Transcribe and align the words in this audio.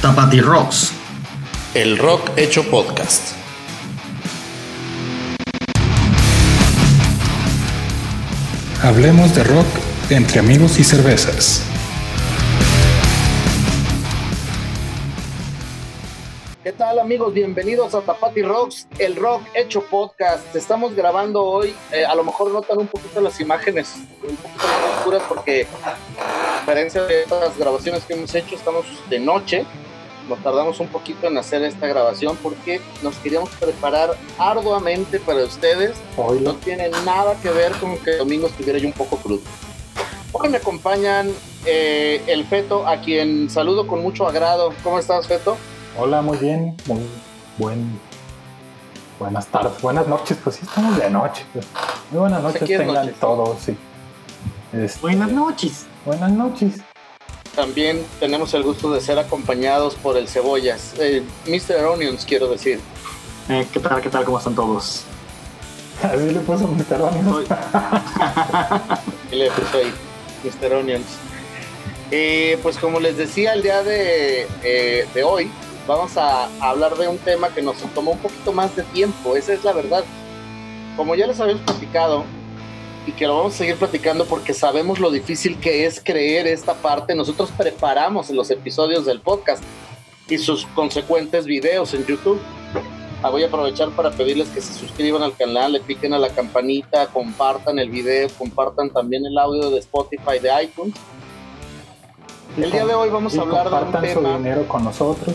Tapati 0.00 0.40
Rocks. 0.40 0.92
El 1.74 1.98
rock 1.98 2.30
hecho 2.38 2.62
podcast. 2.70 3.34
Hablemos 8.82 9.34
de 9.34 9.44
rock 9.44 9.66
entre 10.08 10.40
amigos 10.40 10.78
y 10.78 10.84
cervezas. 10.84 11.62
¿Qué 16.64 16.72
tal 16.72 16.98
amigos? 16.98 17.34
Bienvenidos 17.34 17.94
a 17.94 18.00
Tapati 18.00 18.40
Rocks, 18.40 18.88
el 18.98 19.16
rock 19.16 19.42
hecho 19.54 19.82
podcast. 19.82 20.56
Estamos 20.56 20.94
grabando 20.96 21.44
hoy, 21.44 21.74
eh, 21.92 22.06
a 22.06 22.14
lo 22.14 22.24
mejor 22.24 22.50
notan 22.52 22.78
un 22.78 22.86
poquito 22.86 23.20
las 23.20 23.38
imágenes 23.38 23.96
un 24.22 24.34
poquito 24.36 24.66
más 24.66 24.96
oscuras 24.96 25.22
porque 25.28 25.66
a 26.18 26.60
diferencia 26.60 27.02
de 27.02 27.24
otras 27.24 27.58
grabaciones 27.58 28.02
que 28.04 28.14
hemos 28.14 28.34
hecho, 28.34 28.54
estamos 28.54 28.86
de 29.10 29.18
noche. 29.18 29.66
Nos 30.30 30.38
tardamos 30.44 30.78
un 30.78 30.86
poquito 30.86 31.26
en 31.26 31.36
hacer 31.38 31.64
esta 31.64 31.88
grabación 31.88 32.38
porque 32.40 32.80
nos 33.02 33.16
queríamos 33.16 33.50
preparar 33.50 34.16
arduamente 34.38 35.18
para 35.18 35.42
ustedes. 35.44 35.96
Hoy 36.16 36.38
No 36.38 36.54
tiene 36.54 36.88
nada 37.04 37.34
que 37.42 37.50
ver 37.50 37.72
con 37.72 37.98
que 37.98 38.12
el 38.12 38.18
domingo 38.18 38.46
estuviera 38.46 38.78
yo 38.78 38.86
un 38.86 38.92
poco 38.92 39.16
crudo. 39.16 39.40
Hoy 40.30 40.48
me 40.48 40.58
acompañan 40.58 41.28
eh, 41.66 42.22
el 42.28 42.44
Feto, 42.46 42.86
a 42.86 43.00
quien 43.00 43.50
saludo 43.50 43.88
con 43.88 44.02
mucho 44.02 44.28
agrado. 44.28 44.72
¿Cómo 44.84 45.00
estás, 45.00 45.26
Feto? 45.26 45.56
Hola, 45.98 46.22
muy 46.22 46.38
bien, 46.38 46.76
muy 46.86 47.00
buen. 47.58 47.98
Buenas 49.18 49.48
tardes, 49.48 49.82
buenas 49.82 50.06
noches, 50.06 50.38
pues 50.44 50.54
sí, 50.56 50.62
estamos 50.64 50.96
de 50.96 51.10
noche. 51.10 51.44
pues. 51.52 51.66
Muy 52.12 52.20
buenas 52.20 52.40
noches 52.40 52.68
tengan 52.68 53.12
todos, 53.14 53.58
sí. 53.58 53.76
Este, 54.72 55.00
Buenas 55.00 55.32
noches. 55.32 55.86
buenas 56.06 56.30
noches. 56.30 56.80
También 57.54 58.04
tenemos 58.20 58.54
el 58.54 58.62
gusto 58.62 58.92
de 58.92 59.00
ser 59.00 59.18
acompañados 59.18 59.96
por 59.96 60.16
el 60.16 60.28
Cebollas, 60.28 60.94
eh, 60.98 61.22
Mr. 61.46 61.84
Onions, 61.84 62.24
quiero 62.24 62.48
decir. 62.48 62.80
Eh, 63.48 63.66
¿Qué 63.72 63.80
tal? 63.80 64.00
¿Qué 64.00 64.08
tal? 64.08 64.24
¿Cómo 64.24 64.38
están 64.38 64.54
todos? 64.54 65.02
Así 66.02 66.30
le 66.30 66.40
puso 66.40 66.68
Mr. 66.68 67.02
Onions. 67.02 67.48
Y 69.32 69.34
le 69.36 69.50
puse 69.50 69.76
ahí, 69.78 69.92
Mr. 70.44 70.74
Onions. 70.74 71.06
Eh, 72.12 72.58
pues 72.62 72.78
como 72.78 73.00
les 73.00 73.16
decía, 73.16 73.52
el 73.52 73.62
día 73.62 73.82
de, 73.82 74.46
eh, 74.62 75.06
de 75.12 75.22
hoy 75.22 75.50
vamos 75.86 76.16
a 76.16 76.48
hablar 76.60 76.96
de 76.96 77.08
un 77.08 77.18
tema 77.18 77.48
que 77.50 77.62
nos 77.62 77.76
tomó 77.94 78.12
un 78.12 78.18
poquito 78.18 78.52
más 78.52 78.74
de 78.76 78.82
tiempo, 78.84 79.36
esa 79.36 79.52
es 79.52 79.64
la 79.64 79.72
verdad. 79.72 80.04
Como 80.96 81.14
ya 81.14 81.26
les 81.26 81.40
habíamos 81.40 81.64
platicado, 81.64 82.24
y 83.10 83.12
que 83.12 83.26
lo 83.26 83.36
vamos 83.36 83.54
a 83.54 83.58
seguir 83.58 83.76
platicando 83.76 84.24
porque 84.24 84.54
sabemos 84.54 85.00
lo 85.00 85.10
difícil 85.10 85.58
que 85.58 85.84
es 85.84 86.00
creer 86.00 86.46
esta 86.46 86.74
parte, 86.74 87.16
nosotros 87.16 87.50
preparamos 87.56 88.30
los 88.30 88.50
episodios 88.52 89.04
del 89.04 89.20
podcast 89.20 89.62
y 90.28 90.38
sus 90.38 90.64
consecuentes 90.76 91.44
videos 91.44 91.92
en 91.92 92.06
YouTube. 92.06 92.40
Ah, 93.22 93.30
voy 93.30 93.42
a 93.42 93.48
aprovechar 93.48 93.90
para 93.90 94.12
pedirles 94.12 94.48
que 94.50 94.60
se 94.60 94.72
suscriban 94.74 95.24
al 95.24 95.36
canal, 95.36 95.72
le 95.72 95.80
piquen 95.80 96.14
a 96.14 96.18
la 96.20 96.28
campanita, 96.30 97.08
compartan 97.08 97.80
el 97.80 97.90
video, 97.90 98.28
compartan 98.38 98.90
también 98.90 99.26
el 99.26 99.36
audio 99.36 99.70
de 99.70 99.80
Spotify, 99.80 100.38
de 100.40 100.62
iTunes. 100.62 100.94
El 102.56 102.70
día 102.70 102.86
de 102.86 102.94
hoy 102.94 103.10
vamos 103.10 103.36
a 103.36 103.42
hablar 103.42 103.68
de 103.68 103.74
un 103.74 103.80
compartan 103.82 104.14
su 104.14 104.20
tema. 104.20 104.38
dinero 104.38 104.68
con 104.68 104.84
nosotros. 104.84 105.34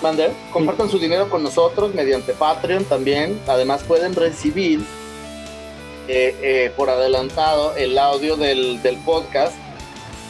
Mande, 0.00 0.32
compartan 0.52 0.88
su 0.88 0.98
dinero 0.98 1.28
con 1.28 1.42
nosotros 1.42 1.92
mediante 1.92 2.34
Patreon 2.34 2.84
también. 2.84 3.40
Además 3.48 3.82
pueden 3.82 4.14
recibir 4.14 4.80
eh, 6.08 6.36
eh, 6.42 6.72
por 6.76 6.90
adelantado 6.90 7.74
el 7.76 7.96
audio 7.98 8.36
del, 8.36 8.82
del 8.82 8.96
podcast 8.98 9.54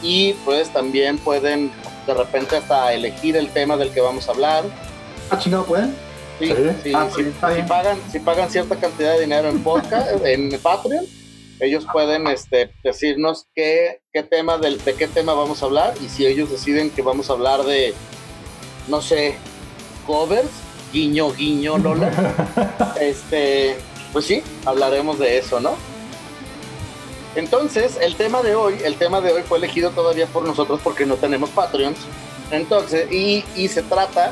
y 0.01 0.33
pues 0.45 0.69
también 0.69 1.17
pueden 1.17 1.71
de 2.07 2.13
repente 2.13 2.57
hasta 2.57 2.93
elegir 2.93 3.35
el 3.35 3.49
tema 3.49 3.75
del 3.77 3.91
que 3.91 4.01
vamos 4.01 4.27
a 4.29 4.31
hablar. 4.31 4.63
Ah, 5.29 5.39
chingado, 5.39 5.65
¿pueden? 5.65 5.95
Sí, 6.39 6.47
Sí. 6.47 6.53
sí, 6.83 6.91
Ah, 6.93 7.07
sí, 7.15 7.21
está 7.21 7.55
si 7.55 7.61
pagan, 7.63 7.97
si 8.11 8.19
pagan 8.19 8.49
cierta 8.51 8.75
cantidad 8.75 9.13
de 9.13 9.21
dinero 9.21 9.49
en 9.49 9.63
podcast, 9.63 10.11
en 10.25 10.49
Patreon, 10.61 11.05
ellos 11.59 11.85
pueden 11.91 12.27
este, 12.27 12.71
decirnos 12.83 13.47
qué, 13.55 14.01
qué 14.13 14.21
tema 14.23 14.57
del, 14.57 14.83
de 14.83 14.93
qué 14.93 15.07
tema 15.07 15.33
vamos 15.33 15.63
a 15.63 15.65
hablar 15.65 15.93
y 16.03 16.09
si 16.09 16.25
ellos 16.25 16.51
deciden 16.51 16.89
que 16.89 17.01
vamos 17.01 17.29
a 17.29 17.33
hablar 17.33 17.63
de, 17.63 17.93
no 18.89 19.01
sé, 19.01 19.35
covers, 20.05 20.49
guiño, 20.91 21.31
guiño, 21.33 21.77
Lola, 21.77 22.11
este, 22.99 23.77
pues 24.15 24.27
sí, 24.27 24.41
hablaremos 24.63 25.19
de 25.19 25.37
eso, 25.37 25.59
¿no? 25.59 25.75
Entonces, 27.35 27.97
el 28.01 28.15
tema 28.15 28.43
de 28.43 28.55
hoy, 28.55 28.77
el 28.85 28.95
tema 28.95 29.19
de 29.19 29.33
hoy 29.33 29.41
fue 29.41 29.57
elegido 29.57 29.89
todavía 29.89 30.25
por 30.25 30.45
nosotros 30.45 30.79
porque 30.81 31.05
no 31.05 31.15
tenemos 31.15 31.49
Patreons. 31.49 31.97
Entonces, 32.49 33.11
y, 33.11 33.43
se 33.67 33.83
trata 33.83 34.31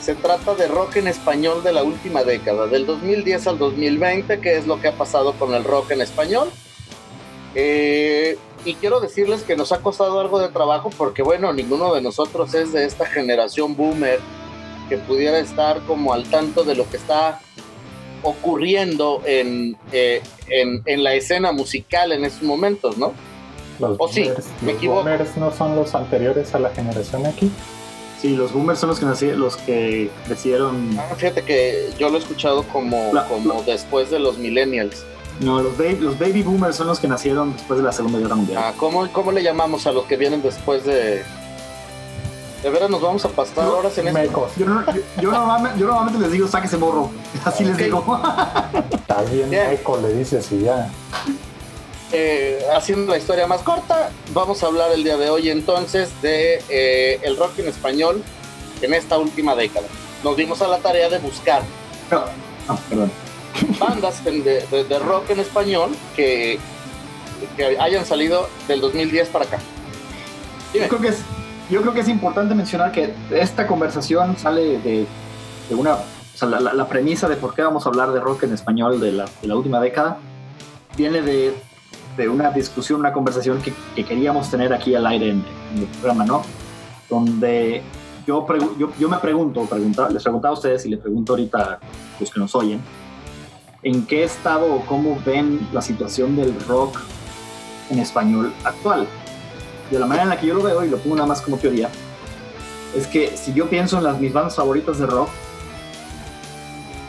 se 0.00 0.14
trata 0.14 0.54
de 0.54 0.68
rock 0.68 0.94
en 0.94 1.08
español 1.08 1.64
de 1.64 1.72
la 1.72 1.82
última 1.82 2.22
década, 2.22 2.68
del 2.68 2.86
2010 2.86 3.48
al 3.48 3.58
2020, 3.58 4.40
que 4.40 4.58
es 4.58 4.68
lo 4.68 4.80
que 4.80 4.86
ha 4.86 4.92
pasado 4.92 5.32
con 5.32 5.54
el 5.54 5.64
rock 5.64 5.90
en 5.90 6.00
español. 6.00 6.48
Eh, 7.56 8.38
y 8.64 8.74
quiero 8.74 9.00
decirles 9.00 9.42
que 9.42 9.56
nos 9.56 9.72
ha 9.72 9.80
costado 9.80 10.20
algo 10.20 10.38
de 10.38 10.50
trabajo 10.50 10.90
porque, 10.96 11.24
bueno, 11.24 11.52
ninguno 11.52 11.92
de 11.92 12.00
nosotros 12.00 12.54
es 12.54 12.72
de 12.72 12.84
esta 12.84 13.06
generación 13.06 13.74
boomer 13.74 14.20
que 14.88 14.98
pudiera 14.98 15.40
estar 15.40 15.80
como 15.80 16.14
al 16.14 16.30
tanto 16.30 16.62
de 16.62 16.76
lo 16.76 16.88
que 16.88 16.96
está 16.96 17.40
ocurriendo 18.24 19.22
en, 19.24 19.76
eh, 19.92 20.20
en, 20.48 20.82
en 20.86 21.04
la 21.04 21.14
escena 21.14 21.52
musical 21.52 22.10
en 22.12 22.24
estos 22.24 22.42
momentos, 22.42 22.98
¿no? 22.98 23.12
Los 23.78 23.96
sí, 24.12 24.22
boomers, 24.24 24.46
me 24.60 24.68
los 24.72 24.76
equivoco. 24.78 25.02
boomers 25.02 25.36
no 25.36 25.52
son 25.52 25.76
los 25.76 25.94
anteriores 25.94 26.54
a 26.54 26.58
la 26.58 26.70
generación 26.70 27.26
X. 27.26 27.50
Sí, 28.20 28.34
los 28.36 28.52
boomers 28.52 28.78
son 28.78 28.88
los 28.90 28.98
que 29.00 29.06
nací- 29.06 29.34
los 29.34 29.56
que 29.58 30.10
crecieron. 30.26 30.96
Ah, 30.98 31.14
Fíjate 31.16 31.42
que 31.42 31.90
yo 31.98 32.08
lo 32.08 32.16
he 32.16 32.20
escuchado 32.20 32.62
como, 32.72 33.10
La- 33.12 33.26
como 33.28 33.62
después 33.62 34.10
de 34.10 34.18
los 34.18 34.38
millennials. 34.38 35.04
No, 35.40 35.60
los 35.60 35.76
baby, 35.76 35.96
los 36.00 36.18
baby 36.18 36.42
boomers 36.42 36.76
son 36.76 36.86
los 36.86 37.00
que 37.00 37.08
nacieron 37.08 37.52
después 37.52 37.78
de 37.80 37.84
la 37.84 37.92
Segunda 37.92 38.18
Guerra 38.20 38.36
Mundial. 38.36 38.62
Ah, 38.64 38.72
¿cómo, 38.76 39.10
¿Cómo 39.12 39.32
le 39.32 39.42
llamamos 39.42 39.86
a 39.86 39.92
los 39.92 40.04
que 40.04 40.16
vienen 40.16 40.40
después 40.42 40.84
de... 40.84 41.22
De 42.64 42.70
veras 42.70 42.88
nos 42.88 43.00
vamos 43.02 43.22
a 43.26 43.28
pasar 43.28 43.64
No, 43.66 43.76
horas 43.76 43.96
en 43.98 44.08
esto. 44.08 44.48
Yo, 44.56 44.64
yo- 44.66 45.02
yo 45.20 45.30
normalmente, 45.30 45.78
yo 45.78 45.86
normalmente 45.86 46.18
les 46.20 46.32
digo, 46.32 46.48
sáquese 46.48 46.78
morro. 46.78 47.10
Así 47.44 47.62
les 47.62 47.76
digo. 47.76 48.02
Estás 48.90 49.30
bien 49.30 49.50
Bien. 49.50 49.68
meco, 49.68 49.98
le 50.00 50.14
dices 50.14 50.50
y 50.50 50.62
ya. 50.62 50.90
Eh, 52.10 52.64
haciendo 52.74 53.12
la 53.12 53.18
historia 53.18 53.46
más 53.46 53.60
corta, 53.60 54.08
vamos 54.32 54.62
a 54.62 54.66
hablar 54.66 54.90
el 54.92 55.04
día 55.04 55.18
de 55.18 55.28
hoy 55.28 55.50
entonces 55.50 56.10
de 56.22 56.62
eh, 56.70 57.20
el 57.22 57.36
rock 57.36 57.58
en 57.58 57.68
español 57.68 58.22
en 58.80 58.94
esta 58.94 59.18
última 59.18 59.54
década. 59.54 59.86
Nos 60.22 60.34
dimos 60.36 60.62
a 60.62 60.68
la 60.68 60.78
tarea 60.78 61.10
de 61.10 61.18
buscar 61.18 61.62
bandas 63.78 64.24
de, 64.24 64.40
de- 64.70 64.84
de 64.84 64.98
rock 65.00 65.28
en 65.30 65.40
español 65.40 65.90
que, 66.16 66.58
que 67.58 67.78
hayan 67.78 68.06
salido 68.06 68.48
del 68.68 68.80
2010 68.80 69.28
para 69.28 69.44
acá. 69.44 69.58
Dime. 70.72 70.86
Yo 70.86 70.88
creo 70.96 71.00
que 71.02 71.08
es, 71.08 71.18
yo 71.70 71.80
creo 71.80 71.94
que 71.94 72.00
es 72.00 72.08
importante 72.08 72.54
mencionar 72.54 72.92
que 72.92 73.14
esta 73.30 73.66
conversación 73.66 74.36
sale 74.36 74.78
de, 74.78 75.06
una, 75.70 75.96
la, 76.60 76.88
premisa 76.88 77.28
de 77.28 77.36
por 77.36 77.54
qué 77.54 77.62
vamos 77.62 77.86
a 77.86 77.88
hablar 77.88 78.12
de 78.12 78.20
rock 78.20 78.42
en 78.44 78.52
español 78.52 79.00
de 79.00 79.12
la, 79.12 79.26
última 79.56 79.80
década 79.80 80.18
viene 80.96 81.22
de, 81.22 81.54
una 82.28 82.50
discusión, 82.50 83.00
una 83.00 83.12
conversación 83.12 83.60
que, 83.60 83.72
que 83.96 84.04
queríamos 84.04 84.50
tener 84.50 84.72
aquí 84.72 84.94
al 84.94 85.06
aire 85.06 85.30
en, 85.30 85.44
en 85.74 85.82
el 85.82 85.86
programa, 85.86 86.24
¿no? 86.24 86.42
Donde 87.10 87.82
yo, 88.26 88.46
yo, 88.78 88.90
yo 88.98 89.08
me 89.08 89.18
pregunto, 89.18 89.64
pregunta- 89.66 90.08
les 90.10 90.22
preguntaba 90.22 90.50
a 90.54 90.54
ustedes 90.54 90.86
y 90.86 90.90
les 90.90 91.00
pregunto 91.00 91.32
ahorita 91.32 91.58
a 91.58 91.78
los 92.20 92.30
que 92.30 92.40
nos 92.40 92.54
oyen, 92.54 92.80
¿en 93.82 94.06
qué 94.06 94.22
estado 94.24 94.72
o 94.72 94.80
cómo 94.86 95.18
ven 95.24 95.66
la 95.72 95.82
situación 95.82 96.36
del 96.36 96.54
rock 96.66 97.00
en 97.90 97.98
español 97.98 98.52
actual? 98.64 99.06
De 99.90 99.98
la 99.98 100.06
manera 100.06 100.24
en 100.24 100.28
la 100.30 100.40
que 100.40 100.46
yo 100.46 100.54
lo 100.54 100.62
veo, 100.62 100.84
y 100.84 100.88
lo 100.88 100.98
pongo 100.98 101.16
nada 101.16 101.28
más 101.28 101.40
como 101.40 101.56
teoría, 101.56 101.90
es 102.96 103.06
que 103.06 103.36
si 103.36 103.52
yo 103.52 103.68
pienso 103.68 103.98
en 103.98 104.04
las, 104.04 104.20
mis 104.20 104.32
bandas 104.32 104.54
favoritas 104.54 104.98
de 104.98 105.06
rock, 105.06 105.28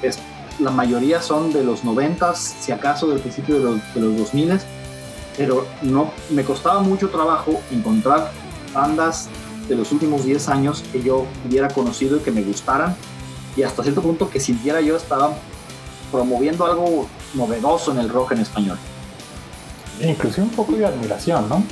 es, 0.02 0.20
la 0.60 0.72
mayoría 0.72 1.22
son 1.22 1.54
de 1.54 1.64
los 1.64 1.84
90, 1.84 2.34
si 2.36 2.72
acaso 2.72 3.08
del 3.08 3.20
principio 3.20 3.56
de 3.56 3.64
los, 3.64 3.94
de 3.94 4.02
los 4.02 4.18
2000, 4.18 4.60
pero 5.38 5.68
no, 5.82 6.12
me 6.30 6.44
costaba 6.44 6.82
mucho 6.82 7.10
trabajo 7.10 7.62
encontrar 7.72 8.32
bandas 8.74 9.30
de 9.68 9.76
los 9.76 9.92
últimos 9.92 10.26
10 10.26 10.50
años 10.50 10.84
que 10.92 11.02
yo 11.02 11.26
hubiera 11.48 11.68
conocido 11.70 12.18
y 12.18 12.20
que 12.20 12.32
me 12.32 12.42
gustaran, 12.42 12.96
y 13.56 13.64
hasta 13.64 13.84
cierto 13.84 14.02
punto 14.02 14.30
que 14.30 14.40
sintiera 14.40 14.82
yo 14.82 14.96
estaba 14.96 15.34
promoviendo 16.12 16.66
algo 16.66 17.08
novedoso 17.34 17.92
en 17.92 18.00
el 18.00 18.10
rock 18.10 18.34
en 18.34 18.40
español. 18.40 18.78
Inclusive 20.02 20.44
un 20.44 20.50
poco 20.50 20.74
de 20.74 20.86
admiración, 20.86 21.48
¿no? 21.48 21.64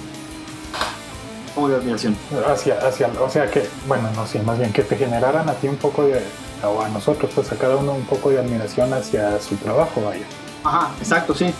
Como 1.55 1.69
de 1.69 1.75
admiración. 1.75 2.17
Hacia, 2.47 2.77
hacia, 2.79 3.09
o 3.21 3.29
sea 3.29 3.50
que, 3.50 3.67
bueno, 3.88 4.09
no 4.15 4.25
sé, 4.25 4.41
más 4.41 4.57
bien 4.57 4.73
que 4.73 4.83
te 4.83 4.95
generaran 4.95 5.47
a 5.50 5.53
ti 5.53 5.67
un 5.67 5.75
poco 5.75 6.03
de, 6.03 6.21
o 6.63 6.81
a 6.81 6.89
nosotros, 6.89 7.31
pues 7.33 7.51
a 7.51 7.55
cada 7.55 7.75
uno 7.75 7.94
un 7.94 8.05
poco 8.05 8.29
de 8.29 8.39
admiración 8.39 8.91
hacia 8.94 9.39
su 9.39 9.55
trabajo, 9.57 10.01
vaya. 10.01 10.25
Ajá, 10.63 10.91
exacto, 11.00 11.35
sí. 11.35 11.53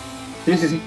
Sí, 0.44 0.56
sí, 0.56 0.68
sí. 0.68 0.80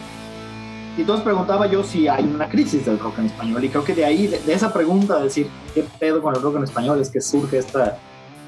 Y 0.97 1.01
entonces 1.01 1.23
preguntaba 1.23 1.67
yo 1.67 1.83
si 1.83 2.07
hay 2.07 2.23
una 2.23 2.49
crisis 2.49 2.85
del 2.85 2.99
rock 2.99 3.19
en 3.19 3.27
español. 3.27 3.63
Y 3.63 3.69
creo 3.69 3.83
que 3.83 3.93
de 3.93 4.03
ahí, 4.03 4.27
de, 4.27 4.39
de 4.39 4.53
esa 4.53 4.73
pregunta, 4.73 5.17
de 5.17 5.25
decir, 5.25 5.49
¿qué 5.73 5.85
pedo 5.99 6.21
con 6.21 6.35
el 6.35 6.41
rock 6.41 6.57
en 6.57 6.63
español? 6.63 6.99
Es 6.99 7.09
que 7.09 7.21
surge 7.21 7.59
esta 7.59 7.97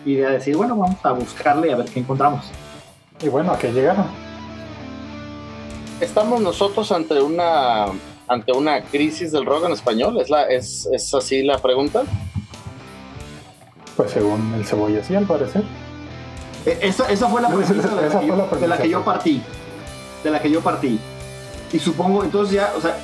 idea 0.06 0.29
de 0.29 0.33
decir, 0.35 0.57
bueno, 0.57 0.75
vamos 0.75 0.97
a 1.03 1.11
buscarle 1.11 1.71
a 1.71 1.77
ver 1.77 1.85
qué 1.85 2.00
encontramos. 2.00 2.45
Y 3.21 3.29
bueno, 3.29 3.51
¿a 3.51 3.59
qué 3.59 3.71
llegaron? 3.71 4.06
Estamos 6.01 6.41
nosotros 6.41 6.91
ante 6.91 7.21
una 7.21 7.88
ante 8.29 8.51
una 8.53 8.81
crisis 8.83 9.31
del 9.31 9.45
rock 9.45 9.65
en 9.65 9.71
español. 9.73 10.19
¿Es, 10.21 10.29
la, 10.29 10.43
es, 10.43 10.87
es 10.93 11.13
así 11.13 11.43
la 11.43 11.57
pregunta? 11.57 12.03
Pues 13.97 14.11
según 14.11 14.53
el 14.55 14.65
cebolla, 14.65 15.03
sí, 15.03 15.15
al 15.15 15.25
parecer. 15.25 15.63
Eh, 16.65 16.77
Esa, 16.81 17.09
esa 17.11 17.27
fue 17.27 17.41
la 17.41 17.49
premisa 17.49 17.73
de 17.73 17.95
la, 17.95 18.07
Esa 18.07 18.19
que 18.19 18.27
fue 18.27 18.27
yo, 18.27 18.35
la 18.35 18.49
premisa. 18.49 18.59
de 18.61 18.67
la 18.67 18.77
que 18.77 18.89
yo 18.89 19.03
partí. 19.03 19.41
De 20.23 20.29
la 20.31 20.41
que 20.41 20.49
yo 20.51 20.61
partí. 20.61 20.99
Y 21.73 21.79
supongo, 21.79 22.23
entonces 22.23 22.55
ya, 22.55 22.73
o 22.77 22.81
sea, 22.81 22.97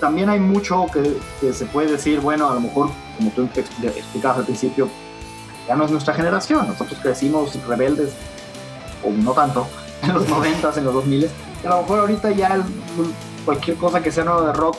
también 0.00 0.28
hay 0.30 0.40
mucho 0.40 0.86
que, 0.92 1.16
que 1.40 1.52
se 1.52 1.66
puede 1.66 1.92
decir, 1.92 2.20
bueno, 2.20 2.48
a 2.48 2.54
lo 2.54 2.60
mejor, 2.60 2.88
como 3.16 3.30
tú 3.30 3.48
explicabas 3.54 4.38
al 4.38 4.44
principio, 4.44 4.88
ya 5.68 5.76
no 5.76 5.84
es 5.84 5.90
nuestra 5.90 6.14
generación. 6.14 6.66
Nosotros 6.68 6.98
crecimos 7.02 7.54
rebeldes, 7.66 8.10
o 9.04 9.10
no 9.10 9.32
tanto, 9.32 9.66
en 10.02 10.14
los 10.14 10.26
90s, 10.28 10.78
en 10.78 10.84
los 10.84 10.94
2000 10.94 11.28
y 11.62 11.66
a 11.66 11.70
lo 11.70 11.82
mejor 11.82 12.00
ahorita 12.00 12.30
ya 12.30 12.54
el- 12.54 12.64
cualquier 13.44 13.76
cosa 13.76 14.02
que 14.02 14.10
sea 14.12 14.24
nuevo 14.24 14.42
de 14.42 14.52
rock, 14.52 14.76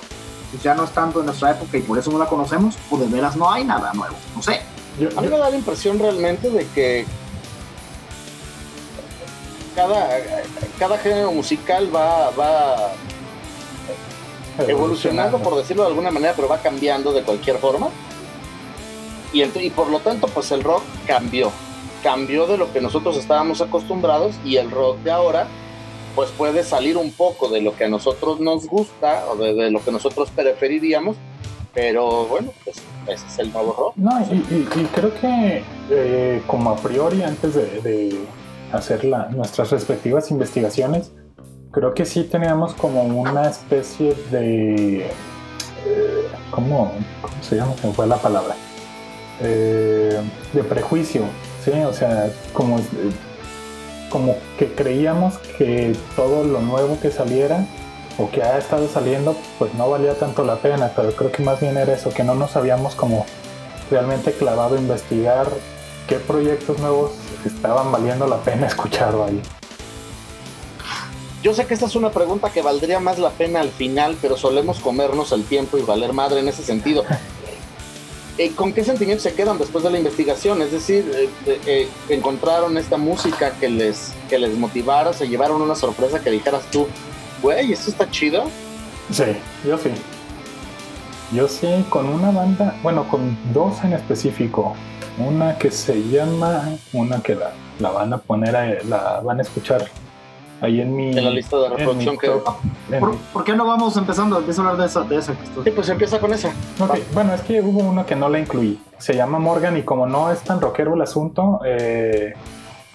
pues 0.52 0.64
ya 0.64 0.74
no 0.76 0.84
es 0.84 0.92
tanto 0.92 1.20
de 1.20 1.26
nuestra 1.26 1.52
época 1.52 1.78
y 1.78 1.82
por 1.82 1.98
eso 1.98 2.12
no 2.12 2.18
la 2.20 2.26
conocemos, 2.28 2.76
o 2.90 2.98
de 2.98 3.08
veras 3.08 3.36
no 3.36 3.52
hay 3.52 3.64
nada 3.64 3.94
nuevo. 3.94 4.16
No 4.36 4.42
sé. 4.42 4.62
Yo, 5.00 5.08
A 5.18 5.22
mí 5.22 5.28
me 5.30 5.38
da 5.38 5.50
la 5.50 5.56
impresión 5.58 5.98
realmente 6.00 6.50
de 6.50 6.68
que 6.68 7.06
cada, 9.76 10.10
cada 10.78 10.98
género 10.98 11.32
musical 11.32 11.94
va, 11.96 12.30
va 12.32 12.92
evolucionando, 14.68 15.40
por 15.40 15.56
decirlo 15.56 15.84
de 15.84 15.90
alguna 15.90 16.12
manera, 16.12 16.34
pero 16.36 16.48
va 16.50 16.58
cambiando 16.58 17.14
de 17.14 17.24
cualquier 17.24 17.58
forma. 17.58 17.88
Y, 19.34 19.40
ent- 19.40 19.62
y 19.64 19.70
por 19.70 19.88
lo 19.90 20.00
tanto, 20.00 20.28
pues 20.28 20.52
el 20.52 20.62
rock 20.64 20.84
cambió. 21.08 21.52
Cambió 22.04 22.48
de 22.48 22.58
lo 22.58 22.72
que 22.74 22.82
nosotros 22.82 23.16
estábamos 23.16 23.62
acostumbrados 23.62 24.36
y 24.44 24.58
el 24.58 24.70
rock 24.72 24.98
de 25.00 25.12
ahora, 25.12 25.48
pues 26.16 26.30
puede 26.32 26.64
salir 26.64 26.98
un 26.98 27.12
poco 27.12 27.50
de 27.50 27.62
lo 27.62 27.76
que 27.76 27.86
a 27.86 27.90
nosotros 27.90 28.40
nos 28.40 28.68
gusta 28.68 29.26
o 29.32 29.36
de, 29.36 29.72
lo 29.72 29.84
que 29.84 29.92
nosotros 29.92 30.30
preferiríamos. 30.36 31.18
Pero 31.74 32.26
bueno, 32.26 32.52
pues 32.66 32.78
ese 33.08 33.26
es 33.28 33.40
el 33.40 33.54
nuevo 33.54 33.74
rock. 33.78 33.94
No, 33.96 34.20
y, 34.22 34.86
creo 34.94 35.14
que 35.16 35.64
eh, 35.90 36.42
como 36.46 36.72
a 36.72 36.76
priori, 36.76 37.24
antes 37.24 37.56
de, 37.56 38.20
hacer 38.74 39.06
la- 39.06 39.30
nuestras 39.30 39.72
respectivas 39.72 40.32
investigaciones, 40.32 41.12
creo 41.72 41.94
que 41.94 42.06
sí 42.06 42.24
teníamos 42.26 42.74
como 42.74 43.04
una 43.04 43.50
especie 43.50 44.16
de... 44.32 45.06
eh, 45.06 46.28
¿cómo, 46.52 46.92
se 47.42 47.56
llama? 47.56 47.74
Se 47.82 47.92
fue 47.94 48.06
la 48.08 48.18
palabra. 48.18 48.56
Eh, 49.42 50.22
de 50.54 50.64
prejuicio, 50.64 51.24
¿sí? 51.64 51.72
O 51.72 51.94
sea, 51.94 52.30
como, 52.54 52.80
como 54.12 54.38
que 54.60 54.74
creíamos 54.74 55.40
que 55.58 55.96
todo 56.16 56.44
lo 56.44 56.62
nuevo 56.62 57.00
que 57.02 57.10
saliera 57.10 57.66
o 58.18 58.30
que 58.30 58.44
ha 58.44 58.58
estado 58.60 58.88
saliendo, 58.88 59.36
pues 59.58 59.74
no 59.74 59.90
valía 59.90 60.14
tanto 60.14 60.44
la 60.44 60.58
pena, 60.58 60.92
pero 60.96 61.14
creo 61.14 61.32
que 61.32 61.42
más 61.42 61.60
bien 61.60 61.78
era 61.78 61.94
eso, 61.94 62.12
que 62.12 62.24
no 62.24 62.36
nos 62.36 62.56
habíamos 62.56 62.94
como 62.94 63.26
realmente 63.90 64.34
clavado 64.34 64.76
a 64.76 64.80
investigar 64.80 65.48
qué 66.08 66.18
proyectos 66.18 66.78
nuevos 66.80 67.12
estaban 67.46 67.92
valiendo 67.92 68.28
la 68.28 68.38
pena 68.38 68.68
escuchar 68.68 69.16
ahí. 69.16 69.42
Yo 71.42 71.56
sé 71.56 71.66
que 71.66 71.74
esta 71.74 71.88
es 71.88 71.96
una 71.96 72.12
pregunta 72.12 72.52
que 72.52 72.62
valdría 72.62 73.00
más 73.00 73.18
la 73.18 73.32
pena 73.32 73.62
al 73.62 73.72
final, 73.72 74.16
pero 74.22 74.38
solemos 74.38 74.80
comernos 74.80 75.32
el 75.32 75.44
tiempo 75.44 75.80
y 75.80 75.82
valer 75.82 76.14
madre 76.14 76.42
en 76.42 76.48
ese 76.48 76.64
sentido. 76.64 77.04
Eh, 78.38 78.52
¿Con 78.56 78.74
qué 78.74 78.84
sentimientos 78.84 79.24
se 79.24 79.34
quedan 79.34 79.58
después 79.58 79.84
de 79.84 79.92
la 79.92 79.98
investigación? 79.98 80.62
Es 80.62 80.72
decir, 80.72 81.12
eh, 81.46 81.60
eh, 81.68 81.88
encontraron 82.10 82.78
esta 82.78 82.98
música 82.98 83.52
que 83.60 83.70
les, 83.70 84.14
que 84.30 84.40
les 84.40 84.58
motivara, 84.58 85.14
se 85.14 85.28
llevaron 85.28 85.62
una 85.62 85.76
sorpresa 85.76 86.20
que 86.22 86.32
dijeras 86.32 86.64
tú, 86.72 86.88
güey, 87.42 87.72
esto 87.74 87.92
está 87.92 88.10
chido. 88.10 88.46
Sí, 89.12 89.24
yo 89.68 89.78
sí. 89.78 89.90
Yo 91.34 91.48
sí, 91.48 91.68
con 91.90 92.08
una 92.08 92.32
banda, 92.32 92.78
bueno, 92.84 93.08
con 93.10 93.38
dos 93.54 93.84
en 93.84 93.94
específico. 93.94 94.76
Una 95.18 95.58
que 95.58 95.70
se 95.72 95.96
llama, 96.10 96.70
una 96.94 97.22
que 97.22 97.36
la, 97.36 97.52
la 97.80 97.90
van 97.92 98.14
a 98.14 98.18
poner, 98.18 98.56
a- 98.56 98.84
la 98.86 99.20
van 99.22 99.40
a 99.40 99.42
escuchar 99.42 99.86
ahí 100.62 100.80
en 100.82 100.96
mi... 100.96 101.10
En 101.18 101.24
la 101.26 101.32
lista 101.32 101.58
de 101.58 101.70
reproducción 101.70 102.18
que- 102.18 102.30
¿Por, 103.00 103.18
por 103.34 103.44
qué 103.44 103.56
no 103.56 103.66
vamos 103.66 103.98
empezando? 103.98 104.38
Empiezo 104.38 104.62
a 104.62 104.70
hablar 104.70 104.82
de 104.82 104.88
esa, 104.88 105.02
de 105.02 105.16
esa 105.18 105.34
que 105.34 105.44
estoy- 105.44 105.64
Sí, 105.64 105.72
pues 105.72 105.90
empieza 105.90 106.20
con 106.20 106.34
esa. 106.34 106.50
Ok, 106.80 107.00
Bueno, 107.14 107.34
es 107.34 107.42
que 107.42 107.62
hubo 107.62 107.80
uno 107.80 108.06
que 108.06 108.16
no 108.16 108.30
la 108.30 108.40
incluí. 108.40 108.80
Se 108.98 109.16
llama 109.16 109.40
Morgan 109.40 109.78
y 109.78 109.82
como 109.84 110.06
no 110.08 110.32
es 110.32 110.40
tan 110.42 110.62
rockero 110.62 110.94
el 110.94 111.02
asunto, 111.02 111.60
eh, 111.66 112.34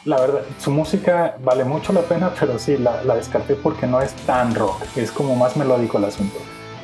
la 0.05 0.21
verdad, 0.21 0.41
su 0.61 0.71
música 0.71 1.37
vale 1.43 1.65
mucho 1.65 1.93
la 1.93 2.03
pena, 2.03 2.31
pero 2.39 2.59
sí, 2.59 2.77
la, 2.79 3.03
la 3.03 3.17
descarté 3.17 3.55
porque 3.55 3.87
no 3.87 4.01
es 4.01 4.12
tan 4.27 4.55
rock. 4.55 4.81
Es 4.95 5.11
como 5.11 5.35
más 5.35 5.57
melódico 5.57 5.99
el 5.99 6.05
asunto. 6.05 6.37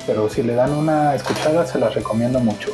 Pero 0.06 0.28
si 0.28 0.43
le 0.43 0.55
dan 0.56 0.73
una 0.73 1.14
escuchada, 1.14 1.64
se 1.64 1.78
las 1.78 1.94
recomiendo 1.94 2.40
mucho. 2.40 2.70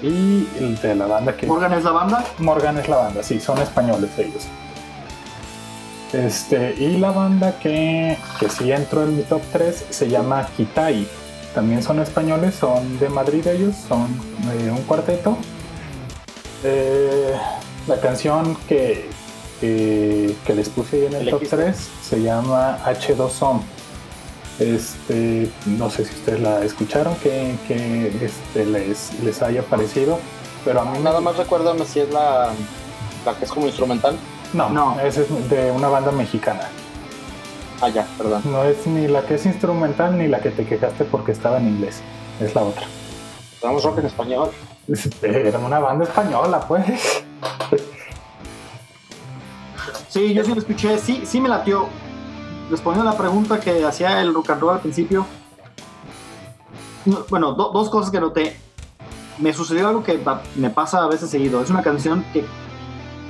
Y 0.00 0.46
el 0.60 0.78
de 0.80 0.94
la 0.94 1.06
banda 1.06 1.36
que... 1.36 1.44
Morgan 1.48 1.72
es 1.72 1.82
la 1.82 1.90
banda. 1.90 2.24
Morgan 2.38 2.78
es 2.78 2.88
la 2.88 2.98
banda, 2.98 3.22
sí, 3.24 3.40
son 3.40 3.58
españoles 3.58 4.16
ellos. 4.16 4.46
Este, 6.12 6.74
y 6.78 6.96
la 6.96 7.10
banda 7.10 7.58
que, 7.58 8.16
que 8.40 8.48
sí 8.48 8.72
entró 8.72 9.02
en 9.02 9.16
mi 9.16 9.22
top 9.22 9.42
3 9.52 9.86
se 9.90 10.08
llama 10.08 10.46
Kitai. 10.56 11.06
También 11.54 11.82
son 11.82 12.00
españoles, 12.00 12.54
son 12.54 12.98
de 12.98 13.08
Madrid 13.08 13.46
ellos, 13.46 13.74
son 13.88 14.06
eh, 14.52 14.70
un 14.70 14.82
cuarteto. 14.84 15.36
Eh, 16.64 17.32
la 17.86 18.00
canción 18.00 18.56
que, 18.68 19.08
que, 19.60 20.34
que 20.46 20.54
les 20.54 20.68
puse 20.68 20.96
ahí 20.96 21.06
en 21.06 21.14
el 21.14 21.24
top 21.30 21.40
Elegiste. 21.42 21.56
3 21.56 21.76
se 22.02 22.22
llama 22.22 22.78
H2OM. 22.84 23.60
Este, 24.58 25.48
no 25.66 25.88
sé 25.90 26.04
si 26.04 26.14
ustedes 26.14 26.40
la 26.40 26.64
escucharon, 26.64 27.14
que, 27.16 27.54
que 27.68 28.08
este, 28.24 28.66
les, 28.66 29.12
les 29.22 29.40
haya 29.42 29.62
parecido, 29.62 30.18
pero 30.64 30.80
a 30.80 30.84
mí 30.84 30.98
me- 30.98 31.04
Nada 31.04 31.20
más 31.20 31.36
recuérdame 31.36 31.84
si 31.84 32.00
es 32.00 32.10
la, 32.10 32.48
la 33.24 33.34
que 33.38 33.44
es 33.44 33.50
como 33.52 33.66
instrumental. 33.66 34.16
No, 34.52 34.70
No. 34.70 35.00
esa 35.00 35.20
es 35.22 35.50
de 35.50 35.70
una 35.70 35.88
banda 35.88 36.10
mexicana. 36.12 36.62
Ah, 37.80 37.88
ya, 37.88 38.06
perdón. 38.18 38.42
No 38.46 38.64
es 38.64 38.86
ni 38.86 39.06
la 39.06 39.22
que 39.22 39.34
es 39.36 39.46
instrumental 39.46 40.18
ni 40.18 40.26
la 40.26 40.40
que 40.40 40.50
te 40.50 40.66
quejaste 40.66 41.04
porque 41.04 41.32
estaba 41.32 41.58
en 41.58 41.68
inglés. 41.68 42.00
Es 42.40 42.54
la 42.54 42.62
otra. 42.62 42.86
Tenemos 43.60 43.84
rock 43.84 43.98
en 43.98 44.06
español. 44.06 44.50
Es- 44.88 45.08
Era 45.22 45.58
una 45.58 45.78
banda 45.78 46.04
española, 46.04 46.60
pues. 46.66 46.84
Sí, 50.08 50.32
yo 50.34 50.44
sí 50.44 50.52
lo 50.54 50.58
escuché, 50.60 50.98
sí, 50.98 51.22
sí 51.26 51.40
me 51.40 51.48
latió. 51.48 51.86
Respondiendo 52.70 53.08
a 53.08 53.12
la 53.12 53.18
pregunta 53.18 53.60
que 53.60 53.84
hacía 53.84 54.20
el 54.20 54.34
rock 54.34 54.50
and 54.50 54.60
roll 54.60 54.74
al 54.74 54.80
principio, 54.80 55.26
no, 57.06 57.24
bueno, 57.30 57.52
do- 57.52 57.70
dos 57.70 57.88
cosas 57.90 58.10
que 58.10 58.20
noté. 58.20 58.56
Me 59.38 59.52
sucedió 59.54 59.88
algo 59.88 60.02
que 60.02 60.18
me 60.56 60.70
pasa 60.70 61.04
a 61.04 61.06
veces 61.06 61.30
seguido. 61.30 61.62
Es 61.62 61.70
una 61.70 61.82
canción 61.82 62.24
que 62.32 62.44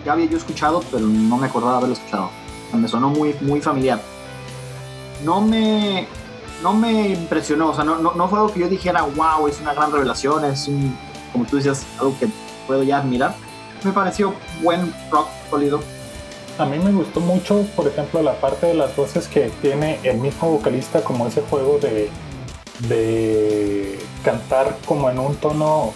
ya 0.05 0.13
había 0.13 0.27
yo 0.27 0.39
escuchado, 0.39 0.83
pero 0.91 1.07
no 1.07 1.37
me 1.37 1.47
acordaba 1.47 1.79
haberla 1.79 1.95
escuchado. 1.95 2.31
Me 2.73 2.89
sonó 2.89 3.09
muy, 3.09 3.35
muy 3.41 3.61
familiar. 3.61 4.01
No 5.25 5.41
me, 5.41 6.07
no 6.63 6.75
me 6.75 7.09
impresionó, 7.09 7.71
o 7.71 7.75
sea, 7.75 7.85
no, 7.85 7.99
no, 7.99 8.29
fue 8.29 8.39
algo 8.39 8.53
que 8.53 8.61
yo 8.61 8.69
dijera, 8.69 9.03
wow, 9.03 9.49
es 9.49 9.61
una 9.61 9.75
gran 9.75 9.91
revelación, 9.91 10.45
es 10.45 10.69
un, 10.69 10.97
como 11.33 11.45
tú 11.45 11.57
decías, 11.57 11.87
algo 11.99 12.17
que 12.19 12.29
puedo 12.67 12.83
ya 12.83 12.99
admirar. 12.99 13.35
Me 13.85 13.93
pareció 13.93 14.35
buen 14.63 14.93
rock 15.11 15.29
sólido. 15.51 15.81
A 16.59 16.67
mí 16.67 16.79
me 16.79 16.91
gustó 16.91 17.21
mucho, 17.21 17.65
por 17.77 17.87
ejemplo, 17.87 18.23
la 18.23 18.41
parte 18.41 18.67
de 18.67 18.75
las 18.75 18.95
voces 18.97 19.29
que 19.29 19.51
tiene 19.63 20.01
el 20.03 20.19
mismo 20.19 20.51
vocalista, 20.51 21.03
como 21.03 21.27
ese 21.29 21.41
juego 21.43 21.79
de, 21.79 22.11
de 22.89 23.99
cantar 24.25 24.77
como 24.85 25.09
en 25.09 25.21
un 25.21 25.37
tono, 25.37 25.93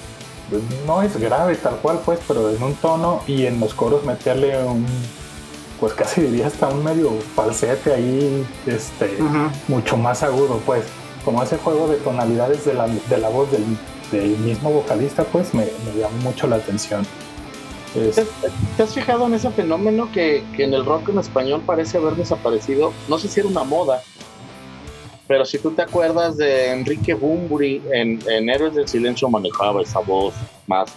no 0.87 1.02
es 1.02 1.16
grave 1.18 1.56
tal 1.56 1.76
cual, 1.76 2.00
pues, 2.04 2.18
pero 2.26 2.50
en 2.50 2.62
un 2.62 2.75
tono 2.75 3.23
y 3.26 3.47
en 3.47 3.61
los 3.61 3.75
coros 3.75 4.04
meterle 4.04 4.62
un, 4.64 4.87
pues 5.80 5.92
casi 5.94 6.21
diría 6.23 6.47
hasta 6.47 6.68
un 6.68 6.82
medio 6.85 7.11
falsete 7.35 7.92
ahí, 7.94 8.47
este, 8.66 9.18
mucho 9.68 9.97
más 9.97 10.23
agudo, 10.23 10.61
pues, 10.66 10.85
como 11.25 11.42
ese 11.42 11.56
juego 11.59 11.88
de 11.88 11.97
tonalidades 11.97 12.64
de 12.64 12.75
la, 12.75 12.87
de 12.88 13.18
la 13.18 13.28
voz 13.28 13.50
del, 13.52 13.64
del 14.11 14.37
mismo 14.38 14.71
vocalista, 14.71 15.25
pues, 15.25 15.54
me, 15.54 15.64
me 15.64 16.00
llamó 16.00 16.16
mucho 16.18 16.47
la 16.47 16.56
atención. 16.56 17.06
Es- 17.94 18.14
¿Te, 18.16 18.25
te 18.76 18.82
has 18.82 18.94
fijado 18.94 19.26
en 19.26 19.35
ese 19.35 19.50
fenómeno 19.50 20.09
que, 20.12 20.44
que 20.56 20.64
en 20.64 20.73
el 20.75 20.85
rock 20.85 21.11
en 21.11 21.18
español 21.18 21.62
parece 21.66 21.99
haber 21.99 22.14
desaparecido? 22.16 22.92
No 23.09 23.18
sé 23.18 23.28
si 23.28 23.40
era 23.40 23.49
una 23.49 23.64
moda, 23.64 24.02
pero 25.29 25.45
si 25.45 25.59
tú 25.59 25.71
te 25.71 25.83
acuerdas 25.83 26.37
de 26.37 26.73
Enrique 26.73 27.14
Bumburi 27.14 27.83
en, 27.93 28.19
en 28.29 28.49
Héroes 28.50 28.75
del 28.75 28.88
Silencio 28.88 29.29
manejaba 29.29 29.83
esa 29.83 30.00
voz 30.00 30.35
más, 30.67 30.91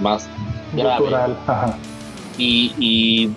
más 0.00 0.28
grave. 0.74 1.08
Ajá. 1.46 1.76
Y, 2.38 2.74
y 2.78 3.28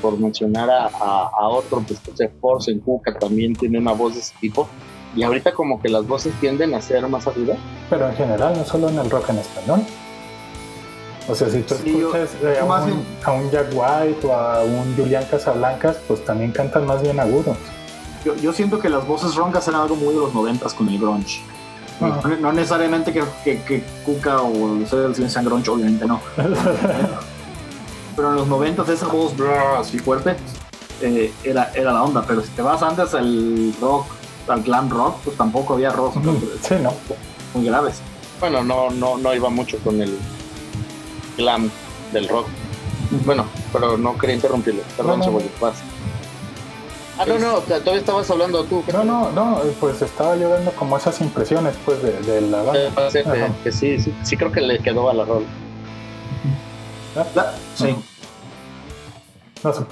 por 0.00 0.18
mencionar 0.18 0.68
a, 0.70 0.86
a, 0.86 1.30
a 1.38 1.48
otro, 1.48 1.82
pues 1.86 2.00
José 2.04 2.30
Force 2.40 2.70
en 2.70 2.80
Cuca 2.80 3.14
también 3.18 3.54
tiene 3.54 3.78
una 3.78 3.92
voz 3.92 4.14
de 4.14 4.20
ese 4.20 4.34
tipo. 4.40 4.68
y 5.16 5.22
ahorita 5.22 5.52
como 5.52 5.80
que 5.80 5.88
las 5.88 6.06
voces 6.06 6.32
tienden 6.40 6.74
a 6.74 6.80
ser 6.82 7.06
más 7.08 7.26
agudas. 7.26 7.56
Pero 7.88 8.08
en 8.08 8.14
general, 8.16 8.54
no 8.56 8.64
solo 8.64 8.88
en 8.88 8.98
el 8.98 9.08
rock 9.08 9.30
en 9.30 9.38
español. 9.38 9.80
O 11.28 11.34
sea, 11.34 11.48
si 11.48 11.60
tú 11.62 11.74
Sí, 11.82 11.92
yo- 11.98 12.14
escuchas 12.14 12.36
eh, 12.42 12.58
a, 12.60 12.64
un, 12.64 12.86
bien- 12.86 13.06
a 13.24 13.32
un 13.32 13.50
Jack 13.50 13.66
White 13.72 14.26
o 14.26 14.32
a 14.32 14.62
un 14.62 14.94
Julián 14.96 15.24
Casablancas, 15.30 15.96
pues 16.06 16.24
también 16.24 16.52
cantan 16.52 16.86
más 16.86 17.02
bien 17.02 17.18
agudos. 17.18 17.56
Yo, 18.26 18.34
yo 18.34 18.52
siento 18.52 18.80
que 18.80 18.88
las 18.88 19.06
voces 19.06 19.36
roncas 19.36 19.68
eran 19.68 19.82
algo 19.82 19.94
muy 19.94 20.12
de 20.12 20.18
los 20.18 20.34
noventas 20.34 20.74
con 20.74 20.88
el 20.88 20.98
grunge. 20.98 21.42
Ah. 22.00 22.20
No, 22.24 22.36
no 22.38 22.52
necesariamente 22.52 23.12
que, 23.12 23.22
que, 23.44 23.62
que 23.62 23.84
Cuca 24.04 24.42
o 24.42 24.50
los 24.50 24.90
del 24.90 25.14
Silencio 25.14 25.30
sean 25.30 25.44
grunge, 25.44 25.70
obviamente 25.70 26.06
no. 26.06 26.20
Pero 28.16 28.30
en 28.30 28.34
los 28.34 28.48
noventas 28.48 28.88
esa 28.88 29.06
voz 29.06 29.36
brrr, 29.36 29.76
así 29.78 30.00
fuerte 30.00 30.34
eh, 31.02 31.32
era, 31.44 31.70
era 31.72 31.92
la 31.92 32.02
onda. 32.02 32.24
Pero 32.26 32.42
si 32.42 32.48
te 32.48 32.62
vas 32.62 32.82
antes 32.82 33.14
al 33.14 33.72
rock, 33.80 34.06
al 34.48 34.60
glam 34.64 34.90
rock, 34.90 35.18
pues 35.22 35.36
tampoco 35.36 35.74
había 35.74 35.90
rock 35.90 36.14
sí, 36.62 36.74
no. 36.82 36.92
muy 37.54 37.64
graves. 37.64 38.00
Bueno, 38.40 38.64
no, 38.64 38.90
no, 38.90 39.18
no 39.18 39.34
iba 39.34 39.50
mucho 39.50 39.78
con 39.84 40.02
el 40.02 40.18
glam 41.36 41.70
del 42.12 42.26
rock. 42.28 42.48
Bueno, 43.24 43.46
pero 43.72 43.96
no 43.96 44.18
quería 44.18 44.34
interrumpirlo. 44.34 44.82
Perdón, 44.96 45.20
No, 45.20 45.26
no. 45.26 45.30
Cebolla, 45.30 45.50
vas. 45.60 45.76
Ah, 47.18 47.24
no, 47.26 47.38
no, 47.38 47.54
todavía 47.60 47.96
estabas 47.96 48.30
hablando 48.30 48.64
tú. 48.64 48.84
No, 48.92 49.02
no, 49.04 49.32
no, 49.32 49.62
eh, 49.64 49.74
pues 49.80 50.02
estaba 50.02 50.36
yo 50.36 50.50
dando 50.50 50.70
como 50.72 50.96
esas 50.98 51.18
impresiones 51.22 51.74
pues 51.84 52.02
de, 52.02 52.12
de 52.20 52.40
la 52.42 52.62
Eh, 52.62 52.90
banda. 52.94 53.10
que, 53.10 53.18
Ajá. 53.20 53.54
que 53.64 53.72
sí, 53.72 53.98
sí, 53.98 54.14
sí 54.22 54.36
creo 54.36 54.52
que 54.52 54.60
le 54.60 54.78
quedó 54.80 55.08
a 55.08 55.14
la 55.14 55.24
rol. 55.24 55.44
La- 57.34 57.54
sí. 57.74 57.96
No 59.64 59.72
sé. 59.72 59.82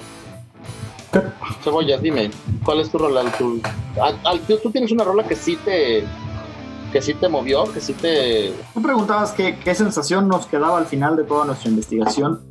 ¿Qué? 1.11 1.21
Cebollas, 1.63 2.01
dime, 2.01 2.29
¿cuál 2.63 2.81
es 2.81 2.91
tu 2.91 2.99
rola? 2.99 3.23
Tu- 3.37 3.59
al- 3.99 4.19
al- 4.23 4.39
tú, 4.41 4.57
tú 4.61 4.69
tienes 4.71 4.91
una 4.91 5.03
rola 5.03 5.23
que 5.23 5.35
sí 5.35 5.57
te 5.65 6.05
que 6.91 7.01
sí 7.01 7.13
te 7.15 7.27
movió, 7.27 7.65
que 7.73 7.81
sí 7.81 7.93
te 7.93 8.53
Tú 8.73 8.81
preguntabas 8.81 9.31
qué, 9.31 9.57
qué 9.59 9.73
sensación 9.75 10.27
nos 10.29 10.45
quedaba 10.45 10.77
al 10.77 10.85
final 10.85 11.15
de 11.17 11.23
toda 11.23 11.43
nuestra 11.45 11.69
investigación. 11.69 12.41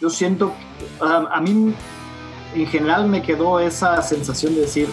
Yo 0.00 0.10
siento, 0.10 0.52
que, 0.78 1.04
a, 1.04 1.36
a 1.36 1.40
mí 1.40 1.72
en 2.54 2.66
general 2.66 3.06
me 3.08 3.22
quedó 3.22 3.60
esa 3.60 4.00
sensación 4.02 4.54
de 4.54 4.62
decir, 4.62 4.88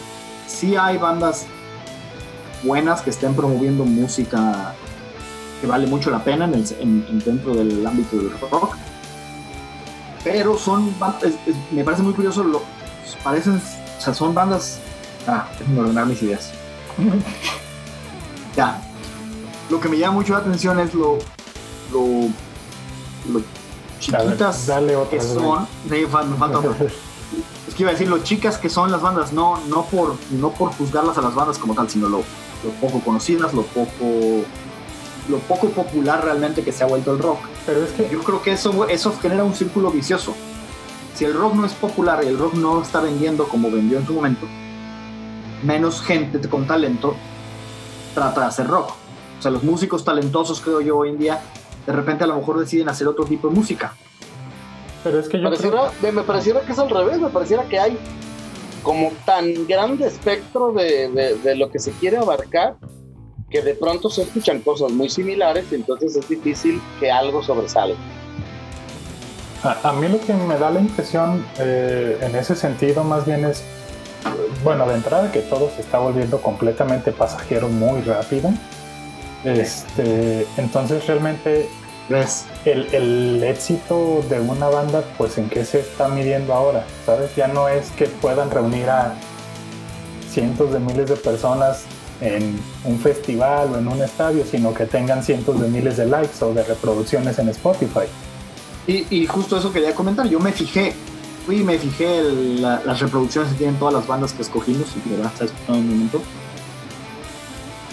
sí 0.48 0.76
hay 0.76 0.98
bandas 0.98 1.46
buenas 2.64 3.02
que 3.02 3.10
estén 3.10 3.34
promoviendo 3.36 3.84
música 3.86 4.74
que 5.62 5.68
vale 5.68 5.88
mucho 5.88 6.10
la 6.10 6.24
pena 6.24 6.46
en 6.46 6.54
el- 6.56 6.76
en- 6.80 7.06
en- 7.10 7.20
dentro 7.20 7.54
del 7.56 7.86
ámbito 7.86 8.18
del 8.18 8.32
rock, 8.40 8.76
pero 10.24 10.58
son, 10.58 10.94
es- 11.22 11.34
es- 11.48 11.56
me 11.72 11.84
parece 11.84 12.04
muy 12.04 12.14
curioso, 12.14 12.44
lo, 12.44 12.62
parecen, 13.24 13.62
o 13.98 14.02
sea, 14.02 14.14
son 14.14 14.34
bandas, 14.34 14.80
ah, 15.28 15.48
déjenme 15.60 15.80
ordenar 15.82 16.06
mis 16.06 16.22
ideas. 16.22 16.52
Ya. 18.56 18.80
Lo 19.70 19.80
que 19.80 19.90
me 19.90 19.98
llama 19.98 20.14
mucho 20.14 20.34
la 20.34 20.40
atención 20.40 20.80
es 20.80 20.94
lo, 20.94 21.18
lo, 21.92 22.28
lo 23.32 23.42
chiquitas 24.00 24.68
dale 24.68 24.96
otra 24.96 25.18
que 25.18 25.24
son. 25.24 25.68
Sí, 25.90 26.06
fa- 26.08 26.22
me 26.24 26.38
falta 26.38 26.60
otra. 26.60 26.76
Es 27.74 27.77
que 27.77 27.82
iba 27.82 27.89
a 27.89 27.94
decir 27.94 28.08
lo 28.08 28.20
chicas 28.20 28.60
que 28.60 28.70
son 28.70 28.92
las 28.92 29.01
bandas, 29.01 29.34
no, 29.34 29.60
no 29.68 29.86
por, 29.86 30.15
no 30.30 30.51
por 30.51 30.72
juzgarlas 30.74 31.18
a 31.18 31.24
las 31.24 31.34
bandas 31.34 31.58
como 31.58 31.74
tal, 31.74 31.89
sino 31.89 32.08
lo, 32.08 32.20
lo 32.20 32.70
poco 32.80 33.00
conocidas, 33.00 33.51
lo 33.56 33.63
poco, 33.63 34.46
lo 35.27 35.39
poco 35.39 35.70
popular 35.70 36.24
realmente 36.24 36.62
que 36.62 36.72
se 36.72 36.84
ha 36.84 36.86
vuelto 36.86 37.13
el 37.13 37.18
rock. 37.18 37.39
Pero 37.65 37.84
es 37.84 37.89
que 37.94 38.08
Yo 38.12 38.22
creo 38.22 38.44
que 38.44 38.51
eso, 38.51 38.88
eso 38.89 39.18
genera 39.20 39.44
un 39.44 39.56
círculo 39.56 39.89
vicioso. 39.89 40.36
Si 41.15 41.25
el 41.25 41.34
rock 41.34 41.56
no 41.56 41.65
es 41.65 41.74
popular 41.74 42.24
y 42.24 42.27
el 42.27 42.38
rock 42.38 42.53
no 42.53 42.80
está 42.80 43.01
vendiendo 43.01 43.48
como 43.48 43.72
vendió 43.72 43.98
en 43.98 44.06
su 44.06 44.13
momento, 44.13 44.46
menos 45.63 46.00
gente 46.03 46.48
con 46.48 46.68
talento 46.68 47.15
trata 48.13 48.42
de 48.42 48.48
hacer 48.50 48.68
rock. 48.68 48.92
O 49.39 49.42
sea, 49.42 49.50
los 49.50 49.63
músicos 49.63 50.06
talentosos, 50.06 50.62
creo 50.62 50.80
yo, 50.80 51.00
hoy 51.00 51.10
en 51.10 51.18
día, 51.18 51.42
de 51.88 51.92
repente 51.92 52.24
a 52.24 52.27
lo 52.27 52.36
mejor 52.36 52.60
deciden 52.60 52.88
hacer 52.88 53.08
otro 53.08 53.25
tipo 53.25 53.48
de 53.48 53.56
música. 53.56 53.96
Pero 55.04 55.20
es 55.20 55.28
que 55.28 55.38
yo 55.38 55.44
pareciera, 55.44 55.92
creo, 56.00 56.14
me, 56.14 56.24
pareciera 56.24 56.62
que 56.62 56.72
es 56.72 56.80
al 56.80 56.90
revés, 56.90 57.20
me 57.20 57.30
pareciera 57.30 57.64
que 57.64 57.80
hay 57.80 57.98
como 58.84 59.12
tan 59.26 59.68
grande 59.68 60.08
espectro 60.08 60.72
de, 60.72 61.10
de- 61.10 61.36
de 61.36 61.56
lo 61.56 61.70
que 61.72 61.80
se 61.80 61.92
quiere 61.94 62.18
abarcar 62.18 62.76
que 63.50 63.62
de 63.62 63.76
pronto 63.76 64.10
se 64.10 64.24
escuchan 64.24 64.60
cosas 64.62 64.92
muy 64.92 65.10
similares 65.10 65.66
y 65.72 65.76
entonces 65.76 66.16
es 66.16 66.28
difícil 66.28 66.82
que 67.00 67.12
algo 67.12 67.44
sobresale. 67.44 67.96
a, 69.64 69.90
a 69.90 69.94
mí 69.94 70.08
lo 70.08 70.20
que 70.22 70.34
me 70.34 70.58
da 70.58 70.72
la 70.72 70.80
impresión 70.80 71.46
eh, 71.60 72.18
en 72.22 72.36
ese 72.36 72.56
sentido 72.56 73.04
más 73.04 73.26
bien 73.26 73.46
es, 73.46 73.64
bueno, 74.64 74.88
de 74.88 74.96
entrada 74.96 75.32
que 75.32 75.42
todo 75.42 75.70
se 75.76 75.82
está 75.82 76.00
volviendo 76.00 76.42
completamente 76.42 77.12
pasajero 77.12 77.70
muy 77.70 78.02
rápido. 78.02 78.50
Este, 79.44 80.48
entonces 80.58 81.06
realmente 81.06 81.70
¿Ves? 82.10 82.46
El, 82.65 82.88
el 82.93 83.43
éxito 83.43 84.24
de 84.29 84.39
una 84.39 84.67
banda, 84.70 85.03
pues 85.17 85.38
en 85.38 85.50
qué 85.50 85.65
se 85.65 85.79
está 85.82 86.08
midiendo 86.08 86.53
ahora, 86.53 86.86
¿sabes? 87.05 87.36
Ya 87.36 87.48
no 87.48 87.67
es 87.67 87.89
que 87.91 88.05
puedan 88.05 88.50
reunir 88.51 88.89
a 88.89 89.15
cientos 90.32 90.72
de 90.72 90.79
miles 90.79 91.10
de 91.10 91.15
personas 91.15 91.84
en 92.22 92.58
un 92.86 93.00
festival 93.00 93.74
o 93.74 93.77
en 93.77 93.88
un 93.88 94.01
estadio, 94.01 94.46
sino 94.50 94.74
que 94.74 94.86
tengan 94.86 95.24
cientos 95.24 95.60
de 95.60 95.67
miles 95.67 95.98
de 95.98 96.05
likes 96.05 96.43
o 96.43 96.53
de 96.53 96.63
reproducciones 96.63 97.38
en 97.39 97.50
Spotify. 97.50 98.05
Y, 98.88 99.05
y 99.10 99.27
justo 99.27 99.58
eso 99.58 99.72
quería 99.74 99.93
comentar. 99.93 100.27
Yo 100.29 100.39
me 100.39 100.51
fijé, 100.51 100.93
fui 101.46 101.58
y 101.58 101.63
me 101.63 101.77
fijé 101.77 102.20
el- 102.20 102.62
la- 102.62 102.82
las 102.86 103.00
reproducciones 103.01 103.51
que 103.51 103.58
tienen 103.58 103.75
todas 103.77 103.93
las 103.93 104.08
bandas 104.08 104.32
que 104.34 104.41
escogimos 104.41 104.88
y 104.96 105.00
que 105.01 105.10
verdad 105.15 105.32
está 105.34 105.46
escuchando 105.46 105.79
un 105.82 105.89
momento. 105.89 106.22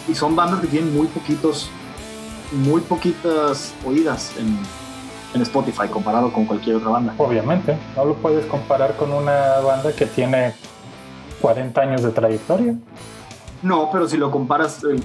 Y 0.09 0.15
son 0.15 0.35
bandas 0.35 0.61
que 0.61 0.67
tienen 0.69 0.95
muy 0.97 1.07
poquitos, 1.09 1.69
muy 2.53 2.81
poquitas 2.81 3.75
oídas 3.87 4.33
en, 4.39 4.59
en 5.35 5.43
Spotify 5.43 5.89
comparado 5.89 6.33
con 6.33 6.45
cualquier 6.47 6.77
otra 6.77 6.91
banda. 6.91 7.15
Obviamente, 7.19 7.77
no 7.97 8.05
lo 8.05 8.15
puedes 8.15 8.47
comparar 8.47 8.97
con 8.97 9.13
una 9.13 9.59
banda 9.61 9.93
que 9.93 10.07
tiene 10.07 10.55
40 11.41 11.81
años 11.81 12.03
de 12.03 12.11
trayectoria. 12.11 12.75
No, 13.63 13.91
pero 13.93 14.09
si 14.09 14.17
lo 14.17 14.31
comparas, 14.31 14.83
eh, 14.85 15.01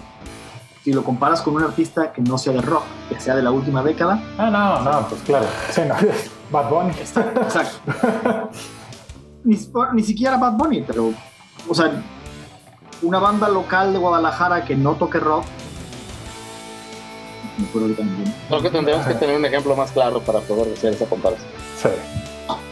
si 0.84 0.94
lo 0.94 1.04
comparas 1.04 1.42
con 1.42 1.56
un 1.56 1.64
artista 1.64 2.14
que 2.14 2.22
no 2.22 2.38
sea 2.38 2.54
de 2.54 2.62
rock, 2.62 2.84
que 3.10 3.20
sea 3.20 3.36
de 3.36 3.42
la 3.44 3.52
última 3.52 3.84
década, 3.84 4.22
Ah, 4.38 4.50
no, 4.50 4.82
no, 4.82 5.08
pues 5.08 5.22
claro. 5.22 5.46
Sí, 5.72 5.82
no, 5.88 5.96
Bad 6.52 6.70
Bunny. 6.70 6.92
Exacto. 6.92 7.82
ni, 9.44 9.58
ni 9.94 10.04
siquiera 10.04 10.38
Bad 10.38 10.54
Bunny, 10.54 10.82
pero, 10.82 11.12
o 11.68 11.76
sea, 11.76 11.92
una 13.02 13.20
banda 13.20 13.50
local 13.50 13.94
de 13.94 14.00
Guadalajara 14.00 14.64
que 14.66 14.76
no 14.76 14.94
toque 14.94 15.20
rock. 15.20 15.46
Me 17.58 17.68
acuerdo. 17.68 17.96
Creo 18.50 18.62
que 18.62 18.70
tendríamos 18.70 19.08
que 19.08 19.14
tener 19.16 19.38
un 19.38 19.46
ejemplo 19.46 19.76
más 19.76 19.92
claro 19.92 20.20
para 20.22 20.40
poder 20.42 20.74
hacer 20.78 20.94
esa 20.94 21.06
comparación. 21.06 21.48
Sí. 21.82 21.90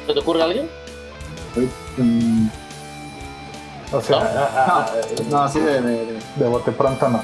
¿Se 0.07 0.13
te 0.13 0.19
ocurre 0.19 0.43
alguien? 0.43 0.69
O 3.91 4.01
sea, 4.01 4.19
¿No? 4.19 4.25
a- 4.25 4.63
a- 4.63 4.67
No, 4.67 4.73
a- 4.73 5.29
no, 5.29 5.43
así 5.43 5.59
de. 5.59 5.81
de- 5.81 6.05
de- 6.05 6.19
de 6.35 6.47
bote 6.49 6.71
pronto 6.71 7.07
no. 7.09 7.21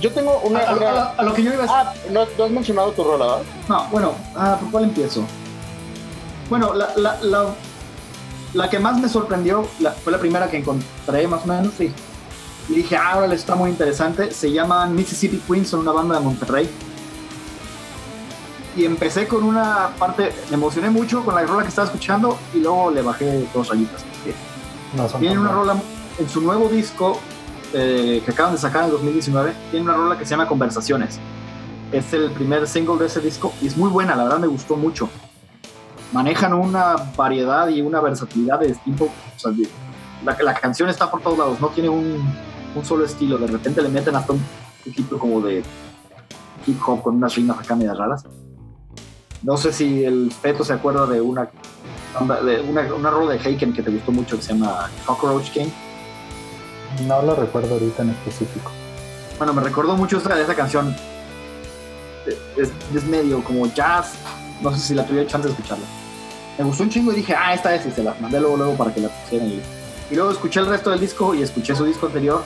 Yo 0.00 0.10
tengo 0.12 0.38
una... 0.44 0.60
A, 0.60 0.74
una- 0.74 0.90
a- 0.90 1.14
a 1.18 1.22
lo 1.22 1.34
que 1.34 1.42
yo 1.42 1.52
iba 1.52 1.62
a 1.62 1.62
decir. 1.62 1.76
Ah, 1.76 1.92
no, 2.10 2.24
no 2.38 2.44
has 2.44 2.50
mencionado 2.50 2.92
tu 2.92 3.04
rola, 3.04 3.26
¿verdad? 3.26 3.42
No, 3.68 3.84
bueno, 3.90 4.12
ah, 4.36 4.56
¿por 4.60 4.70
cuál 4.70 4.84
empiezo? 4.84 5.24
Bueno, 6.48 6.72
la, 6.72 6.90
la, 6.96 7.18
la, 7.22 7.46
la 8.54 8.70
que 8.70 8.78
más 8.78 8.98
me 8.98 9.08
sorprendió 9.08 9.68
la- 9.80 9.92
fue 9.92 10.12
la 10.12 10.18
primera 10.18 10.48
que 10.48 10.56
encontré, 10.58 11.26
más 11.28 11.42
o 11.44 11.46
menos, 11.48 11.72
sí. 11.76 11.92
Y 12.68 12.74
dije, 12.74 12.96
ah, 12.96 13.16
órale, 13.16 13.34
está 13.34 13.54
muy 13.54 13.70
interesante. 13.70 14.30
Se 14.30 14.52
llaman 14.52 14.94
Mississippi 14.94 15.38
Queens, 15.38 15.68
son 15.68 15.80
una 15.80 15.92
banda 15.92 16.18
de 16.18 16.24
Monterrey. 16.24 16.68
Y 18.76 18.84
empecé 18.84 19.26
con 19.26 19.42
una 19.42 19.90
parte, 19.98 20.32
me 20.50 20.54
emocioné 20.54 20.90
mucho 20.90 21.24
con 21.24 21.34
la 21.34 21.42
rola 21.42 21.62
que 21.62 21.70
estaba 21.70 21.86
escuchando 21.86 22.38
y 22.54 22.60
luego 22.60 22.90
le 22.90 23.02
bajé 23.02 23.48
dos 23.52 23.68
rayitas. 23.68 24.04
No 24.96 25.06
Tienen 25.06 25.38
una 25.38 25.50
rola 25.50 25.76
en 26.18 26.28
su 26.28 26.40
nuevo 26.40 26.68
disco 26.68 27.18
eh, 27.72 28.22
que 28.24 28.30
acaban 28.30 28.52
de 28.52 28.58
sacar 28.58 28.84
en 28.84 28.90
2019. 28.90 29.52
Tiene 29.70 29.86
una 29.86 29.94
rola 29.96 30.18
que 30.18 30.24
se 30.24 30.30
llama 30.30 30.46
Conversaciones. 30.46 31.18
Es 31.90 32.12
el 32.12 32.30
primer 32.30 32.68
single 32.68 32.98
de 32.98 33.06
ese 33.06 33.20
disco 33.20 33.52
y 33.62 33.66
es 33.66 33.76
muy 33.76 33.88
buena, 33.88 34.14
la 34.14 34.24
verdad 34.24 34.38
me 34.38 34.46
gustó 34.46 34.76
mucho. 34.76 35.08
Manejan 36.12 36.52
una 36.52 36.96
variedad 37.16 37.68
y 37.68 37.80
una 37.80 38.00
versatilidad 38.00 38.60
de 38.60 38.68
distinto. 38.68 39.04
o 39.04 39.38
sea, 39.38 39.52
la, 40.24 40.36
la 40.40 40.54
canción 40.54 40.88
está 40.88 41.10
por 41.10 41.20
todos 41.20 41.38
lados, 41.38 41.60
no 41.60 41.68
tiene 41.68 41.88
un, 41.88 42.22
un 42.78 42.84
solo 42.84 43.04
estilo. 43.04 43.38
De 43.38 43.46
repente 43.46 43.82
le 43.82 43.88
meten 43.88 44.14
hasta 44.16 44.32
un 44.32 44.42
poquito 44.84 45.18
como 45.18 45.40
de 45.40 45.62
hip 46.66 46.80
hop 46.86 47.02
con 47.02 47.16
unas 47.16 47.34
rimas 47.34 47.58
acá 47.58 47.74
medias 47.74 47.96
raras. 47.96 48.24
No 49.42 49.56
sé 49.56 49.72
si 49.72 50.04
el 50.04 50.32
feto 50.32 50.64
se 50.64 50.72
acuerda 50.72 51.06
de 51.06 51.20
una 51.20 51.48
de 52.44 52.60
una, 52.62 52.82
una 52.94 53.10
rola 53.10 53.34
de 53.34 53.38
Haken 53.38 53.72
que 53.72 53.82
te 53.82 53.90
gustó 53.90 54.10
mucho 54.10 54.36
que 54.36 54.42
se 54.42 54.52
llama 54.52 54.90
Cockroach 55.06 55.50
King. 55.50 55.68
No 57.06 57.22
lo 57.22 57.36
recuerdo 57.36 57.74
ahorita 57.74 58.02
en 58.02 58.10
específico. 58.10 58.70
Bueno, 59.36 59.52
me 59.52 59.62
recordó 59.62 59.96
mucho 59.96 60.18
esta, 60.18 60.40
esa 60.40 60.54
canción. 60.54 60.94
Es, 62.56 62.72
es 62.94 63.04
medio 63.04 63.42
como 63.44 63.66
jazz. 63.72 64.14
No 64.60 64.74
sé 64.74 64.80
si 64.80 64.94
la 64.94 65.06
tuve 65.06 65.26
chance 65.26 65.46
de 65.46 65.54
escucharla. 65.54 65.86
Me 66.58 66.64
gustó 66.64 66.82
un 66.82 66.90
chingo 66.90 67.12
y 67.12 67.16
dije, 67.16 67.34
ah, 67.36 67.54
esta 67.54 67.72
es 67.74 67.86
y 67.86 67.92
se 67.92 68.02
la 68.02 68.16
mandé 68.20 68.40
luego, 68.40 68.56
luego 68.56 68.74
para 68.74 68.92
que 68.92 69.00
la 69.00 69.08
pusieran. 69.08 69.48
Y 69.48 69.62
Y 70.10 70.16
luego 70.16 70.32
escuché 70.32 70.58
el 70.58 70.66
resto 70.66 70.90
del 70.90 70.98
disco 70.98 71.34
y 71.34 71.42
escuché 71.42 71.76
su 71.76 71.84
disco 71.84 72.06
anterior. 72.06 72.42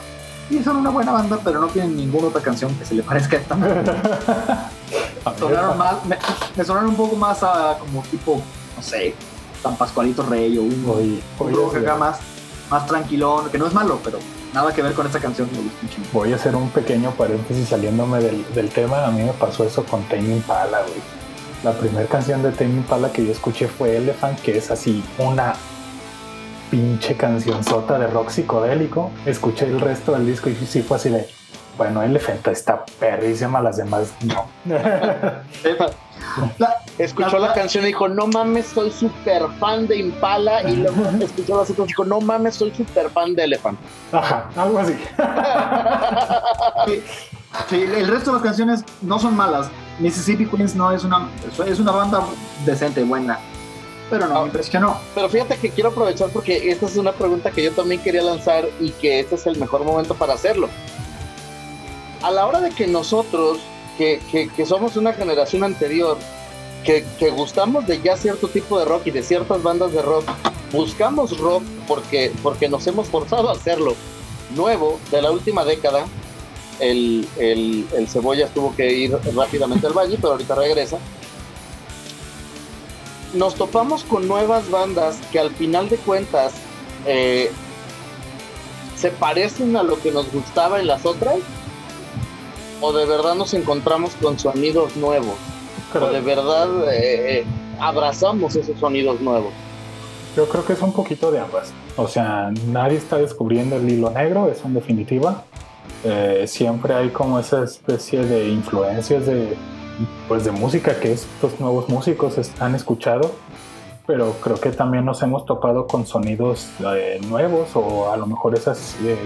Y 0.49 0.63
son 0.63 0.77
una 0.77 0.89
buena 0.89 1.11
banda, 1.11 1.39
pero 1.43 1.59
no 1.59 1.67
tienen 1.67 1.95
ninguna 1.95 2.27
otra 2.27 2.41
canción 2.41 2.73
que 2.75 2.85
se 2.85 2.95
le 2.95 3.03
parezca 3.03 3.37
a 3.37 3.39
esta. 3.39 3.55
sonaron 5.39 5.77
más, 5.77 6.05
me, 6.05 6.17
me 6.55 6.63
sonaron 6.63 6.89
un 6.89 6.95
poco 6.95 7.15
más 7.15 7.41
a 7.43 7.77
como 7.79 8.01
tipo, 8.03 8.41
no 8.75 8.83
sé, 8.83 9.15
San 9.61 9.75
Pascualito 9.77 10.23
Rey 10.23 10.57
o 10.57 10.63
un, 10.63 10.85
Oye, 10.87 11.23
un 11.39 11.47
oye, 11.47 11.55
rock 11.55 11.77
acá 11.77 11.95
más, 11.95 12.19
más 12.69 12.85
tranquilón, 12.85 13.49
que 13.49 13.57
no 13.57 13.67
es 13.67 13.73
malo, 13.73 13.99
pero 14.03 14.19
nada 14.53 14.73
que 14.73 14.81
ver 14.81 14.93
con 14.93 15.07
esta 15.07 15.19
canción 15.19 15.49
un. 15.53 15.71
Voy 16.11 16.33
a 16.33 16.35
hacer 16.35 16.55
un 16.55 16.69
pequeño 16.69 17.11
paréntesis 17.11 17.69
saliéndome 17.69 18.19
del, 18.19 18.45
del 18.53 18.69
tema. 18.69 19.05
A 19.05 19.11
mí 19.11 19.23
me 19.23 19.33
pasó 19.33 19.63
eso 19.63 19.83
con 19.85 20.03
Tame 20.03 20.35
Impala, 20.35 20.81
güey. 20.81 21.01
La 21.63 21.71
primera 21.71 22.05
canción 22.07 22.43
de 22.43 22.51
Tame 22.51 22.71
Impala 22.71 23.11
que 23.11 23.25
yo 23.25 23.31
escuché 23.31 23.67
fue 23.67 23.95
Elephant, 23.95 24.39
que 24.41 24.57
es 24.57 24.69
así 24.69 25.03
una 25.17 25.55
pinche 26.77 27.15
canción 27.15 27.63
sota 27.63 27.99
de 27.99 28.07
rock 28.07 28.29
psicodélico. 28.29 29.11
Escuché 29.27 29.65
el 29.67 29.79
resto 29.79 30.13
del 30.13 30.25
disco 30.25 30.49
y 30.49 30.55
sí 30.55 30.81
fue 30.81 30.97
así 30.97 31.09
de, 31.09 31.27
bueno, 31.77 32.01
Elephant 32.01 32.47
está 32.47 32.83
perrísima, 32.99 33.61
las 33.61 33.77
demás 33.77 34.11
no. 34.23 34.47
La- 36.57 36.77
Escuchó 36.97 37.37
la 37.37 37.53
canción 37.53 37.83
y 37.83 37.87
dijo, 37.87 38.07
no 38.07 38.25
mames, 38.25 38.65
soy 38.67 38.89
súper 38.89 39.43
fan 39.59 39.85
de 39.87 39.97
Impala. 39.97 40.63
Y 40.63 40.77
luego 40.77 41.03
escuchó 41.23 41.57
las 41.57 41.69
otras 41.69 41.85
y 41.85 41.89
dijo, 41.89 42.05
no 42.05 42.19
mames, 42.21 42.55
soy 42.55 42.71
súper 42.73 43.09
fan 43.11 43.35
de 43.35 43.43
Elephant. 43.43 43.77
Ajá, 44.11 44.49
algo 44.55 44.79
así. 44.79 44.95
Sí, 46.87 47.03
sí, 47.69 47.81
el 47.81 48.07
resto 48.07 48.31
de 48.31 48.37
las 48.37 48.43
canciones 48.43 48.83
no 49.01 49.19
son 49.19 49.35
malas. 49.35 49.67
Mississippi 49.99 50.45
Queens 50.47 50.75
no 50.75 50.91
es 50.91 51.03
una, 51.03 51.27
es 51.67 51.79
una 51.79 51.91
banda 51.91 52.21
decente, 52.65 53.03
buena. 53.03 53.37
Pero 54.13 54.27
no, 54.27 54.37
Ah. 54.37 54.41
me 54.41 54.47
impresionó. 54.47 54.97
Pero 55.15 55.27
fíjate 55.29 55.57
que 55.57 55.69
quiero 55.71 55.89
aprovechar 55.89 56.29
porque 56.29 56.69
esta 56.71 56.85
es 56.85 56.97
una 56.97 57.11
pregunta 57.13 57.49
que 57.51 57.63
yo 57.63 57.71
también 57.71 58.01
quería 58.01 58.21
lanzar 58.21 58.67
y 58.79 58.91
que 58.91 59.19
este 59.19 59.35
es 59.35 59.45
el 59.47 59.57
mejor 59.57 59.83
momento 59.83 60.13
para 60.13 60.33
hacerlo. 60.33 60.69
A 62.21 62.31
la 62.31 62.45
hora 62.45 62.61
de 62.61 62.69
que 62.69 62.87
nosotros, 62.87 63.59
que, 63.97 64.21
que- 64.31 64.49
que 64.49 64.65
somos 64.65 64.95
una 64.97 65.13
generación 65.13 65.63
anterior, 65.63 66.17
que, 66.85 67.05
que 67.19 67.29
gustamos 67.31 67.87
de 67.87 68.01
ya 68.01 68.15
cierto 68.17 68.47
tipo 68.49 68.77
de 68.79 68.85
rock 68.85 69.07
y 69.07 69.11
de 69.11 69.23
ciertas 69.23 69.61
bandas 69.63 69.91
de 69.93 70.01
rock, 70.01 70.25
buscamos 70.71 71.37
rock 71.39 71.63
porque, 71.87 72.31
porque 72.43 72.69
nos 72.69 72.85
hemos 72.87 73.07
forzado 73.07 73.49
a 73.49 73.53
hacerlo 73.53 73.95
nuevo 74.55 74.99
de 75.11 75.21
la 75.21 75.31
última 75.31 75.63
década. 75.65 76.05
El, 76.79 77.27
el, 77.37 77.87
el 77.95 78.07
Cebollas 78.07 78.51
tuvo 78.53 78.75
que 78.75 78.91
ir 78.91 79.17
rápidamente 79.35 79.85
al 79.87 79.93
valle, 79.93 80.17
pero 80.17 80.33
ahorita 80.33 80.55
regresa 80.55 80.97
nos 83.33 83.55
topamos 83.55 84.03
con 84.03 84.27
nuevas 84.27 84.69
bandas 84.69 85.17
que 85.31 85.39
al 85.39 85.51
final 85.51 85.89
de 85.89 85.97
cuentas 85.97 86.53
eh, 87.05 87.51
se 88.95 89.09
parecen 89.09 89.75
a 89.75 89.83
lo 89.83 89.99
que 89.99 90.11
nos 90.11 90.31
gustaba 90.31 90.79
en 90.79 90.87
las 90.87 91.05
otras 91.05 91.35
o 92.81 92.93
de 92.93 93.05
verdad 93.05 93.35
nos 93.35 93.53
encontramos 93.53 94.11
con 94.21 94.37
sonidos 94.37 94.95
nuevos 94.95 95.35
o 95.93 96.07
de 96.07 96.21
verdad 96.21 96.93
eh, 96.93 97.39
eh, 97.39 97.45
abrazamos 97.79 98.55
esos 98.55 98.79
sonidos 98.79 99.19
nuevos 99.21 99.51
Yo 100.35 100.47
creo 100.47 100.65
que 100.65 100.73
es 100.73 100.81
un 100.81 100.93
poquito 100.93 101.31
de 101.31 101.39
ambas. 101.39 101.71
O 101.95 102.07
sea, 102.07 102.51
nadie 102.67 102.97
está 102.97 103.17
descubriendo 103.17 103.75
el 103.75 103.87
hilo 103.89 104.09
negro, 104.09 104.49
eso 104.49 104.65
en 104.65 104.73
definitiva. 104.73 105.43
Eh, 106.03 106.45
siempre 106.47 106.93
hay 106.93 107.09
como 107.09 107.39
esa 107.39 107.63
especie 107.63 108.25
de 108.25 108.49
influencias 108.49 109.25
de, 109.27 109.55
pues 110.27 110.43
de 110.43 110.51
música 110.51 110.99
que 110.99 111.11
estos 111.11 111.59
nuevos 111.59 111.89
músicos 111.89 112.35
han 112.59 112.75
escuchado, 112.75 113.31
pero 114.07 114.33
creo 114.41 114.59
que 114.59 114.71
también 114.71 115.05
nos 115.05 115.21
hemos 115.21 115.45
topado 115.45 115.87
con 115.87 116.05
sonidos 116.05 116.69
eh, 116.95 117.19
nuevos 117.27 117.69
o 117.75 118.11
a 118.11 118.17
lo 118.17 118.25
mejor 118.25 118.55
esas 118.55 118.95
eh, 119.03 119.17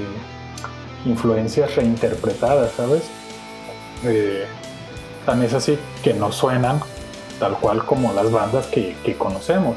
influencias 1.06 1.76
reinterpretadas, 1.76 2.72
¿sabes? 2.72 3.04
Eh, 4.04 4.46
tan 5.26 5.42
es 5.42 5.54
así 5.54 5.78
que 6.04 6.14
no 6.14 6.32
suenan 6.32 6.80
tal 7.40 7.58
cual 7.58 7.86
como 7.86 8.14
las 8.14 8.32
bandas 8.32 8.68
que, 8.68 8.96
que 9.04 9.16
conocemos 9.18 9.76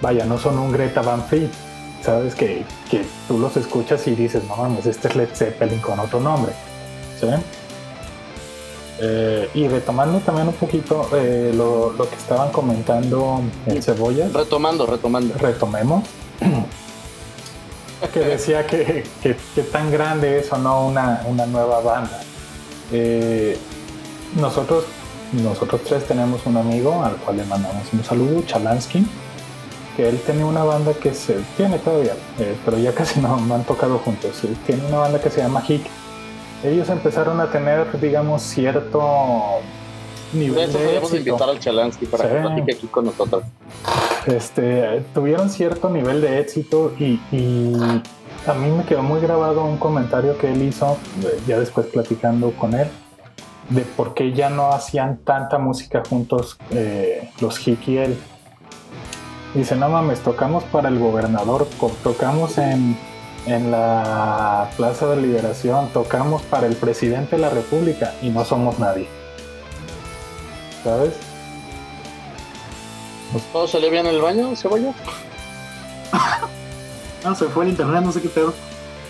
vaya, 0.00 0.24
no 0.24 0.38
son 0.38 0.58
un 0.58 0.72
Greta 0.72 1.02
Van 1.02 1.22
Fleet, 1.24 1.50
sabes 2.02 2.34
que, 2.34 2.64
que 2.90 3.04
tú 3.28 3.38
los 3.38 3.56
escuchas 3.56 4.06
y 4.06 4.14
dices, 4.14 4.44
no 4.44 4.56
mames, 4.56 4.86
este 4.86 5.08
es 5.08 5.16
Led 5.16 5.28
Zeppelin 5.34 5.80
con 5.80 5.98
otro 6.00 6.20
nombre, 6.20 6.52
¿sí? 7.18 7.26
Eh, 9.02 9.48
y 9.54 9.66
retomando 9.66 10.18
también 10.18 10.48
un 10.48 10.54
poquito 10.54 11.08
eh, 11.14 11.52
lo, 11.54 11.92
lo 11.92 12.06
que 12.06 12.16
estaban 12.16 12.50
comentando 12.52 13.40
en 13.64 13.82
Cebollas, 13.82 14.30
retomando 14.30 14.84
retomando 14.84 15.34
retomemos, 15.38 16.04
que 18.12 18.20
decía 18.20 18.66
que, 18.66 19.04
que, 19.22 19.36
que 19.54 19.62
tan 19.62 19.90
grande 19.90 20.40
es 20.40 20.52
o 20.52 20.58
no 20.58 20.86
una, 20.86 21.22
una 21.26 21.46
nueva 21.46 21.80
banda. 21.80 22.20
Eh, 22.92 23.56
nosotros, 24.36 24.84
nosotros 25.32 25.80
tres 25.82 26.04
tenemos 26.06 26.44
un 26.44 26.58
amigo 26.58 27.02
al 27.02 27.16
cual 27.16 27.38
le 27.38 27.44
mandamos 27.44 27.90
un 27.94 28.04
saludo, 28.04 28.42
Chalansky, 28.42 29.06
que 29.96 30.10
él 30.10 30.20
tenía 30.26 30.44
una 30.44 30.62
banda 30.64 30.92
que 30.92 31.14
se 31.14 31.38
tiene 31.56 31.78
todavía, 31.78 32.16
pero 32.66 32.76
ya 32.78 32.92
casi 32.92 33.18
no, 33.18 33.40
no 33.40 33.54
han 33.54 33.64
tocado 33.64 33.98
juntos. 33.98 34.42
Tiene 34.66 34.84
una 34.86 34.98
banda 34.98 35.20
que 35.20 35.30
se 35.30 35.40
llama 35.40 35.64
Hick. 35.66 35.86
Ellos 36.62 36.88
empezaron 36.90 37.40
a 37.40 37.46
tener, 37.50 37.98
digamos, 38.00 38.42
cierto 38.42 39.00
de 40.32 40.38
nivel 40.38 40.68
eso 40.68 40.78
de 40.78 40.84
podríamos 40.84 41.12
éxito. 41.12 41.28
invitar 41.30 41.48
al 41.48 41.58
Chalansky 41.58 42.06
para 42.06 42.24
que 42.24 42.34
Sí. 42.36 42.42
platique 42.42 42.72
aquí 42.74 42.86
con 42.86 43.04
nosotros 43.06 43.42
Este, 44.26 45.02
tuvieron 45.14 45.48
cierto 45.50 45.88
nivel 45.88 46.20
de 46.20 46.40
éxito 46.40 46.92
y, 46.98 47.18
y 47.32 47.72
a 48.46 48.52
mí 48.54 48.70
me 48.70 48.84
quedó 48.84 49.02
muy 49.02 49.20
grabado 49.20 49.64
un 49.64 49.78
comentario 49.78 50.36
que 50.36 50.52
él 50.52 50.62
hizo, 50.62 50.98
eh, 51.24 51.40
ya 51.46 51.58
después 51.58 51.86
platicando 51.86 52.50
con 52.52 52.74
él, 52.74 52.88
de 53.70 53.82
por 53.82 54.12
qué 54.14 54.32
ya 54.32 54.50
no 54.50 54.72
hacían 54.72 55.18
tanta 55.24 55.58
música 55.58 56.02
juntos 56.08 56.58
eh, 56.70 57.30
los 57.40 57.66
Hick 57.66 57.88
y 57.88 57.96
él. 57.98 58.18
Dice, 59.54 59.74
no 59.74 59.88
mames, 59.88 60.20
tocamos 60.20 60.62
para 60.64 60.88
el 60.90 60.98
gobernador, 60.98 61.66
tocamos 62.04 62.58
en, 62.58 62.96
en 63.46 63.70
la 63.70 64.70
Plaza 64.76 65.06
de 65.06 65.16
Liberación, 65.20 65.88
tocamos 65.92 66.42
para 66.42 66.66
el 66.66 66.76
presidente 66.76 67.36
de 67.36 67.42
la 67.42 67.50
República 67.50 68.12
y 68.22 68.28
no 68.30 68.44
somos 68.44 68.78
nadie. 68.78 69.08
¿Sabes? 70.84 71.14
¿todo 73.52 73.68
salió 73.68 73.90
bien 73.90 74.06
en 74.06 74.14
el 74.16 74.20
baño, 74.22 74.54
Cebolla? 74.56 74.92
No, 77.22 77.34
se 77.34 77.44
fue 77.48 77.64
el 77.64 77.70
internet, 77.72 78.02
no 78.02 78.12
sé 78.12 78.22
qué 78.22 78.30
pedo. 78.30 78.54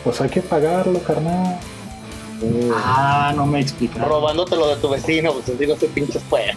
Pues 0.03 0.21
hay 0.21 0.29
que 0.29 0.43
pagarlo, 0.43 0.99
carnal. 1.05 1.57
Ah, 2.75 3.33
no 3.37 3.47
me 3.47 3.61
explicaron. 3.61 4.09
robándotelo 4.09 4.67
de 4.67 4.77
tu 4.77 4.89
vecino 4.89 5.33
pues 5.35 5.49
así 5.51 5.65
no 5.67 5.77
se 5.77 5.87
pinches 5.89 6.23
puede 6.29 6.53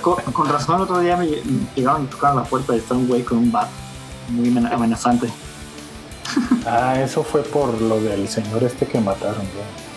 Con, 0.00 0.48
razón, 0.48 0.76
el 0.76 0.82
otro 0.82 0.98
día 0.98 1.16
me, 1.16 1.26
me 1.26 1.36
llegaron 1.76 2.04
y 2.04 2.06
tocaron 2.08 2.38
la 2.38 2.42
puerta 2.42 2.74
y 2.74 2.78
está 2.78 2.94
un 2.94 3.06
güey 3.06 3.22
con 3.22 3.38
un 3.38 3.52
bat 3.52 3.68
muy 4.30 4.48
amena- 4.48 4.74
amenazante. 4.74 5.28
Ah, 6.70 7.00
eso 7.00 7.22
fue 7.22 7.42
por 7.42 7.80
lo 7.80 7.98
del 8.00 8.28
señor 8.28 8.62
este 8.62 8.86
que 8.86 9.00
mataron, 9.00 9.36
güey. 9.36 9.88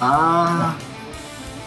Ah, 0.00 0.74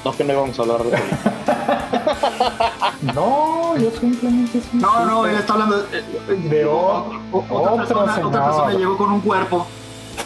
no 0.03 0.11
que 0.15 0.23
no 0.23 0.33
íbamos 0.33 0.57
a 0.57 0.61
hablar 0.63 0.83
de 0.83 0.97
No, 3.13 3.77
yo 3.77 3.91
simplemente 3.99 4.59
no, 4.73 5.05
no, 5.05 5.25
él 5.27 5.35
está 5.35 5.53
hablando 5.53 5.83
de, 5.83 6.01
De 6.49 6.65
o- 6.65 7.05
o- 7.31 7.45
otra, 7.49 7.73
otro 7.73 7.77
persona, 7.77 8.27
otra 8.27 8.45
persona 8.45 8.73
llegó 8.73 8.97
con 8.97 9.11
un 9.11 9.21
cuerpo. 9.21 9.67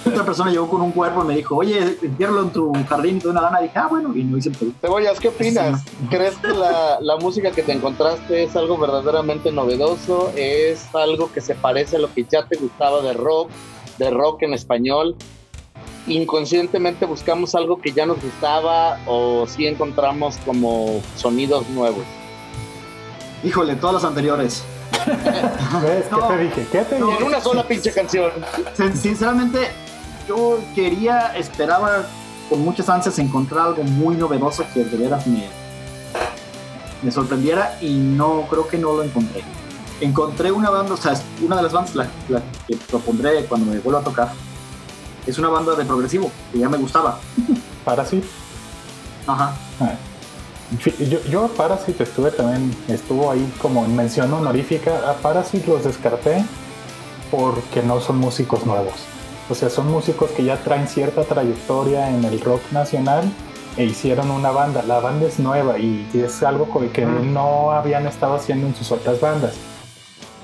Otra 0.05 0.23
persona 0.23 0.51
llegó 0.51 0.69
con 0.69 0.81
un 0.81 0.91
cuerpo 0.91 1.23
y 1.23 1.27
me 1.27 1.35
dijo, 1.35 1.55
oye, 1.55 1.97
entiérralo 2.01 2.43
en 2.43 2.49
tu 2.51 2.73
jardín 2.87 3.19
doy 3.19 3.31
una 3.31 3.41
gana. 3.41 3.59
Y 3.59 3.63
dije, 3.63 3.79
ah, 3.79 3.87
bueno, 3.89 4.15
y 4.15 4.23
no 4.23 4.37
hice 4.37 4.49
el 4.49 4.55
pedido. 4.55 4.75
Cebollas, 4.81 5.19
¿qué 5.19 5.27
opinas? 5.29 5.83
¿Crees 6.09 6.35
que 6.37 6.47
la, 6.47 6.99
la 7.01 7.17
música 7.17 7.51
que 7.51 7.63
te 7.63 7.73
encontraste 7.73 8.43
es 8.43 8.55
algo 8.55 8.77
verdaderamente 8.77 9.51
novedoso? 9.51 10.31
¿Es 10.35 10.93
algo 10.95 11.31
que 11.31 11.41
se 11.41 11.55
parece 11.55 11.97
a 11.97 11.99
lo 11.99 12.13
que 12.13 12.23
ya 12.23 12.45
te 12.45 12.57
gustaba 12.57 13.01
de 13.01 13.13
rock, 13.13 13.49
de 13.97 14.09
rock 14.09 14.43
en 14.43 14.53
español? 14.53 15.15
¿Inconscientemente 16.07 17.05
buscamos 17.05 17.53
algo 17.53 17.81
que 17.81 17.91
ya 17.91 18.05
nos 18.05 18.21
gustaba 18.21 18.99
o 19.07 19.45
si 19.45 19.67
encontramos 19.67 20.37
como 20.45 21.01
sonidos 21.17 21.67
nuevos? 21.69 22.03
Híjole, 23.43 23.75
todas 23.75 23.95
las 23.95 24.03
anteriores. 24.05 24.63
¿Ves? 25.81 26.05
¿Qué 26.05 26.11
No. 26.15 26.27
te 26.27 26.37
dije? 26.37 26.67
¿Qué 26.71 26.81
te 26.83 26.99
No. 26.99 27.07
dije? 27.07 27.17
En 27.19 27.27
una 27.27 27.41
sola 27.41 27.67
pinche 27.67 27.91
canción. 27.93 28.31
Sin- 28.75 28.95
Sinceramente, 28.95 29.69
yo 30.27 30.59
quería, 30.75 31.35
esperaba 31.37 32.05
con 32.49 32.61
muchas 32.63 32.87
ansias 32.89 33.17
encontrar 33.19 33.67
algo 33.67 33.83
muy 33.83 34.15
novedoso 34.15 34.65
que 34.73 34.83
de 34.83 34.97
veras 34.97 35.25
me, 35.27 35.47
me 37.01 37.11
sorprendiera 37.11 37.77
y 37.81 37.93
no, 37.95 38.43
creo 38.49 38.67
que 38.67 38.77
no 38.77 38.93
lo 38.93 39.03
encontré. 39.03 39.43
Encontré 39.99 40.51
una 40.51 40.69
banda, 40.69 40.93
o 40.93 40.97
sea, 40.97 41.13
una 41.41 41.55
de 41.57 41.63
las 41.63 41.73
bandas 41.73 41.95
la, 41.95 42.07
la 42.29 42.41
que 42.67 42.75
propondré 42.77 43.45
cuando 43.45 43.71
me 43.71 43.79
vuelva 43.79 44.01
a 44.01 44.03
tocar, 44.03 44.31
es 45.25 45.37
una 45.39 45.49
banda 45.49 45.75
de 45.75 45.83
progresivo, 45.85 46.31
que 46.53 46.59
ya 46.59 46.69
me 46.69 46.77
gustaba. 46.77 47.19
Parasite. 47.83 48.27
Ajá. 49.25 49.53
Ah. 49.81 49.91
Yo, 50.99 51.19
yo 51.29 51.45
a 51.45 51.47
Parasite 51.47 52.03
estuve 52.03 52.29
también, 52.31 52.75
estuvo 52.89 53.31
ahí 53.31 53.53
como 53.61 53.85
en 53.85 53.95
mención 53.95 54.33
honorífica. 54.33 55.09
A 55.09 55.13
Parasite 55.13 55.67
los 55.67 55.83
descarté 55.85 56.43
porque 57.31 57.81
no 57.83 58.01
son 58.01 58.17
músicos 58.17 58.65
nuevos. 58.65 58.93
O 59.49 59.55
sea, 59.55 59.69
son 59.69 59.89
músicos 59.89 60.29
que 60.31 60.43
ya 60.43 60.57
traen 60.57 60.87
cierta 60.87 61.23
trayectoria 61.23 62.09
en 62.09 62.25
el 62.25 62.41
rock 62.41 62.61
nacional 62.71 63.23
e 63.77 63.85
hicieron 63.85 64.29
una 64.29 64.51
banda. 64.51 64.83
La 64.83 64.99
banda 64.99 65.27
es 65.27 65.39
nueva 65.39 65.79
y 65.79 66.05
es 66.13 66.43
algo 66.43 66.67
que 66.91 67.05
no 67.05 67.71
habían 67.71 68.05
estado 68.05 68.35
haciendo 68.35 68.67
en 68.67 68.75
sus 68.75 68.91
otras 68.91 69.21
bandas. 69.21 69.55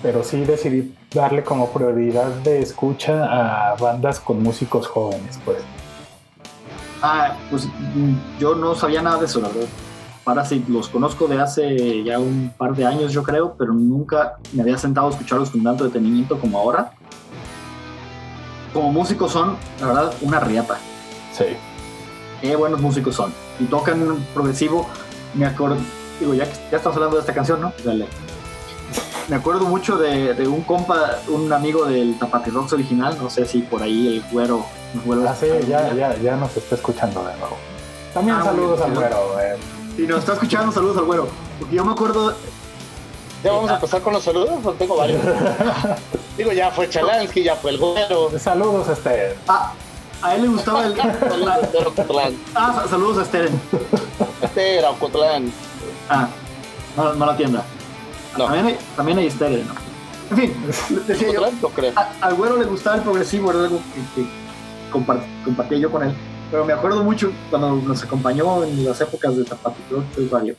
Pero 0.01 0.23
sí 0.23 0.45
decidí 0.45 0.95
darle 1.13 1.43
como 1.43 1.69
prioridad 1.69 2.27
de 2.27 2.61
escucha 2.61 3.25
a 3.25 3.75
bandas 3.75 4.21
con 4.21 4.41
músicos 4.41 4.87
jóvenes, 4.87 5.37
pues. 5.43 5.57
Ah, 7.01 7.35
pues 7.49 7.65
mm, 7.65 8.39
yo 8.39 8.55
no 8.55 8.73
sabía 8.75 9.01
nada 9.01 9.17
de 9.17 9.25
eso, 9.25 9.41
la 9.41 9.49
verdad. 9.49 9.67
Parasite 10.23 10.71
los 10.71 10.87
conozco 10.87 11.27
de 11.27 11.41
hace 11.41 12.03
ya 12.03 12.17
un 12.19 12.53
par 12.57 12.75
de 12.75 12.85
años, 12.85 13.11
yo 13.11 13.23
creo, 13.23 13.55
pero 13.57 13.73
nunca 13.73 14.37
me 14.53 14.61
había 14.61 14.77
sentado 14.77 15.07
a 15.07 15.09
escucharlos 15.09 15.49
con 15.49 15.63
tanto 15.63 15.83
detenimiento 15.83 16.39
como 16.39 16.57
ahora. 16.59 16.93
Como 18.73 18.91
músicos 18.91 19.31
son, 19.31 19.55
la 19.81 19.87
verdad, 19.87 20.13
una 20.21 20.39
riata. 20.39 20.77
Sí. 21.31 21.45
Qué 22.41 22.55
buenos 22.55 22.81
músicos 22.81 23.15
son. 23.15 23.33
Y 23.59 23.65
tocan 23.65 24.25
progresivo. 24.33 24.87
Me 25.33 25.45
acuerdo, 25.45 25.77
digo, 26.19 26.33
ya 26.33 26.45
ya 26.71 26.77
estamos 26.77 26.95
hablando 26.95 27.17
de 27.17 27.21
esta 27.21 27.33
canción, 27.33 27.61
¿no? 27.61 27.73
Dale. 27.83 28.07
Me 29.29 29.35
acuerdo 29.37 29.65
mucho 29.65 29.97
de, 29.97 30.33
de 30.33 30.47
un 30.47 30.61
compa, 30.63 31.19
un 31.29 31.51
amigo 31.53 31.85
del 31.85 32.15
Rocks 32.19 32.73
original, 32.73 33.17
no 33.21 33.29
sé 33.29 33.45
si 33.45 33.59
por 33.59 33.81
ahí 33.81 34.17
el 34.17 34.23
güero 34.31 34.65
nos 34.93 35.05
vuelve 35.05 35.27
Ah, 35.29 35.35
sí, 35.39 35.47
ya, 35.67 35.93
ya, 35.93 36.15
ya 36.17 36.35
nos 36.35 36.55
está 36.57 36.75
escuchando 36.75 37.23
de 37.23 37.35
nuevo. 37.37 37.55
También 38.13 38.37
Ah, 38.37 38.43
saludos 38.43 38.81
al 38.81 38.93
güero. 38.93 39.39
eh. 39.39 39.55
Si 39.95 40.07
nos 40.07 40.19
está 40.19 40.33
escuchando, 40.33 40.71
saludos 40.71 40.97
al 40.97 41.05
güero. 41.05 41.27
Porque 41.59 41.75
yo 41.75 41.85
me 41.85 41.91
acuerdo, 41.91 42.33
Ya 43.43 43.51
vamos 43.51 43.69
a 43.69 43.75
empezar 43.75 44.01
con 44.01 44.13
los 44.13 44.23
saludos, 44.23 44.51
pues 44.63 44.77
tengo 44.77 44.95
varios. 44.97 45.21
Digo, 46.37 46.51
ya 46.51 46.71
fue 46.71 46.89
Chalansky, 46.89 47.43
ya 47.43 47.55
fue 47.55 47.71
el 47.71 47.77
güero. 47.77 48.31
Saludos, 48.39 48.87
este. 48.89 49.35
ah, 49.47 49.73
a 50.21 50.35
él 50.35 50.43
le 50.43 50.47
gustaba 50.47 50.85
el. 50.85 50.95
Ah, 52.55 52.73
sa- 52.75 52.87
saludos 52.87 53.17
a 53.19 53.25
Steren. 53.25 53.59
Este 54.41 54.77
era 54.79 54.89
Ocotlán. 54.91 55.51
Ah, 56.09 56.27
no, 56.97 57.13
no 57.13 57.25
la 57.25 57.35
tienda. 57.37 57.63
No. 58.37 58.45
También 58.45 58.65
hay, 58.67 58.77
también 58.95 59.17
hay 59.19 59.29
Steren, 59.29 59.67
¿no? 59.67 59.73
En 60.31 60.37
fin, 60.37 60.65
decía 61.07 61.27
yo, 61.61 61.69
creo. 61.69 61.91
a- 61.95 62.09
al 62.21 62.33
güero 62.35 62.57
le 62.57 62.65
gustaba 62.65 62.95
el 62.95 63.03
progresivo, 63.03 63.51
era 63.51 63.59
algo 63.61 63.79
que, 64.15 64.21
que 64.23 64.27
compar- 64.91 65.23
compartía 65.45 65.77
yo 65.77 65.91
con 65.91 66.03
él. 66.03 66.15
Pero 66.53 66.65
me 66.65 66.73
acuerdo 66.73 67.03
mucho 67.03 67.31
cuando 67.49 67.71
nos 67.77 68.03
acompañó 68.03 68.63
en 68.63 68.85
las 68.85 69.01
épocas 69.01 69.35
de 69.35 69.43
Tapatito 69.43 70.03
del 70.15 70.29
barrio. 70.29 70.55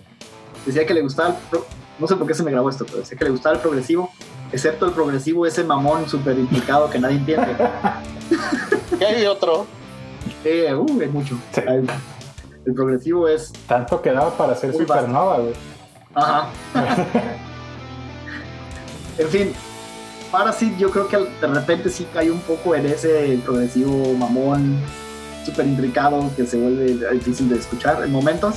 Decía 0.66 0.84
que 0.84 0.92
le 0.92 1.02
gustaba 1.02 1.28
el 1.28 1.34
pro- 1.48 1.64
no 2.00 2.08
sé 2.08 2.16
por 2.16 2.26
qué 2.26 2.34
se 2.34 2.42
me 2.42 2.50
grabó 2.50 2.68
esto, 2.68 2.84
pero 2.84 2.98
decía 2.98 3.16
que 3.16 3.24
le 3.26 3.30
gustaba 3.30 3.54
el 3.54 3.60
progresivo, 3.60 4.10
excepto 4.50 4.86
el 4.86 4.90
progresivo, 4.92 5.46
ese 5.46 5.62
mamón 5.62 6.08
súper 6.08 6.36
implicado 6.36 6.90
que 6.90 6.98
nadie 6.98 7.18
entiende. 7.18 7.56
Y 9.00 9.04
hay 9.04 9.24
otro. 9.26 9.66
Eh, 10.44 10.74
uh, 10.74 11.00
hay 11.00 11.08
mucho. 11.08 11.38
Sí. 11.52 11.60
El, 11.64 11.88
el 12.66 12.74
progresivo 12.74 13.28
es. 13.28 13.52
Tanto 13.68 14.02
quedaba 14.02 14.36
para 14.36 14.56
ser 14.56 14.72
supernova, 14.72 15.38
güey. 15.38 15.52
Ajá. 16.14 16.48
en 19.18 19.28
fin, 19.28 19.52
Parasite 20.32 20.76
yo 20.76 20.90
creo 20.90 21.06
que 21.06 21.18
de 21.18 21.46
repente 21.46 21.88
sí 21.88 22.04
cae 22.12 22.30
un 22.32 22.40
poco 22.40 22.74
en 22.74 22.86
ese 22.86 23.38
progresivo 23.44 24.12
mamón, 24.14 24.76
súper 25.44 25.66
intricado, 25.66 26.30
que 26.36 26.46
se 26.46 26.56
vuelve 26.56 27.12
difícil 27.12 27.48
de 27.48 27.56
escuchar 27.56 28.02
en 28.04 28.12
momentos, 28.12 28.56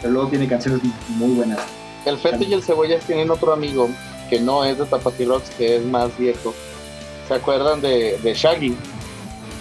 pero 0.00 0.12
luego 0.14 0.28
tiene 0.28 0.48
canciones 0.48 0.80
muy 1.08 1.34
buenas. 1.34 1.58
El 2.04 2.18
Feto 2.18 2.44
y 2.44 2.52
el 2.52 2.62
Cebollas 2.62 3.04
tienen 3.04 3.30
otro 3.30 3.52
amigo 3.52 3.88
que 4.28 4.40
no 4.40 4.64
es 4.64 4.78
de 4.78 4.84
Tapati 4.84 5.24
Rocks, 5.24 5.50
que 5.50 5.76
es 5.76 5.84
más 5.84 6.16
viejo. 6.18 6.54
¿Se 7.28 7.34
acuerdan 7.34 7.80
de, 7.80 8.18
de 8.22 8.34
Shaggy? 8.34 8.76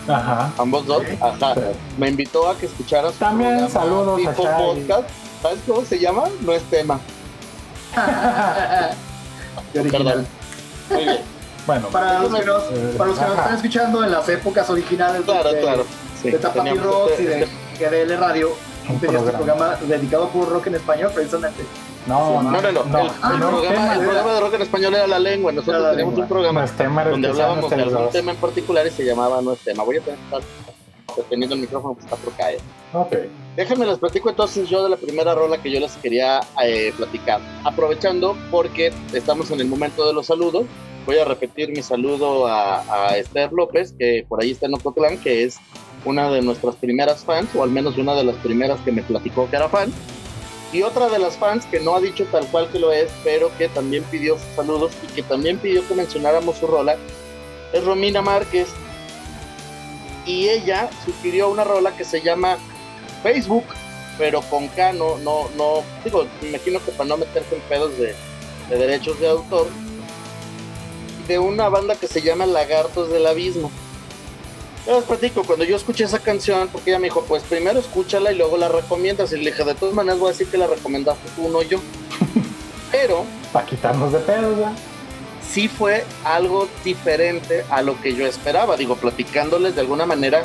Ajá. 0.07 0.51
Ambos 0.57 0.85
dos. 0.85 1.03
Ajá. 1.21 1.55
Me 1.97 2.09
invitó 2.09 2.49
a 2.49 2.57
que 2.57 2.65
escuchara 2.65 3.11
su 3.11 3.19
También 3.19 3.51
programa 3.51 3.73
saludos 3.73 4.19
a 4.27 4.33
Shaggy. 4.33 4.63
podcast. 4.63 5.09
¿Sabes 5.41 5.59
cómo 5.67 5.85
se 5.85 5.99
llama? 5.99 6.23
No 6.41 6.51
es 6.53 6.63
tema. 6.63 6.99
Qué 9.73 9.79
original. 9.79 10.25
Muy 10.89 11.03
bien. 11.03 11.32
Bueno, 11.65 11.87
Para 11.89 12.19
los 12.19 12.33
que 12.33 12.45
nos, 12.45 12.63
Eh, 12.63 12.93
para 12.97 13.09
los 13.09 13.19
que 13.19 13.25
nos 13.25 13.31
ajá. 13.33 13.41
están 13.43 13.55
escuchando 13.55 14.03
en 14.03 14.11
las 14.11 14.27
épocas 14.29 14.69
originales 14.69 15.21
Claro, 15.21 15.51
de, 15.53 15.61
claro. 15.61 15.85
Sí, 16.21 16.31
de 16.31 16.39
Tapati 16.39 16.69
Rocks 16.71 17.11
este- 17.11 17.23
y 17.23 17.25
de 17.25 17.43
este- 17.43 17.53
GDL 17.79 18.17
Radio, 18.17 18.49
un 18.89 18.99
tenía 18.99 19.19
este 19.19 19.31
programa. 19.31 19.75
programa 19.77 19.95
dedicado 19.95 20.29
por 20.29 20.49
rock 20.49 20.67
en 20.67 20.75
español 20.75 21.11
precisamente. 21.13 21.63
No, 22.05 22.43
No, 22.43 22.51
no, 22.51 22.61
no. 22.61 22.67
El, 22.67 22.73
no, 22.75 22.81
el 22.81 22.83
no, 22.83 23.49
programa, 23.49 23.61
tema 23.69 23.93
el 23.93 23.99
programa 24.01 24.33
de 24.33 24.39
rock 24.41 24.53
en 24.55 24.61
español 24.61 24.93
era 24.95 25.07
la 25.07 25.19
lengua. 25.19 25.51
Nosotros 25.53 25.75
Era 25.75 25.83
la 25.85 25.89
teníamos 25.91 26.13
lengua. 26.15 26.23
un 26.23 26.29
programa 26.29 26.65
donde 27.11 27.27
hablábamos 27.29 27.69
de 27.69 27.81
algún 27.81 28.09
tema 28.09 28.31
en 28.31 28.37
particular 28.37 28.85
y 28.87 28.91
se 28.91 29.05
llamaba 29.05 29.41
No 29.41 29.53
es 29.53 29.59
tema. 29.59 29.83
Voy 29.83 29.97
a 29.97 30.01
tener 30.01 30.19
que 30.19 30.25
estar 30.25 30.41
teniendo 31.29 31.55
el 31.55 31.61
micrófono 31.61 31.95
que 31.95 32.01
está 32.01 32.15
por 32.17 32.33
caer. 32.33 32.59
Ok. 32.91 33.13
Déjenme 33.55 33.85
les 33.85 33.99
platico 33.99 34.29
entonces 34.29 34.67
yo 34.67 34.83
de 34.83 34.89
la 34.89 34.97
primera 34.97 35.33
rola 35.33 35.57
que 35.61 35.71
yo 35.71 35.79
les 35.79 35.93
quería 35.93 36.41
eh, 36.61 36.93
platicar. 36.97 37.39
Aprovechando 37.63 38.35
porque 38.51 38.91
estamos 39.13 39.49
en 39.51 39.61
el 39.61 39.67
momento 39.67 40.05
de 40.05 40.11
los 40.13 40.25
saludos, 40.25 40.65
voy 41.05 41.17
a 41.17 41.25
repetir 41.25 41.69
mi 41.69 41.81
saludo 41.81 42.47
a, 42.47 43.09
a 43.09 43.17
Esther 43.17 43.51
López, 43.51 43.93
que 43.97 44.25
por 44.27 44.41
ahí 44.41 44.51
está 44.51 44.67
en 44.67 44.75
Ocotlán, 44.75 45.17
que 45.17 45.43
es 45.43 45.57
una 46.05 46.29
de 46.31 46.41
nuestras 46.41 46.75
primeras 46.75 47.23
fans, 47.23 47.49
o 47.55 47.63
al 47.63 47.69
menos 47.69 47.97
una 47.97 48.15
de 48.15 48.23
las 48.23 48.35
primeras 48.37 48.79
que 48.81 48.91
me 48.91 49.03
platicó 49.03 49.49
que 49.49 49.55
era 49.55 49.69
fan. 49.69 49.91
Y 50.71 50.81
otra 50.81 51.07
de 51.07 51.19
las 51.19 51.37
fans 51.37 51.65
que 51.67 51.79
no 51.79 51.95
ha 51.95 52.01
dicho 52.01 52.25
tal 52.31 52.47
cual 52.47 52.69
que 52.71 52.79
lo 52.79 52.91
es, 52.91 53.11
pero 53.23 53.55
que 53.57 53.69
también 53.69 54.03
pidió 54.05 54.37
sus 54.37 54.55
saludos 54.55 54.91
y 55.03 55.13
que 55.13 55.21
también 55.21 55.59
pidió 55.59 55.87
que 55.87 55.93
mencionáramos 55.93 56.57
su 56.57 56.67
rola, 56.67 56.97
es 57.71 57.83
Romina 57.83 58.21
Márquez. 58.21 58.69
Y 60.25 60.49
ella 60.49 60.89
sugirió 61.05 61.49
una 61.49 61.63
rola 61.63 61.95
que 61.95 62.03
se 62.03 62.21
llama 62.21 62.57
Facebook, 63.21 63.65
pero 64.17 64.41
con 64.41 64.67
K, 64.69 64.93
no, 64.93 65.17
no, 65.19 65.49
no, 65.57 65.83
digo, 66.03 66.25
me 66.41 66.49
imagino 66.49 66.83
que 66.83 66.91
para 66.91 67.09
no 67.09 67.17
meterse 67.17 67.55
en 67.55 67.61
pedos 67.61 67.97
de, 67.97 68.15
de 68.69 68.77
derechos 68.77 69.19
de 69.19 69.29
autor, 69.29 69.67
de 71.27 71.39
una 71.39 71.69
banda 71.69 71.95
que 71.95 72.07
se 72.07 72.21
llama 72.21 72.45
Lagartos 72.45 73.09
del 73.09 73.25
Abismo. 73.25 73.71
Yo 74.85 74.95
les 74.95 75.05
platico, 75.05 75.43
cuando 75.43 75.63
yo 75.63 75.77
escuché 75.77 76.03
esa 76.03 76.19
canción, 76.19 76.67
porque 76.71 76.91
ella 76.91 76.99
me 76.99 77.07
dijo, 77.07 77.23
pues 77.27 77.43
primero 77.43 77.79
escúchala 77.79 78.31
y 78.33 78.37
luego 78.37 78.57
la 78.57 78.67
recomiendas. 78.67 79.31
Y 79.31 79.37
le 79.37 79.51
dije, 79.51 79.63
de 79.63 79.75
todas 79.75 79.95
maneras 79.95 80.19
voy 80.19 80.29
a 80.29 80.31
decir 80.31 80.47
que 80.47 80.57
la 80.57 80.67
recomendaste 80.67 81.29
tú, 81.35 81.47
no 81.49 81.61
yo. 81.61 81.79
Pero 82.91 83.23
Para 83.51 83.65
quitarnos 83.65 84.11
de 84.11 84.19
pedos, 84.19 84.57
¿verdad? 84.57 84.73
sí 85.53 85.67
fue 85.67 86.03
algo 86.23 86.67
diferente 86.83 87.63
a 87.69 87.81
lo 87.81 87.99
que 88.01 88.15
yo 88.15 88.25
esperaba. 88.25 88.75
Digo, 88.75 88.95
platicándoles 88.95 89.75
de 89.75 89.81
alguna 89.81 90.05
manera, 90.05 90.43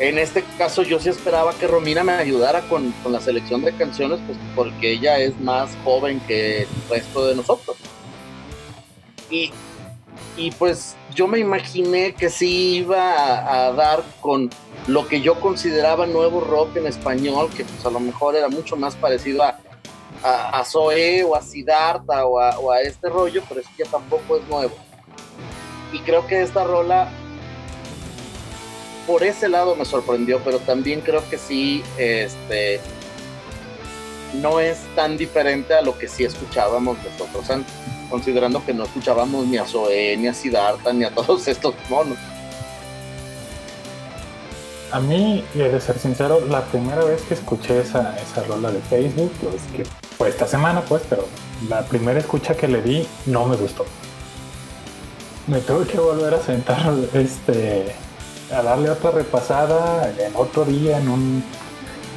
en 0.00 0.18
este 0.18 0.44
caso 0.58 0.82
yo 0.82 0.98
sí 0.98 1.08
esperaba 1.08 1.54
que 1.54 1.68
Romina 1.68 2.02
me 2.02 2.12
ayudara 2.12 2.62
con, 2.62 2.90
con 3.02 3.12
la 3.12 3.20
selección 3.20 3.62
de 3.62 3.72
canciones, 3.76 4.18
pues 4.26 4.36
porque 4.56 4.92
ella 4.92 5.18
es 5.18 5.38
más 5.40 5.70
joven 5.84 6.20
que 6.26 6.62
el 6.62 6.68
resto 6.90 7.26
de 7.26 7.36
nosotros. 7.36 7.76
Y, 9.30 9.50
y 10.36 10.50
pues 10.52 10.96
yo 11.14 11.26
me 11.26 11.38
imaginé 11.38 12.14
que 12.14 12.30
sí 12.30 12.76
iba 12.76 13.66
a, 13.66 13.72
dar 13.72 14.02
con 14.20 14.50
lo 14.86 15.06
que 15.06 15.20
yo 15.20 15.40
consideraba 15.40 16.06
nuevo 16.06 16.40
rock 16.40 16.76
en 16.76 16.86
español, 16.86 17.50
que 17.56 17.64
pues 17.64 17.84
a 17.86 17.90
lo 17.90 18.00
mejor 18.00 18.36
era 18.36 18.48
mucho 18.48 18.76
más 18.76 18.94
parecido 18.96 19.42
a, 19.42 19.58
a, 20.22 20.60
a 20.60 20.64
Zoé 20.64 21.24
o 21.24 21.34
a 21.34 21.42
Siddhartha 21.42 22.26
o 22.26 22.38
a, 22.38 22.58
o 22.58 22.70
a 22.70 22.80
este 22.80 23.08
rollo, 23.08 23.42
pero 23.48 23.60
es 23.60 23.66
que 23.76 23.84
tampoco 23.84 24.36
es 24.36 24.48
nuevo. 24.48 24.74
Y 25.92 26.00
creo 26.00 26.26
que 26.26 26.42
esta 26.42 26.64
rola 26.64 27.08
por 29.06 29.22
ese 29.22 29.48
lado 29.48 29.76
me 29.76 29.84
sorprendió, 29.84 30.40
pero 30.44 30.58
también 30.58 31.00
creo 31.00 31.28
que 31.28 31.38
sí, 31.38 31.82
este 31.98 32.80
no 34.34 34.60
es 34.60 34.78
tan 34.96 35.16
diferente 35.16 35.74
a 35.74 35.82
lo 35.82 35.96
que 35.96 36.08
sí 36.08 36.24
escuchábamos 36.24 36.96
nosotros 37.04 37.50
antes, 37.50 37.72
considerando 38.14 38.64
que 38.64 38.72
no 38.72 38.84
escuchábamos 38.84 39.44
ni 39.48 39.56
a 39.58 39.66
Zoé, 39.66 40.16
ni 40.16 40.28
a 40.28 40.34
Siddhartha, 40.34 40.92
ni 40.92 41.02
a 41.02 41.10
todos 41.10 41.48
estos 41.54 41.74
monos. 41.90 42.16
A 44.92 45.00
mí, 45.00 45.44
de 45.54 45.80
ser 45.80 45.98
sincero, 45.98 46.38
la 46.48 46.62
primera 46.66 47.02
vez 47.04 47.22
que 47.22 47.34
escuché 47.34 47.80
esa, 47.80 48.16
esa 48.16 48.44
rola 48.44 48.70
de 48.70 48.78
Facebook, 48.82 49.32
pues 49.42 49.62
que 49.74 49.84
fue 50.16 50.28
esta 50.28 50.46
semana, 50.46 50.82
pues, 50.82 51.02
pero 51.10 51.26
la 51.68 51.82
primera 51.82 52.20
escucha 52.20 52.54
que 52.54 52.68
le 52.68 52.82
di 52.82 53.04
no 53.26 53.46
me 53.46 53.56
gustó. 53.56 53.84
Me 55.48 55.58
tuve 55.58 55.84
que 55.88 55.98
volver 55.98 56.34
a 56.34 56.40
sentar, 56.40 56.94
este, 57.14 57.96
a 58.52 58.62
darle 58.62 58.90
otra 58.90 59.10
repasada 59.10 60.08
en 60.16 60.36
otro 60.36 60.64
día, 60.64 60.98
en 60.98 61.08
un 61.08 61.44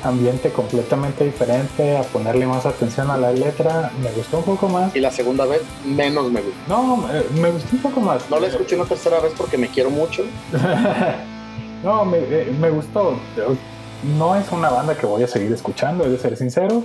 ambiente 0.04 0.52
completamente 0.52 1.26
diferente, 1.26 1.98
a 1.98 2.04
ponerle 2.04 2.46
más 2.46 2.66
atención 2.66 3.10
a 3.10 3.18
la 3.18 3.32
letra. 3.32 3.92
Me 4.02 4.12
gustó 4.12 4.38
un 4.40 4.44
poco 4.44 4.68
más. 4.70 4.96
Y 4.96 5.00
la 5.00 5.12
segunda 5.12 5.46
vez, 5.46 5.62
menos 5.86 6.32
me 6.32 6.42
gustó. 6.42 6.58
No, 6.68 7.08
eh, 7.14 7.26
me 7.40 7.52
gustó 7.52 7.70
un 7.76 7.82
poco 7.82 8.00
más. 8.02 8.30
No 8.30 8.40
la 8.40 8.48
escuché 8.48 8.76
una 8.76 8.86
tercera 8.86 9.20
vez 9.20 9.34
porque 9.38 9.58
me 9.58 9.68
quiero 9.70 9.90
mucho. 9.90 10.24
no, 11.84 12.06
me, 12.06 12.18
eh, 12.20 12.56
me 12.60 12.70
gustó. 12.70 13.18
No 14.18 14.36
es 14.36 14.52
una 14.52 14.70
banda 14.70 14.96
que 14.96 15.06
voy 15.06 15.24
a 15.24 15.28
seguir 15.28 15.52
escuchando, 15.52 16.06
he 16.06 16.10
de 16.10 16.20
ser 16.20 16.38
sincero, 16.38 16.84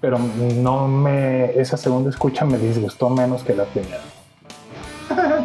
pero 0.00 0.18
no 0.18 0.86
me 0.86 1.58
esa 1.58 1.76
segunda 1.78 2.10
escucha 2.10 2.44
me 2.44 2.58
disgustó 2.58 3.08
menos 3.08 3.42
que 3.42 3.54
la 3.54 3.64
primera. 3.64 4.02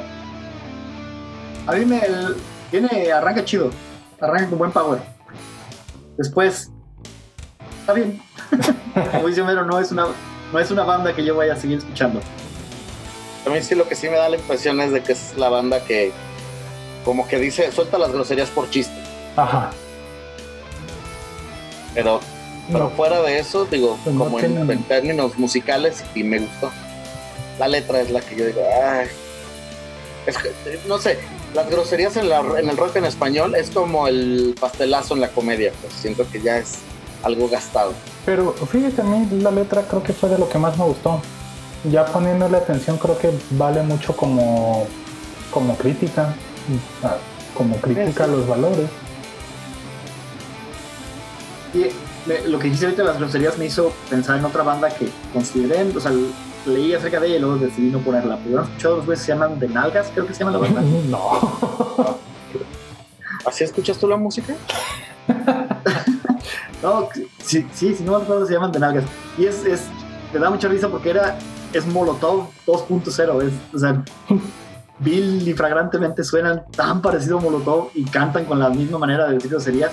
A 1.68 1.74
mí 1.74 1.86
me 1.86 2.00
el- 2.00 2.36
tiene, 2.72 3.12
arranca 3.12 3.46
chido, 3.46 3.70
arranca 4.20 4.50
con 4.50 4.58
buen 4.58 4.72
power. 4.72 5.00
Después, 6.18 6.72
está 7.90 7.94
bien. 7.94 8.22
Como 9.12 9.28
dice 9.28 9.42
Homero, 9.42 9.66
no 9.66 9.80
es 9.80 9.92
una, 9.92 10.08
no 10.54 10.60
es 10.60 10.72
una 10.72 10.84
banda 10.84 11.14
que 11.16 11.24
yo 11.24 11.36
vaya 11.36 11.54
a 11.54 11.58
seguir 11.58 11.80
escuchando. 11.80 12.22
A 13.46 13.50
mí 13.50 13.62
sí 13.62 13.76
lo 13.76 13.88
que 13.88 13.96
sí 13.96 14.08
me 14.10 14.18
da 14.18 14.30
la 14.30 14.38
impresión 14.38 14.80
es 14.82 14.92
de 14.92 15.02
que 15.02 15.14
es 15.14 15.34
la 15.38 15.50
banda 15.50 15.84
que 15.86 16.12
como 17.06 17.28
que 17.28 17.40
dice, 17.40 17.72
suelta 17.72 17.98
las 17.98 18.12
groserías 18.12 18.50
por 18.50 18.70
chiste. 18.70 18.94
Ajá. 19.36 19.72
Pero, 21.94 22.20
pero 22.68 22.80
No, 22.86 22.90
fuera 22.92 23.22
de 23.22 23.40
eso, 23.40 23.66
digo, 23.66 23.98
Pues 24.04 24.16
no 24.16 24.26
como 24.26 24.40
en, 24.40 24.46
tienen- 24.54 24.72
en 24.72 24.84
términos 24.84 25.38
musicales, 25.38 26.04
y 26.14 26.24
me 26.24 26.40
gustó. 26.40 26.70
La 27.58 27.68
letra 27.68 28.02
es 28.02 28.12
la 28.12 28.22
que 28.22 28.36
yo 28.36 28.46
digo, 28.46 28.62
ay. 28.84 29.08
Es 30.28 30.38
que, 30.38 30.52
no 30.88 31.00
sé, 31.00 31.18
las 31.56 31.70
groserías 31.70 32.16
en, 32.18 32.30
la- 32.30 32.42
en 32.60 32.70
el 32.70 32.78
rock 32.78 32.98
en 32.98 33.06
español 33.06 33.56
es 33.56 33.72
como 33.72 34.08
el 34.08 34.56
pastelazo 34.60 35.16
en 35.16 35.22
la 35.22 35.30
comedia. 35.30 35.72
Pues 35.82 35.94
siento 35.94 36.30
que 36.30 36.42
ya 36.42 36.58
es 36.58 36.80
algo 37.24 37.48
gastado. 37.50 37.94
Pero 38.26 38.54
fíjate, 38.54 39.02
a 39.02 39.04
mí 39.06 39.28
la 39.42 39.52
letra 39.52 39.84
creo 39.84 40.04
que 40.04 40.14
fue 40.14 40.30
de 40.30 40.38
lo 40.38 40.48
que 40.50 40.58
más 40.58 40.78
me 40.78 40.86
gustó. 40.86 41.22
Ya 41.90 42.06
poniéndole 42.06 42.58
atención, 42.58 42.98
creo 42.98 43.18
que 43.18 43.32
vale 43.52 43.82
mucho 43.84 44.16
como, 44.16 44.86
como 45.52 45.76
crítica, 45.78 46.34
ah, 47.04 47.16
como 47.56 47.76
crítica 47.78 48.26
a 48.26 48.28
los 48.28 48.48
valores. 48.48 48.90
Y 51.74 51.86
me- 52.28 52.42
lo 52.48 52.58
que 52.60 52.66
dijiste 52.66 52.86
ahorita 52.86 53.04
de 53.04 53.08
las 53.10 53.18
groserías 53.20 53.58
me 53.58 53.66
hizo 53.66 53.92
pensar 54.10 54.38
en 54.38 54.46
otra 54.46 54.64
banda 54.64 54.90
que 54.90 55.08
consideré, 55.34 55.84
o 55.96 56.00
sea, 56.00 56.12
leí 56.66 56.94
acerca 56.94 57.20
de 57.20 57.28
ella 57.28 57.36
y 57.38 57.40
luego 57.40 57.58
decidí 57.58 57.90
no 57.92 58.00
ponerla. 58.00 58.38
Pero 58.44 58.60
han 58.60 58.66
escuchado 58.66 58.98
los 58.98 59.06
güeyes 59.06 59.22
que 59.22 59.26
se 59.28 59.32
llaman 59.34 59.60
De 59.60 59.68
Nalgas, 59.70 60.08
creo 60.14 60.26
que 60.28 60.34
se 60.34 60.40
llama 60.44 60.52
la 60.52 60.58
banda. 60.60 60.82
No. 61.10 62.18
¿Así 63.46 63.64
escuchas 63.64 63.98
tú 63.98 64.08
la 64.08 64.18
música? 64.18 64.54
No, 66.82 67.10
sí, 67.44 67.68
sí, 67.74 67.94
si 67.96 68.04
no 68.04 68.18
me 68.18 68.24
acuerdo 68.24 68.46
se 68.46 68.54
llaman 68.54 68.72
De 68.72 68.80
Nalgas. 68.80 69.04
Y 69.38 69.46
es, 69.46 69.66
es, 69.66 69.84
me 70.34 70.40
da 70.40 70.50
mucha 70.50 70.68
risa 70.68 70.88
porque 70.88 71.10
era, 71.10 71.38
es 71.74 71.86
Molotov 71.88 72.48
2.0, 72.66 73.44
es, 73.44 73.54
o 73.74 73.80
sea, 73.80 74.04
Bill 75.00 75.48
y 75.48 75.54
fragrantemente 75.54 76.24
suenan 76.24 76.64
tan 76.76 77.02
parecido 77.02 77.38
a 77.38 77.42
Molotov 77.42 77.90
y 77.94 78.04
cantan 78.06 78.46
con 78.46 78.60
la 78.60 78.70
misma 78.70 78.98
manera 78.98 79.28
de 79.28 79.36
decir 79.36 79.52
groserías. 79.52 79.92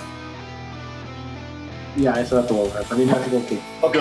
Ya, 1.95 2.13
eso 2.13 2.37
era 2.37 2.47
todo. 2.47 2.63
o 2.63 2.69
sea, 2.69 2.81
también 2.81 3.09
era 3.09 3.19
así 3.19 3.29
como 3.29 3.45
que 3.47 3.59
Ok. 3.81 3.95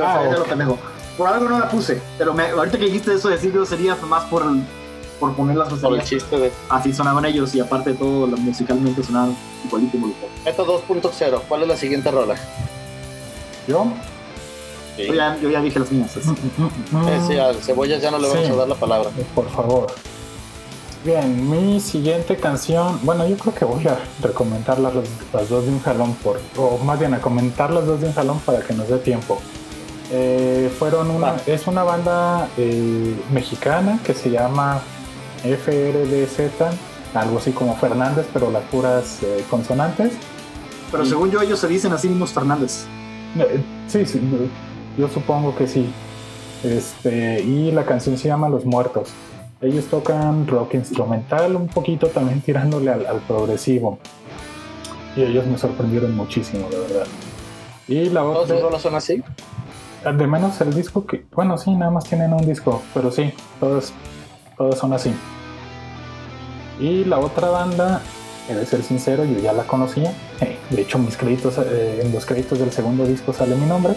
Ah, 0.02 0.22
de 0.24 0.32
lo 0.32 0.40
ok. 0.42 0.48
pendejo. 0.48 0.78
Por 1.18 1.28
algo 1.28 1.48
no 1.48 1.58
la 1.58 1.68
puse, 1.68 2.00
pero 2.16 2.32
me, 2.32 2.48
ahorita 2.48 2.78
que 2.78 2.86
dijiste 2.86 3.12
eso 3.12 3.28
de 3.28 3.34
decir 3.34 3.52
groserías, 3.52 4.00
nomás 4.00 4.24
por, 4.24 4.42
por 5.22 5.34
poner 5.36 5.56
las 5.56 5.68
Por 5.68 5.76
el 5.76 5.80
groserías, 5.98 6.08
chiste 6.08 6.36
de 6.36 6.52
así 6.68 6.92
sonaban 6.92 7.24
ellos 7.24 7.54
y 7.54 7.60
aparte 7.60 7.90
de 7.90 7.96
todo, 7.96 8.26
lo- 8.26 8.36
musicalmente 8.36 9.04
sonaban 9.04 9.36
igualito. 9.64 9.96
Meta 10.44 10.62
2.0. 10.64 11.42
¿Cuál 11.48 11.62
es 11.62 11.68
la 11.68 11.76
siguiente 11.76 12.10
rola? 12.10 12.34
Yo. 13.68 13.86
Yo, 14.98 15.14
ya, 15.14 15.38
yo 15.40 15.48
ya 15.48 15.60
dije 15.62 15.78
las 15.78 15.92
mías. 15.92 16.16
así. 16.16 16.28
Mm, 16.30 17.08
Eh, 17.08 17.20
sí, 17.28 17.38
al 17.38 17.54
cebollas 17.62 18.02
ya 18.02 18.10
no 18.10 18.18
le 18.18 18.26
vamos 18.28 18.44
Sí. 18.46 18.50
a 18.52 18.56
dar 18.56 18.68
la 18.68 18.74
palabra. 18.74 19.10
Por 19.32 19.48
favor. 19.48 19.86
Bien, 21.04 21.48
mi 21.48 21.78
siguiente 21.80 22.36
canción, 22.36 22.98
bueno, 23.04 23.24
yo 23.28 23.36
creo 23.36 23.54
que 23.54 23.64
voy 23.64 23.86
a 23.86 23.98
recomendar 24.20 24.80
las, 24.80 24.92
las 25.32 25.48
dos 25.48 25.64
de 25.66 25.70
un 25.70 25.80
jalón, 25.82 26.14
por, 26.14 26.40
o 26.56 26.78
más 26.78 26.98
bien 26.98 27.14
a 27.14 27.20
comentar 27.20 27.70
las 27.72 27.86
dos 27.86 28.00
de 28.00 28.08
un 28.08 28.12
jalón 28.12 28.40
para 28.40 28.60
que 28.60 28.74
nos 28.74 28.88
dé 28.88 28.98
tiempo. 28.98 29.40
Eh, 30.10 30.68
fueron 30.78 31.10
una, 31.10 31.36
es 31.46 31.66
una 31.68 31.84
banda 31.84 32.48
eh, 32.58 33.14
mexicana 33.32 33.98
que 34.04 34.14
se 34.14 34.30
llama 34.30 34.82
FRDZ, 35.44 36.62
algo 37.14 37.38
así 37.38 37.52
como 37.52 37.76
Fernández, 37.76 38.26
pero 38.32 38.50
las 38.50 38.62
puras 38.64 39.22
eh, 39.22 39.44
consonantes. 39.50 40.12
Pero 40.90 41.04
Y- 41.04 41.08
según 41.08 41.30
yo, 41.30 41.40
ellos 41.42 41.58
se 41.58 41.68
dicen 41.68 41.92
así 41.92 42.08
mismos 42.08 42.32
Fernández. 42.32 42.84
Eh, 43.38 43.62
Sí, 43.88 44.06
sí, 44.06 44.20
yo 44.96 45.08
supongo 45.08 45.54
que 45.54 45.66
sí. 45.66 45.90
Este, 46.64 47.42
y 47.42 47.70
la 47.72 47.84
canción 47.84 48.16
se 48.16 48.28
llama 48.28 48.48
Los 48.48 48.64
Muertos. 48.64 49.10
Ellos 49.60 49.84
tocan 49.86 50.46
rock 50.46 50.74
instrumental, 50.74 51.56
un 51.56 51.68
poquito 51.68 52.06
también 52.08 52.40
tirándole 52.40 52.90
al, 52.90 53.06
al 53.06 53.18
progresivo. 53.20 53.98
Y 55.16 55.22
ellos 55.22 55.46
me 55.46 55.58
sorprendieron 55.58 56.16
muchísimo, 56.16 56.68
de 56.70 56.78
verdad. 56.78 57.06
Y 57.88 58.08
la 58.10 58.20
¿Todas 58.22 58.50
otra, 58.50 58.60
rolas 58.60 58.82
son 58.82 58.94
así? 58.94 59.22
de 60.04 60.26
menos 60.26 60.60
el 60.60 60.74
disco 60.74 61.06
que, 61.06 61.24
bueno, 61.32 61.56
sí, 61.58 61.70
nada 61.74 61.90
más 61.92 62.04
tienen 62.04 62.32
un 62.32 62.44
disco, 62.44 62.82
pero 62.92 63.12
sí, 63.12 63.32
todos, 63.60 63.92
todos 64.62 64.78
son 64.78 64.92
así. 64.92 65.12
Y 66.78 67.04
la 67.04 67.18
otra 67.18 67.50
banda, 67.50 68.00
he 68.48 68.54
de 68.54 68.64
ser 68.64 68.84
sincero, 68.84 69.24
yo 69.24 69.40
ya 69.40 69.52
la 69.52 69.64
conocía. 69.64 70.12
De 70.70 70.82
hecho, 70.82 71.00
mis 71.00 71.16
créditos, 71.16 71.58
eh, 71.58 72.02
en 72.04 72.12
los 72.12 72.24
créditos 72.24 72.60
del 72.60 72.70
segundo 72.70 73.04
disco 73.04 73.32
sale 73.32 73.56
mi 73.56 73.66
nombre. 73.66 73.94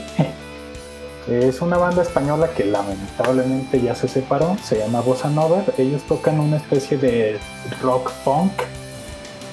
Es 1.27 1.61
una 1.61 1.77
banda 1.77 2.01
española 2.01 2.49
que 2.55 2.65
lamentablemente 2.65 3.79
ya 3.81 3.93
se 3.95 4.07
separó, 4.07 4.57
se 4.63 4.79
llama 4.79 5.01
Bossa 5.01 5.29
Nova. 5.29 5.63
Ellos 5.77 6.01
tocan 6.03 6.39
una 6.39 6.57
especie 6.57 6.97
de 6.97 7.39
rock 7.81 8.11
funk, 8.23 8.53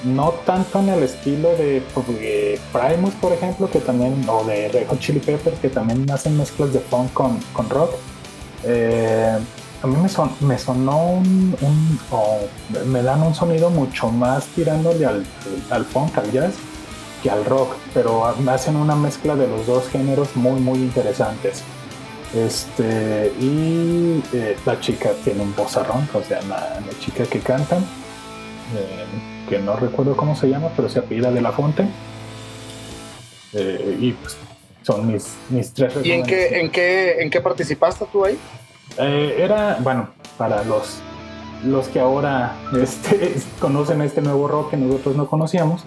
no 0.03 0.31
tanto 0.45 0.79
en 0.79 0.89
el 0.89 1.03
estilo 1.03 1.49
de 1.49 1.83
eh, 2.21 2.59
Primus, 2.71 3.13
por 3.15 3.33
ejemplo, 3.33 3.69
que 3.69 3.79
también, 3.79 4.23
o 4.27 4.43
de 4.45 4.69
Red 4.69 4.87
Hot 4.87 4.99
Chili 4.99 5.19
Peppers, 5.19 5.59
que 5.59 5.69
también 5.69 6.09
hacen 6.09 6.37
mezclas 6.37 6.73
de 6.73 6.79
funk 6.79 7.13
con, 7.13 7.39
con 7.53 7.69
rock. 7.69 7.91
Eh, 8.63 9.37
a 9.83 9.87
mí 9.87 9.95
me, 9.97 10.07
son- 10.09 10.31
me 10.39 10.57
sonó 10.57 10.97
un, 11.07 11.55
me 12.85 13.03
dan 13.03 13.21
un 13.21 13.35
sonido 13.35 13.69
mucho 13.69 14.09
más 14.09 14.45
tirándole 14.47 15.05
al, 15.05 15.25
al 15.69 15.85
funk, 15.85 16.17
al 16.17 16.31
jazz, 16.31 16.53
que 17.21 17.29
al 17.29 17.43
rock, 17.45 17.75
pero 17.93 18.25
hacen 18.49 18.77
una 18.77 18.95
mezcla 18.95 19.35
de 19.35 19.47
los 19.47 19.67
dos 19.67 19.87
géneros 19.89 20.35
muy, 20.35 20.59
muy 20.61 20.79
interesantes. 20.79 21.63
Este, 22.33 23.31
y 23.39 24.23
eh, 24.33 24.57
la 24.65 24.79
chica 24.79 25.11
tiene 25.23 25.43
un 25.43 25.55
vozarrón, 25.55 26.09
o 26.13 26.23
sea, 26.23 26.41
la, 26.43 26.79
la 26.79 26.99
chica 26.99 27.25
que 27.25 27.39
canta, 27.39 27.77
eh, 27.77 29.05
que 29.49 29.59
no 29.59 29.75
recuerdo 29.75 30.15
cómo 30.17 30.35
se 30.35 30.47
llama, 30.47 30.69
pero 30.75 30.89
se 30.89 30.99
apellida 30.99 31.29
de 31.29 31.41
la 31.41 31.51
Fonte. 31.51 31.85
Eh, 33.53 33.97
y 33.99 34.11
pues 34.13 34.35
son 34.81 35.05
mis, 35.11 35.27
mis 35.49 35.71
tres 35.73 35.93
¿Y 36.03 36.11
en 36.11 36.23
qué, 36.23 36.59
en, 36.59 36.71
qué, 36.71 37.21
en 37.21 37.29
qué 37.29 37.39
participaste 37.39 38.05
tú 38.11 38.25
ahí? 38.25 38.37
Eh, 38.97 39.35
era, 39.39 39.77
bueno, 39.81 40.09
para 40.37 40.63
los, 40.63 40.99
los 41.65 41.87
que 41.87 41.99
ahora 41.99 42.55
este, 42.81 43.35
conocen 43.59 44.01
este 44.01 44.21
nuevo 44.21 44.47
rock 44.47 44.71
que 44.71 44.77
nosotros 44.77 45.15
no 45.15 45.27
conocíamos, 45.27 45.83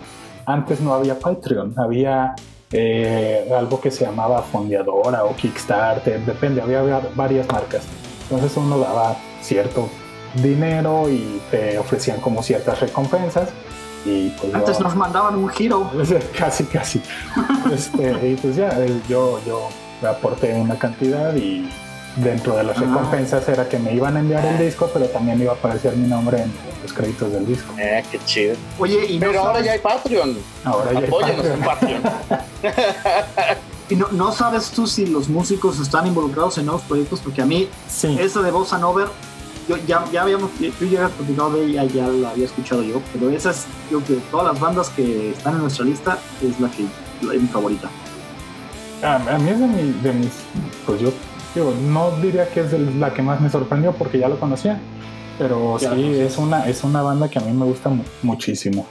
antes 0.47 0.81
no 0.81 0.95
había 0.95 1.19
Patreon, 1.19 1.75
había 1.79 2.35
eh, 2.73 3.49
algo 3.57 3.81
que 3.81 3.91
se 3.91 4.05
llamaba 4.05 4.43
Fondeadora 4.43 5.25
o 5.25 5.35
Kickstarter, 5.37 6.25
depende, 6.25 6.61
había 6.63 6.83
va- 6.83 7.03
varias 7.15 7.47
marcas. 7.51 7.83
Entonces 8.23 8.57
uno 8.57 8.79
daba 8.79 9.17
cierto 9.41 9.89
dinero 10.35 11.09
y 11.09 11.41
te 11.51 11.79
ofrecían 11.79 12.21
como 12.21 12.43
ciertas 12.43 12.81
recompensas. 12.81 13.51
Y 14.05 14.31
pues 14.31 14.53
yo- 14.53 14.59
Antes 14.59 14.81
nos 14.81 14.95
mandaban 14.95 15.37
un 15.37 15.49
giro. 15.49 15.91
casi, 16.39 16.65
casi. 16.65 17.01
Este, 17.73 18.29
y 18.31 18.37
pues 18.37 18.55
ya, 18.57 18.69
eh, 18.81 19.01
yo, 19.09 19.41
yo 19.45 19.69
aporté 20.09 20.55
una 20.55 20.77
cantidad 20.79 21.35
y 21.35 21.69
dentro 22.17 22.57
de 22.57 22.65
las 22.65 22.77
Ah. 22.79 22.81
recompensas 22.81 23.49
era 23.49 23.69
que 23.69 23.79
me 23.79 23.93
iban 23.95 24.17
a 24.17 24.21
enviar 24.21 24.45
el 24.47 24.59
disco, 24.59 24.91
pero 24.93 25.07
también 25.07 25.41
iba 25.41 25.53
a 25.53 25.57
aparecer 25.57 25.95
mi 25.97 26.09
nombre 26.09 26.43
en 26.43 26.53
los 26.83 26.93
créditos 26.93 27.33
del 27.33 27.47
disco. 27.47 27.73
Eh, 27.79 28.03
qué 28.11 28.19
chido. 28.25 28.57
Oye, 28.79 29.07
y 29.07 29.19
no, 29.19 29.27
Pero 29.29 29.41
ahora 29.41 29.53
sabes, 29.55 29.67
ya 29.67 29.73
hay 29.73 29.79
Patreon. 29.81 30.39
Ahora 30.65 30.93
ya 30.93 30.99
hay 31.01 31.05
Apóyenos 31.05 31.47
en 31.47 31.61
Patreon. 31.61 32.03
Patreon. 32.03 32.47
y 33.91 33.97
no, 33.97 34.09
no 34.13 34.33
sabes 34.33 34.71
tú 34.71 34.87
si 34.87 35.07
los 35.07 35.29
músicos 35.29 35.79
están 35.79 36.07
involucrados 36.07 36.59
en 36.59 36.67
nuevos 36.67 36.83
proyectos, 36.83 37.21
porque 37.21 37.43
a 37.43 37.47
mí, 37.47 37.69
Sí, 37.89 38.17
esa 38.21 38.41
de 38.43 38.51
Bossa 38.51 38.79
Nova, 38.79 39.11
yo, 39.69 39.77
ya, 39.87 40.05
ya 40.13 40.23
habíamos, 40.23 40.51
tú 40.79 40.85
ya 40.87 40.99
habías 41.05 41.11
platicado 41.13 41.51
de 41.55 41.67
ella, 41.67 41.85
ya 41.85 42.07
la 42.09 42.31
había 42.31 42.47
escuchado 42.47 42.83
yo, 42.83 43.01
pero 43.13 43.31
esa 43.31 43.51
es, 43.51 43.65
yo 43.91 44.01
de 44.01 44.17
todas 44.31 44.53
las 44.53 44.61
bandas 44.61 44.89
que 44.91 45.31
están 45.33 45.55
en 45.57 45.63
nuestra 45.63 45.85
lista, 45.85 46.19
es 46.43 46.59
la 46.61 46.71
que 46.71 46.85
la- 47.27 47.35
es 47.35 47.43
mi 47.43 47.49
favorita. 47.49 47.89
a, 49.03 49.17
a 49.17 49.39
mí 49.39 49.51
es 49.51 49.59
de, 49.61 49.67
mi- 49.67 49.93
de 50.03 50.13
mis, 50.13 50.31
pues 50.87 51.01
yo 51.01 51.13
digo, 51.61 51.75
no 51.83 52.11
diría 52.23 52.49
que 52.49 52.61
es 52.61 52.73
la 52.73 53.13
que 53.15 53.23
más 53.23 53.41
me 53.41 53.51
sorprendió 53.51 53.93
porque 53.93 54.19
ya 54.19 54.29
lo 54.29 54.39
conocía, 54.39 54.79
pero 55.39 55.79
Ya 55.79 55.95
sí, 55.95 56.15
es 56.21 56.39
una, 56.39 56.69
es 56.69 56.85
una 56.85 57.03
banda 57.03 57.29
que 57.29 57.39
a 57.39 57.43
mí 57.43 57.53
me 57.53 57.65
gusta 57.65 57.89
mu- 57.89 58.05
muchísimo. 58.23 58.87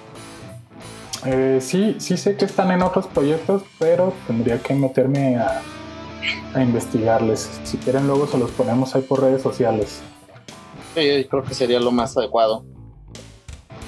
Eh, 1.25 1.59
sí, 1.61 1.95
sí 1.99 2.17
sé 2.17 2.35
que 2.35 2.45
están 2.45 2.71
en 2.71 2.81
otros 2.83 3.07
proyectos, 3.07 3.63
pero 3.79 4.13
tendría 4.27 4.59
que 4.61 4.73
meterme 4.75 5.37
a, 5.37 5.61
a 6.53 6.61
investigarles. 6.61 7.49
Si 7.63 7.77
quieren 7.77 8.05
luego 8.07 8.27
se 8.27 8.37
los 8.37 8.51
ponemos 8.51 8.93
ahí 8.95 9.01
por 9.01 9.21
redes 9.21 9.41
sociales. 9.41 10.01
Sí, 10.93 11.25
creo 11.29 11.43
que 11.43 11.53
sería 11.53 11.79
lo 11.79 11.91
más 11.91 12.15
adecuado. 12.17 12.63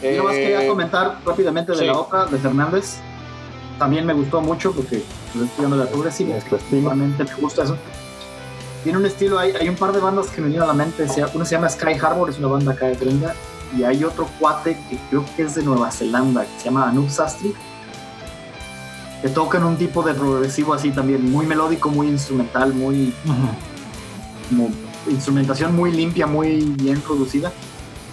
Yo 0.01 0.23
más 0.23 0.33
quería 0.33 0.63
Eh, 0.63 0.67
comentar 0.67 1.17
rápidamente 1.25 1.71
de 1.73 1.77
sí. 1.79 1.85
la 1.85 1.97
otra, 1.99 2.25
de 2.25 2.37
Fernández. 2.37 2.97
También 3.79 4.05
me 4.05 4.13
gustó 4.13 4.41
mucho 4.41 4.71
porque 4.71 4.97
estoy 4.97 5.49
dando 5.59 5.77
la. 5.77 5.85
Realmente 6.71 7.23
me 7.23 7.33
gusta 7.41 7.63
eso. 7.63 7.77
Tiene 8.83 8.99
un 8.99 9.05
estilo, 9.05 9.39
hay, 9.39 9.51
hay 9.51 9.67
un 9.69 9.75
par 9.75 9.91
de 9.91 9.99
bandas 9.99 10.27
que 10.27 10.41
me 10.41 10.47
vienen 10.47 10.63
a 10.63 10.67
la 10.67 10.73
mente. 10.73 11.05
Una 11.33 11.45
se 11.45 11.55
llama 11.55 11.69
Sky 11.69 11.93
Harbor, 12.01 12.29
es 12.29 12.37
una 12.37 12.47
banda 12.47 12.71
acá 12.73 12.87
de 12.87 12.95
gringa. 12.95 13.33
y 13.77 13.83
hay 13.83 14.03
otro 14.03 14.27
cuate 14.39 14.77
que 14.89 14.97
creo 15.09 15.25
que 15.35 15.43
es 15.43 15.55
de 15.55 15.63
Nueva 15.63 15.91
Zelanda, 15.91 16.45
que 16.45 16.59
se 16.59 16.65
llama 16.65 16.87
Anup 16.87 17.09
Sastri, 17.09 17.53
que 19.21 19.29
tocan 19.29 19.63
un 19.63 19.77
tipo 19.77 20.03
de 20.03 20.13
progresivo 20.13 20.73
así 20.73 20.91
también, 20.91 21.29
muy 21.31 21.45
melódico, 21.45 21.89
muy 21.89 22.07
instrumental, 22.07 22.73
muy 22.73 23.13
como 24.49 24.69
instrumentación 25.09 25.75
muy 25.75 25.91
limpia, 25.91 26.27
muy 26.27 26.61
bien 26.77 27.01
producida. 27.01 27.51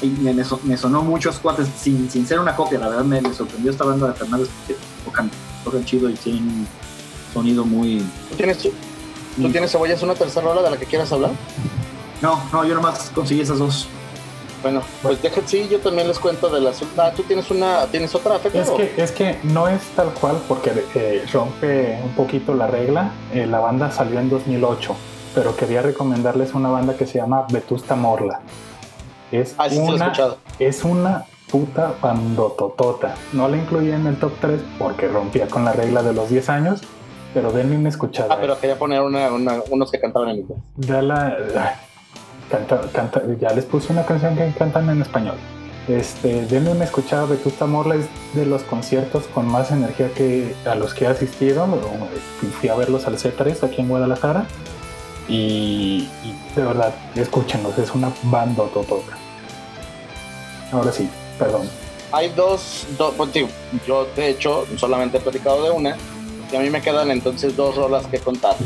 Y 0.03 0.09
me, 0.09 0.35
me 0.35 0.77
sonó 0.77 1.03
muchos 1.03 1.38
cuates, 1.38 1.68
sin, 1.79 2.11
sin 2.11 2.27
ser 2.27 2.40
una 2.40 2.57
copia, 2.57 2.79
la 2.79 2.88
verdad 2.88 3.05
me, 3.05 3.22
sorprendió 3.33 3.70
esta 3.70 3.85
banda 3.85 4.09
de 4.09 4.14
Fernández 4.14 4.48
porque 4.59 4.81
tocan, 5.05 5.31
tocan 5.62 5.85
chido 5.85 6.11
y 6.11 6.14
tienen 6.14 6.42
un 6.42 6.66
sonido 7.33 7.64
muy... 7.64 7.98
¿Tú 8.31 8.37
tienes, 8.37 8.59
¿tú 9.37 9.51
tienes 9.51 9.73
cebollas 9.73 10.03
una 10.03 10.14
tercera 10.14 10.49
hora 10.49 10.62
de 10.62 10.70
la 10.70 10.77
que 10.77 10.87
quieras 10.87 11.12
hablar? 11.12 11.31
No, 12.23 12.42
no, 12.53 12.64
yo 12.64 12.75
nomás 12.75 13.11
conseguí 13.14 13.40
esas 13.40 13.59
dos. 13.59 13.88
Bueno, 14.62 14.81
pues 15.03 15.20
deja, 15.20 15.42
sí, 15.44 15.68
yo 15.70 15.79
también 15.79 16.09
les 16.09 16.18
cuento 16.18 16.49
de 16.49 16.59
las. 16.59 16.83
Ah, 16.97 17.12
tú 17.14 17.23
tienes 17.25 17.51
una, 17.51 17.85
tienes 17.88 18.14
otra 18.14 18.38
fe, 18.38 18.51
es 18.59 18.70
que, 18.70 18.94
es 18.97 19.12
que 19.12 19.38
no 19.42 19.68
es 19.68 19.83
tal 19.94 20.09
cual 20.14 20.38
porque 20.49 20.73
eh, 20.94 21.27
rompe 21.31 21.99
un 22.03 22.14
poquito 22.14 22.55
la 22.55 22.66
regla. 22.66 23.11
Eh, 23.35 23.47
la 23.47 23.59
banda 23.59 23.90
salió 23.90 24.18
en 24.20 24.31
2008, 24.31 24.97
pero 25.35 25.55
quería 25.55 25.83
recomendarles 25.83 26.55
una 26.55 26.70
banda 26.70 26.97
que 26.97 27.07
se 27.07 27.18
llama 27.18 27.47
Vetusta 27.51 27.94
Morla. 27.94 28.40
Es 29.31 29.55
ah, 29.59 29.68
sí, 29.68 29.77
una, 29.77 30.12
es 30.59 30.83
una 30.83 31.27
puta 31.51 31.94
bandototota. 32.01 33.16
No 33.35 33.49
la 33.49 33.59
incluí 33.59 33.90
en 33.92 34.07
el 34.07 34.16
top 34.16 34.33
3 34.40 34.61
porque 34.79 35.09
rompía 35.09 35.47
con 35.47 35.66
la 35.66 35.73
regla 35.73 36.03
de 36.03 36.14
los 36.14 36.31
10 36.31 36.49
años, 36.49 36.81
pero 37.35 37.53
denme 37.53 37.77
una 37.77 37.88
escuchada. 37.88 38.33
Ah, 38.33 38.38
pero 38.40 38.59
quería 38.59 38.79
poner 38.79 39.03
una, 39.03 39.29
unos 39.68 39.90
que 39.90 40.01
cantaban 40.01 40.31
en 40.31 40.37
inglés. 40.38 40.59
la 41.03 41.37
canta, 42.92 43.23
ya 43.40 43.51
les 43.51 43.64
puse 43.64 43.92
una 43.92 44.07
canción 44.07 44.37
que 44.37 44.53
cantan 44.57 44.88
en 44.88 45.03
español. 45.03 45.37
Este, 45.88 46.47
denme 46.47 46.70
una 46.70 46.85
escuchada, 46.85 47.27
Vetusta 47.27 47.66
Morla 47.66 47.97
es 47.97 48.07
de 48.35 48.47
los 48.47 48.62
conciertos 48.62 49.25
con 49.27 49.47
más 49.47 49.70
energía 49.70 50.11
que 50.14 50.55
a 50.64 50.75
los 50.77 50.94
que 50.94 51.05
he 51.05 51.09
asistido. 51.09 51.66
Fui 52.61 52.68
a 52.68 52.75
verlos 52.75 53.07
al 53.07 53.18
C3 53.18 53.64
aquí 53.64 53.83
en 53.83 53.88
Guadalajara 53.88 54.47
y, 55.29 56.09
de 56.55 56.62
verdad, 56.62 56.94
escúchenlos, 57.16 57.77
es 57.79 57.94
una 57.94 58.12
banda 58.25 58.64
totota. 58.73 59.18
Ahora 60.73 60.92
sí, 60.92 61.09
perdón. 61.38 61.68
Hay 62.12 62.31
dos, 62.31 62.87
pues, 63.16 63.31
yo 63.87 64.07
de 64.16 64.29
hecho 64.29 64.66
solamente 64.77 65.18
he 65.18 65.20
platicado 65.20 65.64
de 65.64 65.70
una 65.70 65.97
y 66.52 66.57
a 66.57 66.61
mí 66.61 66.70
me 66.70 66.83
quedan 66.83 67.11
entonces 67.11 67.57
dos 67.57 67.76
rolas 67.76 68.07
que 68.07 68.18
contar. 68.18 68.57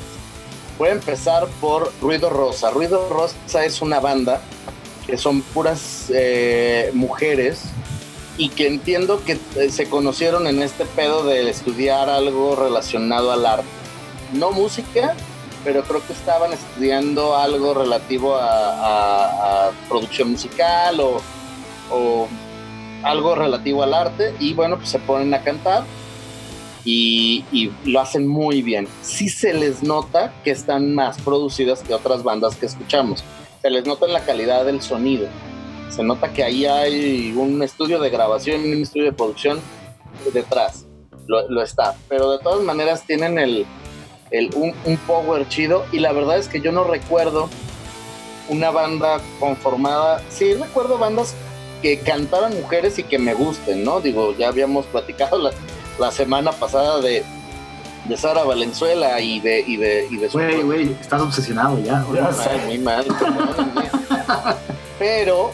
Voy 0.79 0.91
a 0.91 0.93
empezar 0.93 1.47
por 1.61 1.93
Ruido 2.01 2.31
Rosa. 2.31 2.71
Ruido 2.71 3.09
Rosa 3.09 3.65
es 3.65 3.83
una 3.83 4.01
banda 4.01 4.41
que 5.07 5.17
son 5.19 5.43
puras 5.43 6.11
eh, 6.15 6.91
mujeres 6.95 7.63
y 8.37 8.51
que 8.51 8.69
entiendo 8.69 9.25
que 9.25 9.39
eh, 9.57 9.71
se 9.71 9.89
conocieron 9.89 10.47
en 10.47 10.63
este 10.63 10.85
pedo 10.85 11.25
de 11.25 11.51
estudiar 11.51 12.09
algo 12.09 12.55
relacionado 12.55 13.33
al 13.33 13.45
arte. 13.45 13.67
No 14.35 14.53
música, 14.53 15.15
pero 15.65 15.83
creo 15.83 16.07
que 16.07 16.13
estaban 16.13 16.53
estudiando 16.53 17.37
algo 17.37 17.75
relativo 17.75 18.37
a, 18.37 19.71
producción 19.89 20.31
musical 20.33 21.01
o, 21.01 21.21
o, 21.91 22.29
algo 23.03 23.35
relativo 23.35 23.83
al 23.83 23.95
arte 23.95 24.35
y 24.39 24.55
bueno, 24.55 24.77
pues 24.77 24.91
se 24.91 24.99
ponen 24.99 25.33
a 25.35 25.43
cantar 25.43 25.85
y, 26.91 27.71
lo 27.85 28.01
hacen 28.01 28.27
muy 28.27 28.63
bien. 28.63 28.89
Sí 29.03 29.29
se 29.29 29.53
les 29.53 29.83
nota 29.83 30.33
que 30.43 30.51
están 30.51 30.95
más 30.95 31.21
producidas 31.21 31.83
que 31.83 31.93
otras 31.93 32.23
bandas 32.23 32.57
que 32.57 32.67
escuchamos. 32.67 33.23
Se 33.61 33.71
les 33.71 33.85
nota 33.85 34.07
en 34.07 34.13
la 34.15 34.25
calidad 34.25 34.65
del 34.65 34.81
sonido. 34.81 35.29
Se 35.91 36.03
nota 36.03 36.33
que 36.33 36.45
ahí 36.45 36.65
hay 36.65 37.33
un 37.37 37.63
estudio 37.63 37.99
de 37.99 38.09
grabación, 38.09 38.61
un 38.63 38.83
estudio 38.83 39.07
de 39.07 39.13
producción 39.13 39.61
detrás. 40.33 40.87
Lo, 41.27 41.63
está. 41.63 41.95
Pero 42.09 42.31
de 42.31 42.39
todas 42.39 42.65
maneras 42.65 43.05
tienen 43.07 43.39
el, 43.39 43.67
un, 44.55 44.73
un 44.85 44.97
power 44.99 45.47
chido. 45.49 45.85
Y 45.93 45.99
la 45.99 46.13
verdad 46.13 46.39
es 46.39 46.49
que 46.49 46.61
yo 46.61 46.73
no 46.73 46.85
recuerdo 46.85 47.51
una 48.49 48.71
banda 48.71 49.21
conformada. 49.39 50.23
Sí, 50.31 50.55
recuerdo 50.55 50.97
bandas 50.97 51.35
que 51.83 51.99
cantaran 52.01 52.59
mujeres 52.59 52.99
y 52.99 53.03
que 53.03 53.19
me 53.19 53.35
gusten, 53.35 53.85
¿no? 53.85 54.01
Digo, 54.01 54.35
ya 54.37 54.49
habíamos 54.49 54.87
platicado 54.87 55.39
la, 55.39 55.53
la 55.99 56.11
semana 56.11 56.53
pasada 56.53 57.01
de, 57.01 57.25
de 58.09 58.17
Sara 58.17 58.45
Valenzuela 58.45 59.21
y 59.21 59.41
de 59.41 59.61
y 59.67 59.77
de 59.77 60.07
y 60.11 60.17
de 60.17 60.29
Güey, 60.29 60.63
güey, 60.63 60.93
estás 61.01 61.21
obsesionado 61.21 61.79
ya. 61.81 62.05
muy 62.67 62.79
mal. 62.79 63.05
pero 64.99 65.53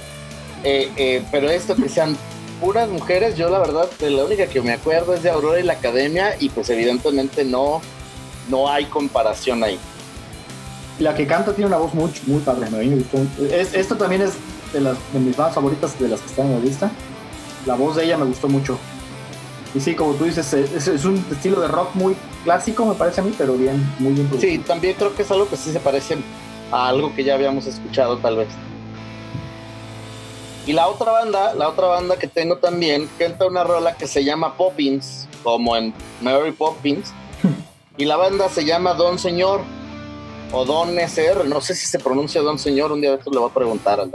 eh, 0.63 0.91
eh, 0.97 1.25
pero 1.31 1.51
esto 1.51 1.75
que 1.77 1.89
sean 1.89 2.17
puras 2.61 2.89
mujeres, 2.89 3.37
yo 3.37 3.51
la 3.51 3.59
verdad 3.59 3.89
la 4.01 4.25
única 4.25 4.47
que 4.47 4.61
me 4.61 4.73
acuerdo 4.73 5.15
es 5.15 5.23
de 5.23 5.31
Aurora 5.31 5.61
y 5.61 5.63
la 5.65 5.75
Academia 5.75 6.37
y 6.39 6.49
pues 6.49 6.71
evidentemente 6.71 7.45
no 7.45 7.81
no 8.49 8.69
hay 8.69 8.85
comparación 8.87 9.65
ahí. 9.65 9.79
La 10.99 11.15
que 11.15 11.27
canta 11.27 11.53
tiene 11.53 11.67
una 11.67 11.79
voz 11.79 11.93
muy, 11.93 12.11
muy 12.27 12.41
padre, 12.41 12.69
esto 13.73 13.97
también 13.97 14.23
es 14.23 14.35
de, 14.73 14.81
las, 14.81 14.97
de 15.13 15.19
mis 15.19 15.37
bandas 15.37 15.55
favoritas 15.55 15.99
de 15.99 16.09
las 16.09 16.21
que 16.21 16.27
están 16.27 16.47
en 16.47 16.53
la 16.55 16.61
lista. 16.61 16.91
La 17.67 17.75
voz 17.75 17.97
de 17.97 18.05
ella 18.05 18.17
me 18.17 18.27
gustó 18.27 18.49
mucho. 18.49 18.79
Y 19.75 19.81
sí, 19.81 19.95
como 19.95 20.15
tú 20.15 20.25
dices, 20.25 20.53
es, 20.53 21.05
un 21.05 21.25
estilo 21.31 21.61
de 21.61 21.67
rock 21.67 21.95
muy 21.95 22.17
clásico, 22.45 22.87
me 22.87 22.95
parece 22.95 23.21
a 23.21 23.25
mí, 23.25 23.35
pero 23.37 23.55
bien, 23.55 23.85
muy 23.99 24.13
bien 24.13 24.29
producido. 24.29 24.53
Sí, 24.53 24.59
también 24.61 24.95
creo 24.97 25.15
que 25.17 25.23
es 25.23 25.31
algo 25.31 25.49
que 25.49 25.57
sí 25.57 25.73
se 25.73 25.81
parece 25.81 26.17
a 26.71 26.89
algo 26.89 27.13
que 27.15 27.25
ya 27.25 27.35
habíamos 27.35 27.67
escuchado, 27.67 28.19
tal 28.19 28.37
vez. 28.37 28.49
Y 30.67 30.73
la 30.73 30.87
otra 30.87 31.11
banda, 31.11 31.55
la 31.55 31.69
otra 31.69 31.89
banda 31.89 32.17
que 32.17 32.29
tengo 32.29 32.59
también, 32.59 33.09
canta 33.19 33.47
una 33.47 33.65
rola 33.65 33.97
que 33.97 34.07
se 34.07 34.25
llama 34.25 34.57
Poppins, 34.57 35.27
como 35.43 35.77
en 35.77 35.93
Mary 36.21 36.53
Poppins. 36.53 37.13
y 37.97 38.05
la 38.05 38.17
banda 38.17 38.49
se 38.49 38.65
llama 38.65 38.95
Don 38.95 39.19
Señor, 39.19 39.61
o 40.53 40.65
Don 40.65 40.97
SR, 40.97 41.49
no 41.49 41.61
sé 41.61 41.75
si 41.75 41.87
se 41.87 41.99
pronuncia 41.99 42.41
Don 42.43 42.61
Señor, 42.61 42.93
un 42.93 43.01
día 43.01 43.11
de 43.11 43.17
esto 43.17 43.31
le 43.33 43.41
voy 43.41 43.51
a 43.51 43.53
preguntar 43.53 43.99
a 43.99 44.07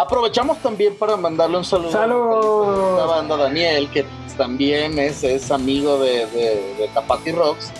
Aprovechamos 0.00 0.56
también 0.60 0.96
para 0.96 1.14
mandarle 1.18 1.58
un 1.58 1.64
saludo 1.66 2.94
a 2.94 3.00
la 3.00 3.04
banda 3.04 3.36
Daniel, 3.36 3.90
que 3.90 4.06
también 4.34 4.98
es, 4.98 5.22
es 5.22 5.50
amigo 5.50 5.98
de, 5.98 6.24
de, 6.24 6.88
Tapati 6.94 7.32
Rocks 7.32 7.70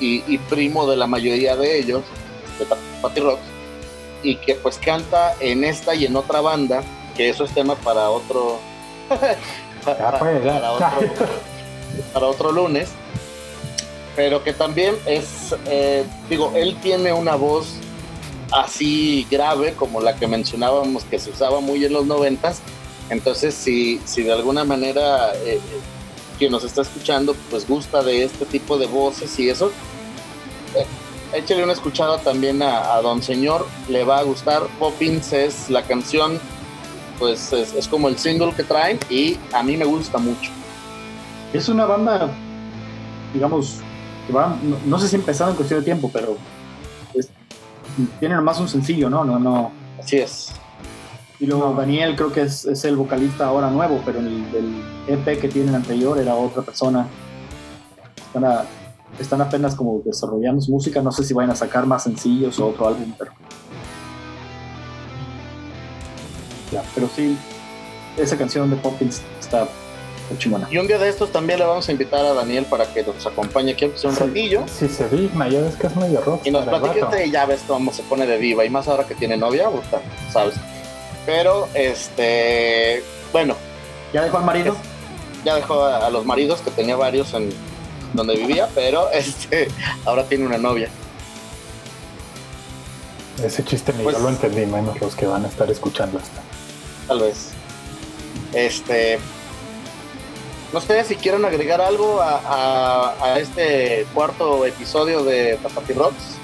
y, 0.00 0.36
primo 0.50 0.86
de 0.86 0.98
la 0.98 1.06
mayoría 1.06 1.56
de 1.56 1.78
ellos, 1.78 2.02
de 2.58 2.66
Tapati 2.66 3.20
Rocks, 3.20 3.40
y 4.22 4.36
que 4.36 4.54
pues 4.56 4.76
canta 4.76 5.34
en 5.40 5.64
esta 5.64 5.94
y 5.94 6.04
en 6.04 6.14
otra 6.14 6.42
banda, 6.42 6.82
que 7.16 7.30
eso 7.30 7.44
es 7.44 7.54
tema 7.54 7.74
para 7.74 8.10
otro, 8.10 8.58
para, 9.86 10.20
otro, 12.26 12.52
lunes, 12.52 12.90
pero 14.14 14.44
que 14.44 14.52
también 14.52 14.94
es, 15.06 15.56
eh, 15.64 16.04
digo, 16.28 16.52
él 16.54 16.76
tiene 16.82 17.14
una 17.14 17.34
voz 17.34 17.76
así 18.52 19.26
grave 19.30 19.74
como 19.74 20.00
la 20.00 20.16
que 20.16 20.26
mencionábamos 20.26 21.04
que 21.04 21.18
se 21.18 21.30
usaba 21.30 21.60
muy 21.60 21.84
en 21.84 21.92
los 21.92 22.06
noventas. 22.06 22.60
Entonces, 23.08 23.54
si, 23.54 24.00
si 24.04 24.22
de 24.22 24.32
alguna 24.32 24.64
manera 24.64 25.34
eh, 25.34 25.54
eh, 25.56 25.60
quien 26.38 26.52
nos 26.52 26.64
está 26.64 26.82
escuchando 26.82 27.34
pues 27.50 27.66
gusta 27.66 28.02
de 28.02 28.24
este 28.24 28.46
tipo 28.46 28.78
de 28.78 28.86
voces 28.86 29.38
y 29.38 29.50
eso, 29.50 29.72
eh, 30.76 30.86
échale 31.32 31.64
una 31.64 31.72
escuchada 31.72 32.18
también 32.18 32.62
a, 32.62 33.00
Don 33.02 33.22
Señor, 33.22 33.66
le 33.88 34.04
va 34.04 34.18
a 34.18 34.22
gustar. 34.22 34.62
Poppins 34.78 35.32
es 35.32 35.70
la 35.70 35.82
canción, 35.82 36.38
pues 37.18 37.52
es, 37.52 37.88
como 37.88 38.08
el 38.08 38.18
single 38.18 38.52
que 38.54 38.62
traen 38.62 38.98
y 39.08 39.38
a 39.52 39.62
mí 39.62 39.76
me 39.76 39.84
gusta 39.84 40.18
mucho. 40.18 40.50
Es 41.52 41.68
una 41.68 41.84
banda, 41.84 42.30
digamos, 43.34 43.78
que 44.26 44.32
va, 44.32 44.56
no, 44.86 44.98
sé 44.98 45.08
si 45.08 45.16
empezado 45.16 45.50
en 45.50 45.56
cuestión 45.56 45.80
de 45.80 45.84
tiempo, 45.84 46.10
pero 46.12 46.36
tienen 48.18 48.36
nomás 48.36 48.60
un 48.60 48.68
sencillo, 48.68 49.10
¿no? 49.10 49.24
No, 49.24 49.38
no. 49.38 49.72
Así 49.98 50.16
es. 50.16 50.52
Y 51.38 51.46
luego 51.46 51.72
Daniel 51.74 52.16
creo 52.16 52.32
que 52.32 52.42
es, 52.42 52.66
es, 52.66 52.84
el 52.84 52.96
vocalista 52.96 53.46
ahora 53.46 53.70
nuevo, 53.70 54.00
pero 54.04 54.18
el, 54.18 54.44
el 54.54 54.82
EP 55.08 55.40
que 55.40 55.48
tienen 55.48 55.74
anterior 55.74 56.18
era 56.18 56.34
otra 56.34 56.62
persona. 56.62 57.06
Están, 58.26 58.66
están 59.18 59.40
apenas 59.40 59.74
como 59.74 60.02
desarrollando 60.04 60.60
su 60.60 60.70
música, 60.70 61.00
no 61.00 61.10
sé 61.10 61.24
si 61.24 61.32
vayan 61.32 61.50
a 61.50 61.56
sacar 61.56 61.86
más 61.86 62.04
sencillos 62.04 62.58
o 62.58 62.68
otro 62.68 62.88
álbum, 62.88 63.12
pero... 63.18 63.32
Ya, 66.70 66.82
pero 66.94 67.08
sí, 67.08 67.36
esa 68.16 68.36
canción 68.36 68.70
de 68.70 68.76
Poppins 68.76 69.22
está 69.40 69.66
y 70.70 70.78
un 70.78 70.86
día 70.86 70.98
de 70.98 71.08
estos 71.08 71.32
también 71.32 71.58
le 71.58 71.64
vamos 71.64 71.88
a 71.88 71.92
invitar 71.92 72.24
a 72.24 72.32
Daniel 72.32 72.64
para 72.64 72.92
que 72.92 73.02
nos 73.02 73.26
acompañe 73.26 73.72
aquí 73.72 73.90
un 74.04 74.16
ratillo. 74.16 74.64
Sí, 74.68 74.88
se 74.88 75.08
digna, 75.08 75.48
ya 75.48 75.60
ves 75.60 75.74
que 75.74 75.88
es 75.88 75.96
medio 75.96 76.20
rock. 76.20 76.46
Y 76.46 76.50
nos 76.50 76.66
platique 76.66 77.26
y 77.26 77.30
ya 77.30 77.46
ves 77.46 77.62
cómo 77.66 77.92
se 77.92 78.02
pone 78.04 78.26
de 78.26 78.38
viva. 78.38 78.64
Y 78.64 78.70
más 78.70 78.86
ahora 78.86 79.04
que 79.04 79.14
tiene 79.14 79.36
novia, 79.36 79.68
gusta, 79.68 80.00
¿sabes? 80.32 80.54
Pero, 81.26 81.68
este, 81.74 83.02
bueno. 83.32 83.56
¿Ya 84.12 84.22
dejó 84.22 84.38
al 84.38 84.44
marido? 84.44 84.76
Ya 85.44 85.56
dejó 85.56 85.84
a, 85.84 86.08
los 86.10 86.24
maridos, 86.24 86.60
que 86.60 86.70
tenía 86.70 86.96
varios 86.96 87.34
en 87.34 87.50
donde 88.12 88.36
vivía, 88.36 88.68
pero 88.74 89.10
este, 89.12 89.68
ahora 90.04 90.24
tiene 90.24 90.46
una 90.46 90.58
novia. 90.58 90.88
Ese 93.42 93.64
chiste 93.64 93.92
ni 93.94 94.04
Pues- 94.04 94.16
yo 94.16 94.22
lo 94.22 94.28
entendí, 94.28 94.64
menos 94.66 95.00
los 95.00 95.16
que 95.16 95.26
van 95.26 95.44
a 95.44 95.48
estar 95.48 95.68
escuchando 95.70 96.18
esto. 96.18 96.40
Tal 97.08 97.20
vez. 97.20 97.48
Este. 98.52 99.18
No 100.72 100.80
sé 100.80 101.02
si 101.02 101.16
quieren 101.16 101.44
agregar 101.44 101.80
algo 101.80 102.20
a, 102.22 103.36
este 103.38 104.06
cuarto 104.14 104.64
episodio 104.64 105.24
de 105.24 105.58
Tapati 105.60 105.94
Rocks. 105.94 106.36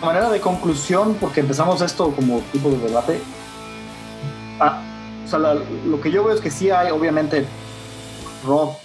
De 0.00 0.06
manera 0.06 0.28
de 0.28 0.40
conclusión, 0.40 1.16
porque 1.18 1.40
empezamos 1.40 1.80
esto 1.80 2.10
como 2.10 2.40
tipo 2.52 2.68
de 2.68 2.76
debate, 2.78 3.20
ah, 4.60 4.82
o 5.24 5.28
sea, 5.28 5.38
lo 5.38 6.00
que 6.02 6.10
yo 6.10 6.24
veo 6.24 6.34
es 6.34 6.40
que 6.40 6.50
sí 6.50 6.70
hay, 6.70 6.90
obviamente, 6.90 7.46
rock 8.44 8.76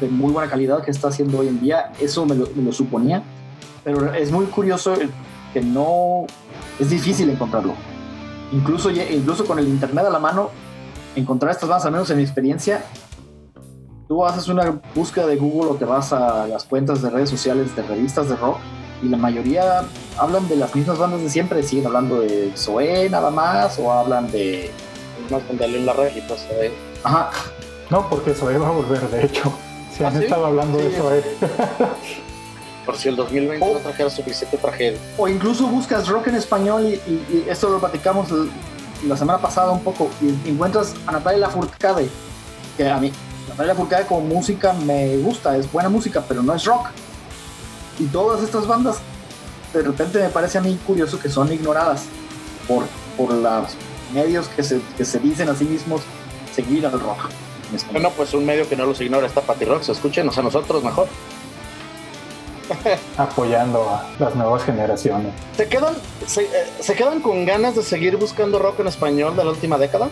de 0.00 0.08
muy 0.08 0.32
buena 0.32 0.48
calidad 0.48 0.84
que 0.84 0.90
está 0.90 1.08
haciendo 1.08 1.38
hoy 1.38 1.48
en 1.48 1.60
día, 1.60 1.92
eso 1.98 2.26
me 2.26 2.34
lo, 2.36 2.72
suponía, 2.72 3.22
pero 3.82 4.12
es 4.14 4.30
muy 4.30 4.46
curioso 4.46 4.94
que 5.52 5.60
no, 5.60 6.26
es 6.78 6.90
difícil 6.90 7.30
encontrarlo. 7.30 7.74
Incluso, 8.52 8.90
incluso 8.90 9.44
con 9.44 9.58
el 9.58 9.66
internet 9.66 10.04
a 10.04 10.10
la 10.10 10.18
mano, 10.20 10.50
encontrar 11.16 11.52
estas 11.52 11.68
bandas, 11.68 11.86
al 11.86 11.92
menos 11.92 12.10
en 12.10 12.18
mi 12.18 12.22
experiencia, 12.22 12.84
tú 14.08 14.24
haces 14.24 14.48
una 14.48 14.78
búsqueda 14.94 15.26
de 15.26 15.36
Google 15.36 15.70
o 15.72 15.74
te 15.74 15.84
vas 15.84 16.12
a 16.12 16.46
las 16.46 16.64
cuentas 16.64 17.02
de 17.02 17.10
redes 17.10 17.30
sociales 17.30 17.74
de 17.74 17.82
revistas 17.82 18.28
de 18.28 18.36
rock 18.36 18.58
y 19.02 19.08
la 19.08 19.16
mayoría 19.16 19.84
hablan 20.18 20.48
de 20.48 20.56
las 20.56 20.74
mismas 20.74 20.98
bandas 20.98 21.20
de 21.20 21.28
siempre, 21.30 21.62
siguen 21.62 21.86
hablando 21.86 22.20
de 22.20 22.52
Zoé 22.56 23.10
nada 23.10 23.30
más 23.30 23.78
o 23.78 23.92
hablan 23.92 24.30
de... 24.30 24.70
Más 25.30 25.46
donde 25.48 25.64
en 25.64 25.84
la 25.86 25.92
red 25.92 26.14
y 26.16 26.20
pues, 26.22 26.46
eh, 26.50 26.72
Ajá, 27.02 27.30
No, 27.90 28.08
porque 28.08 28.32
Zoe 28.32 28.56
va 28.58 28.68
a 28.68 28.70
volver, 28.70 29.00
de 29.10 29.24
hecho. 29.24 29.52
Si 29.96 30.04
han 30.04 30.14
¿Ah, 30.14 30.18
sí? 30.18 30.24
estado 30.24 30.46
hablando 30.46 30.78
de. 30.78 30.90
Zoe. 30.92 31.22
por 32.84 32.96
si 32.96 33.08
el 33.08 33.16
2020 33.16 33.66
Oh. 33.66 33.74
no 33.74 33.80
trajera 33.80 34.08
suficiente 34.10 34.56
tragedia. 34.58 34.98
o 35.18 35.26
incluso 35.26 35.66
buscas 35.66 36.06
rock 36.08 36.28
en 36.28 36.36
español 36.36 36.82
y, 36.84 36.94
y- 37.10 37.26
y 37.32 37.50
esto 37.50 37.68
lo 37.70 37.80
platicamos 37.80 38.28
la 39.06 39.16
semana 39.16 39.38
pasada 39.40 39.70
un 39.72 39.82
poco 39.82 40.08
y 40.22 40.48
encuentras 40.48 40.94
a 41.06 41.12
Natalia 41.12 41.40
Lafourcade 41.40 42.08
que 42.76 42.88
a 42.88 42.98
mí 42.98 43.10
Natalia 43.48 43.72
Lafourcade 43.72 44.06
como 44.06 44.20
música 44.22 44.72
me 44.72 45.16
gusta 45.18 45.56
es 45.56 45.70
buena 45.70 45.88
música 45.88 46.24
pero 46.26 46.42
no 46.42 46.54
es 46.54 46.64
rock 46.64 46.88
y 47.98 48.04
todas 48.06 48.42
estas 48.42 48.66
bandas 48.66 48.98
de 49.72 49.82
repente 49.82 50.18
me 50.18 50.28
parece 50.28 50.58
a 50.58 50.60
mí 50.60 50.78
curioso 50.86 51.18
que 51.18 51.28
son 51.28 51.52
ignoradas 51.52 52.04
por, 52.66 52.84
por 53.16 53.32
los 53.32 53.76
medios 54.12 54.48
que 54.48 54.62
se, 54.62 54.80
que 54.96 55.04
se 55.04 55.18
dicen 55.18 55.48
a 55.48 55.54
sí 55.54 55.64
mismos 55.64 56.02
seguir 56.54 56.86
al 56.86 56.98
rock. 56.98 57.28
Bueno, 57.90 58.10
pues 58.16 58.32
un 58.34 58.46
medio 58.46 58.68
que 58.68 58.76
no 58.76 58.86
los 58.86 59.00
ignora 59.00 59.26
es 59.26 59.32
Tapati 59.32 59.64
Rocks. 59.64 59.88
Escúchenos 59.88 60.38
a 60.38 60.42
nosotros 60.42 60.82
mejor. 60.84 61.08
apoyando 63.16 63.88
a 63.88 64.06
las 64.18 64.34
nuevas 64.34 64.64
generaciones. 64.64 65.32
¿Se 65.56 65.68
quedan, 65.68 65.94
se, 66.26 66.44
eh, 66.44 66.48
¿Se 66.80 66.94
quedan 66.94 67.20
con 67.20 67.44
ganas 67.44 67.76
de 67.76 67.82
seguir 67.82 68.16
buscando 68.16 68.58
rock 68.58 68.80
en 68.80 68.88
español 68.88 69.36
de 69.36 69.44
la 69.44 69.50
última 69.50 69.78
década? 69.78 70.08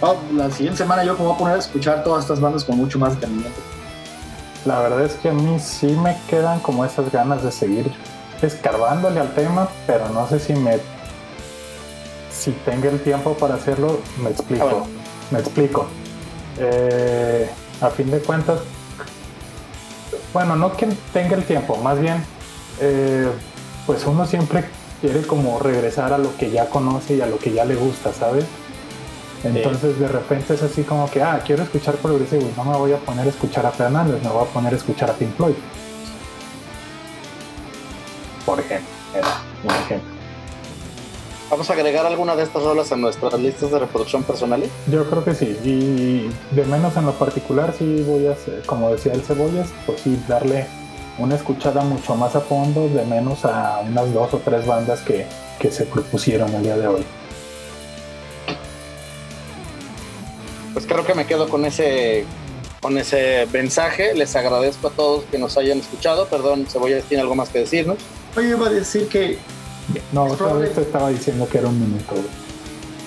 Oh, 0.00 0.16
la 0.32 0.50
siguiente 0.50 0.78
semana 0.78 1.04
yo 1.04 1.14
me 1.14 1.20
voy 1.20 1.34
a 1.34 1.38
poner 1.38 1.56
a 1.56 1.58
escuchar 1.58 2.04
todas 2.04 2.24
estas 2.24 2.40
bandas 2.40 2.64
con 2.64 2.76
mucho 2.76 2.98
más 2.98 3.14
detenimiento 3.14 3.60
La 4.66 4.80
verdad 4.80 5.02
es 5.02 5.14
que 5.14 5.28
a 5.28 5.32
mí 5.32 5.58
sí 5.60 5.86
me 5.86 6.16
quedan 6.28 6.60
como 6.60 6.84
esas 6.84 7.10
ganas 7.10 7.42
de 7.42 7.52
seguir 7.52 7.90
escarbándole 8.42 9.20
al 9.20 9.32
tema, 9.34 9.68
pero 9.86 10.08
no 10.10 10.28
sé 10.28 10.38
si 10.38 10.52
me 10.54 10.78
si 12.30 12.50
tenga 12.50 12.90
el 12.90 13.00
tiempo 13.00 13.34
para 13.34 13.54
hacerlo, 13.54 14.00
me 14.22 14.30
explico. 14.30 14.66
Ah, 14.66 14.70
bueno. 14.70 14.86
Me 15.30 15.38
explico. 15.38 15.86
Eh, 16.58 17.48
a 17.80 17.90
fin 17.90 18.10
de 18.10 18.18
cuentas, 18.18 18.60
bueno, 20.32 20.56
no 20.56 20.76
que 20.76 20.86
tenga 21.12 21.36
el 21.36 21.44
tiempo, 21.44 21.76
más 21.76 21.98
bien, 21.98 22.22
eh, 22.80 23.28
pues 23.86 24.04
uno 24.04 24.26
siempre 24.26 24.64
quiere 25.00 25.22
como 25.22 25.58
regresar 25.58 26.12
a 26.12 26.18
lo 26.18 26.36
que 26.36 26.50
ya 26.50 26.68
conoce 26.68 27.14
y 27.14 27.20
a 27.20 27.26
lo 27.26 27.38
que 27.38 27.52
ya 27.52 27.64
le 27.64 27.76
gusta, 27.76 28.12
¿sabes? 28.12 28.44
Entonces 29.44 29.98
de 29.98 30.08
repente 30.08 30.54
es 30.54 30.62
así 30.62 30.82
como 30.82 31.10
que, 31.10 31.22
ah, 31.22 31.42
quiero 31.44 31.62
escuchar 31.62 31.96
progresivo 31.96 32.50
no 32.56 32.64
me 32.64 32.76
voy 32.76 32.92
a 32.92 32.96
poner 32.96 33.26
a 33.26 33.30
escuchar 33.30 33.66
a 33.66 33.70
Fernández, 33.70 34.22
me 34.22 34.30
voy 34.30 34.42
a 34.42 34.46
poner 34.46 34.72
a 34.72 34.76
escuchar 34.76 35.10
a 35.10 35.12
Pink 35.12 35.36
Floyd. 35.36 35.54
Por 38.46 38.60
ejemplo, 38.60 38.88
era 39.14 39.28
un 39.62 39.70
ejemplo. 39.70 40.14
¿Vamos 41.50 41.68
a 41.68 41.74
agregar 41.74 42.06
alguna 42.06 42.34
de 42.36 42.42
estas 42.42 42.62
rolas 42.62 42.90
a 42.90 42.96
nuestras 42.96 43.34
listas 43.34 43.70
de 43.70 43.78
reproducción 43.78 44.22
personales? 44.22 44.70
Yo 44.90 45.08
creo 45.08 45.24
que 45.24 45.34
sí, 45.34 45.56
y 45.62 46.54
de 46.54 46.64
menos 46.64 46.96
en 46.96 47.06
lo 47.06 47.12
particular 47.12 47.74
sí 47.78 48.02
voy 48.08 48.26
a, 48.26 48.32
hacer, 48.32 48.62
como 48.66 48.90
decía 48.90 49.12
el 49.12 49.22
Cebollas, 49.22 49.68
pues 49.86 50.00
sí, 50.00 50.18
darle 50.26 50.66
una 51.18 51.36
escuchada 51.36 51.82
mucho 51.82 52.16
más 52.16 52.34
a 52.34 52.40
fondo, 52.40 52.88
de 52.88 53.04
menos 53.04 53.44
a 53.44 53.82
unas 53.86 54.12
dos 54.12 54.32
o 54.34 54.38
tres 54.38 54.66
bandas 54.66 55.02
que, 55.02 55.26
que 55.60 55.70
se 55.70 55.84
propusieron 55.84 56.52
el 56.54 56.62
día 56.62 56.76
de 56.76 56.88
hoy. 56.88 57.04
Pues 60.74 60.86
creo 60.86 61.06
que 61.06 61.14
me 61.14 61.24
quedo 61.26 61.48
con 61.48 61.64
ese 61.64 62.24
con 62.80 62.98
ese 62.98 63.46
mensaje. 63.52 64.14
Les 64.14 64.36
agradezco 64.36 64.88
a 64.88 64.90
todos 64.90 65.24
que 65.30 65.38
nos 65.38 65.56
hayan 65.56 65.78
escuchado. 65.78 66.26
Perdón, 66.26 66.66
Cebollas 66.68 67.04
tiene 67.04 67.22
algo 67.22 67.34
más 67.34 67.48
que 67.48 67.60
decirnos. 67.60 67.96
Oye, 68.36 68.50
iba 68.50 68.66
a 68.66 68.70
decir 68.70 69.08
que 69.08 69.38
No, 70.12 70.24
otra 70.24 70.36
probable. 70.36 70.64
vez 70.66 70.74
te 70.74 70.82
estaba 70.82 71.08
diciendo 71.08 71.48
que 71.48 71.58
era 71.58 71.68
un 71.68 71.80
minuto. 71.80 72.14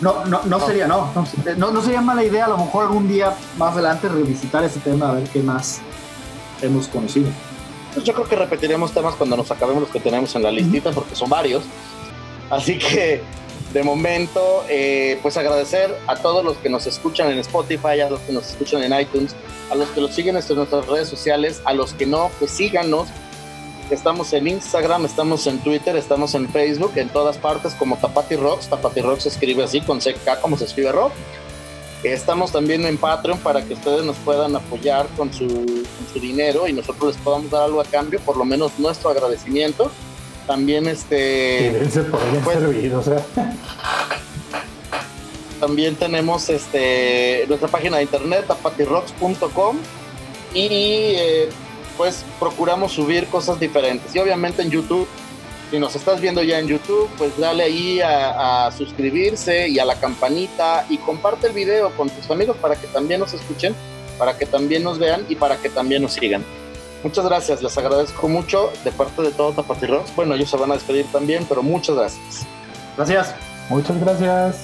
no, 0.02 0.26
no, 0.26 0.42
no 0.46 0.66
sería, 0.66 0.88
no, 0.88 1.12
no, 1.14 1.28
no, 1.58 1.72
no 1.72 1.82
sería 1.82 2.02
mala 2.02 2.24
idea 2.24 2.46
a 2.46 2.50
lo 2.50 2.58
mejor 2.58 2.86
algún 2.86 3.08
día 3.08 3.36
más 3.58 3.74
adelante 3.74 4.08
revisitar 4.10 4.64
ese 4.64 4.80
tema, 4.80 5.10
a 5.10 5.14
ver 5.14 5.24
qué 5.26 5.42
más 5.44 5.80
hemos 6.62 6.88
conocido. 6.88 7.28
Pues 7.94 8.06
yo 8.06 8.14
creo 8.14 8.28
que 8.28 8.36
repetiremos 8.36 8.92
temas 8.94 9.16
cuando 9.16 9.36
nos 9.38 9.50
acabemos 9.52 9.82
los 9.84 9.92
que 9.92 10.00
tenemos 10.00 10.34
en 10.36 10.44
la 10.44 10.52
listita, 10.52 10.92
porque 10.92 11.16
son 11.16 11.30
varios. 11.30 11.64
Así 12.50 12.78
que, 12.80 13.22
de 13.78 13.84
momento, 13.84 14.66
eh, 14.70 15.20
pues 15.22 15.38
agradecer 15.38 15.96
a 16.08 16.16
todos 16.16 16.44
los 16.44 16.58
que 16.58 16.68
nos 16.68 16.88
escuchan 16.88 17.30
en 17.30 17.38
Spotify, 17.38 18.00
a 18.02 18.10
los 18.10 18.20
que 18.22 18.34
nos 18.34 18.50
escuchan 18.50 18.82
en 18.82 19.00
iTunes, 19.00 19.36
a 19.70 19.76
los 19.76 19.88
que 19.90 20.02
los 20.02 20.16
siguen 20.16 20.36
en 20.36 20.56
nuestras 20.56 20.88
redes 20.88 21.08
sociales, 21.08 21.62
a 21.64 21.74
los 21.74 21.94
que 21.94 22.08
no, 22.08 22.32
pues 22.40 22.50
síganos. 22.50 23.08
Estamos 23.92 24.34
en 24.34 24.48
Instagram, 24.48 25.06
estamos 25.06 25.46
en 25.46 25.60
Twitter, 25.60 25.96
estamos 25.96 26.34
en 26.34 26.50
Facebook, 26.50 26.94
en 26.96 27.10
todas 27.10 27.38
partes 27.38 27.76
como 27.76 27.98
Tapati 27.98 28.36
Rocks. 28.36 28.68
Tapati 28.68 29.02
Rocks 29.02 29.24
se 29.24 29.30
escribe 29.30 29.64
así, 29.64 29.80
con 29.82 30.00
CK, 30.00 30.42
como 30.42 30.58
se 30.58 30.66
escribe 30.66 30.92
rock. 30.92 31.12
Estamos 32.02 32.52
también 32.52 32.84
en 32.84 32.98
Patreon 32.98 33.38
para 33.38 33.64
que 33.64 33.76
ustedes 33.76 34.04
nos 34.04 34.18
puedan 34.18 34.56
apoyar 34.56 35.08
con 35.16 35.32
su, 35.32 35.48
con 35.48 36.08
su 36.12 36.20
dinero 36.20 36.68
y 36.68 36.74
nosotros 36.74 37.14
les 37.16 37.24
podamos 37.24 37.52
dar 37.52 37.66
algo 37.66 37.80
a 37.80 37.86
cambio, 37.86 38.20
por 38.22 38.38
lo 38.38 38.44
menos 38.44 38.72
nuestro 38.80 39.12
agradecimiento. 39.12 39.92
También 40.48 40.88
este 40.88 41.74
pues- 42.44 42.58
servido, 42.58 43.00
o 43.00 43.04
sea. 43.04 43.24
también 45.60 45.96
tenemos 45.96 46.50
este 46.50 47.46
nuestra 47.48 47.68
página 47.68 47.98
de 47.98 48.04
internet 48.04 48.46
tapatirocks.com 48.48 49.78
y 50.54 50.68
eh, 50.72 51.50
pues 51.98 52.24
procuramos 52.40 52.94
subir 52.94 53.28
cosas 53.28 53.60
diferentes 53.60 54.16
y 54.16 54.20
obviamente 54.20 54.62
en 54.62 54.70
YouTube 54.70 55.08
si 55.70 55.80
nos 55.80 55.96
estás 55.98 56.22
viendo 56.22 56.42
ya 56.44 56.60
en 56.60 56.68
YouTube 56.68 57.10
pues 57.18 57.38
dale 57.38 57.64
ahí 57.64 58.00
a, 58.00 58.68
a 58.68 58.72
suscribirse 58.72 59.68
y 59.68 59.80
a 59.80 59.86
la 59.86 59.96
campanita 60.00 60.86
y 60.90 60.98
comparte 61.00 61.48
el 61.48 61.54
video 61.54 61.90
con 61.98 62.10
tus 62.10 62.32
amigos 62.32 62.56
para 62.58 62.76
que 62.76 62.88
también 62.88 63.20
nos 63.20 63.34
escuchen 63.34 63.76
para 64.18 64.38
que 64.38 64.46
también 64.46 64.84
nos 64.84 64.98
vean 64.98 65.26
y 65.28 65.36
para 65.36 65.58
que 65.58 65.70
también 65.70 66.04
nos 66.04 66.14
sigan 66.14 66.46
Muchas 67.04 67.26
gracias, 67.26 67.62
les 67.62 67.78
agradezco 67.78 68.28
mucho 68.28 68.72
de 68.84 68.92
parte 68.92 69.22
de 69.22 69.32
todos 69.32 69.56
Tapatirros. 69.56 70.14
Bueno, 70.16 70.34
ellos 70.36 70.50
se 70.50 70.58
van 70.58 70.72
a 70.72 70.74
despedir 70.74 71.06
también, 71.12 71.46
pero 71.48 71.62
muchas 71.62 71.96
gracias. 71.96 72.48
Gracias. 72.96 73.36
Muchas 73.70 74.00
gracias. 74.00 74.58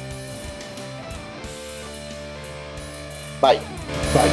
Bye. 3.41 3.59
Bye. 4.13 4.31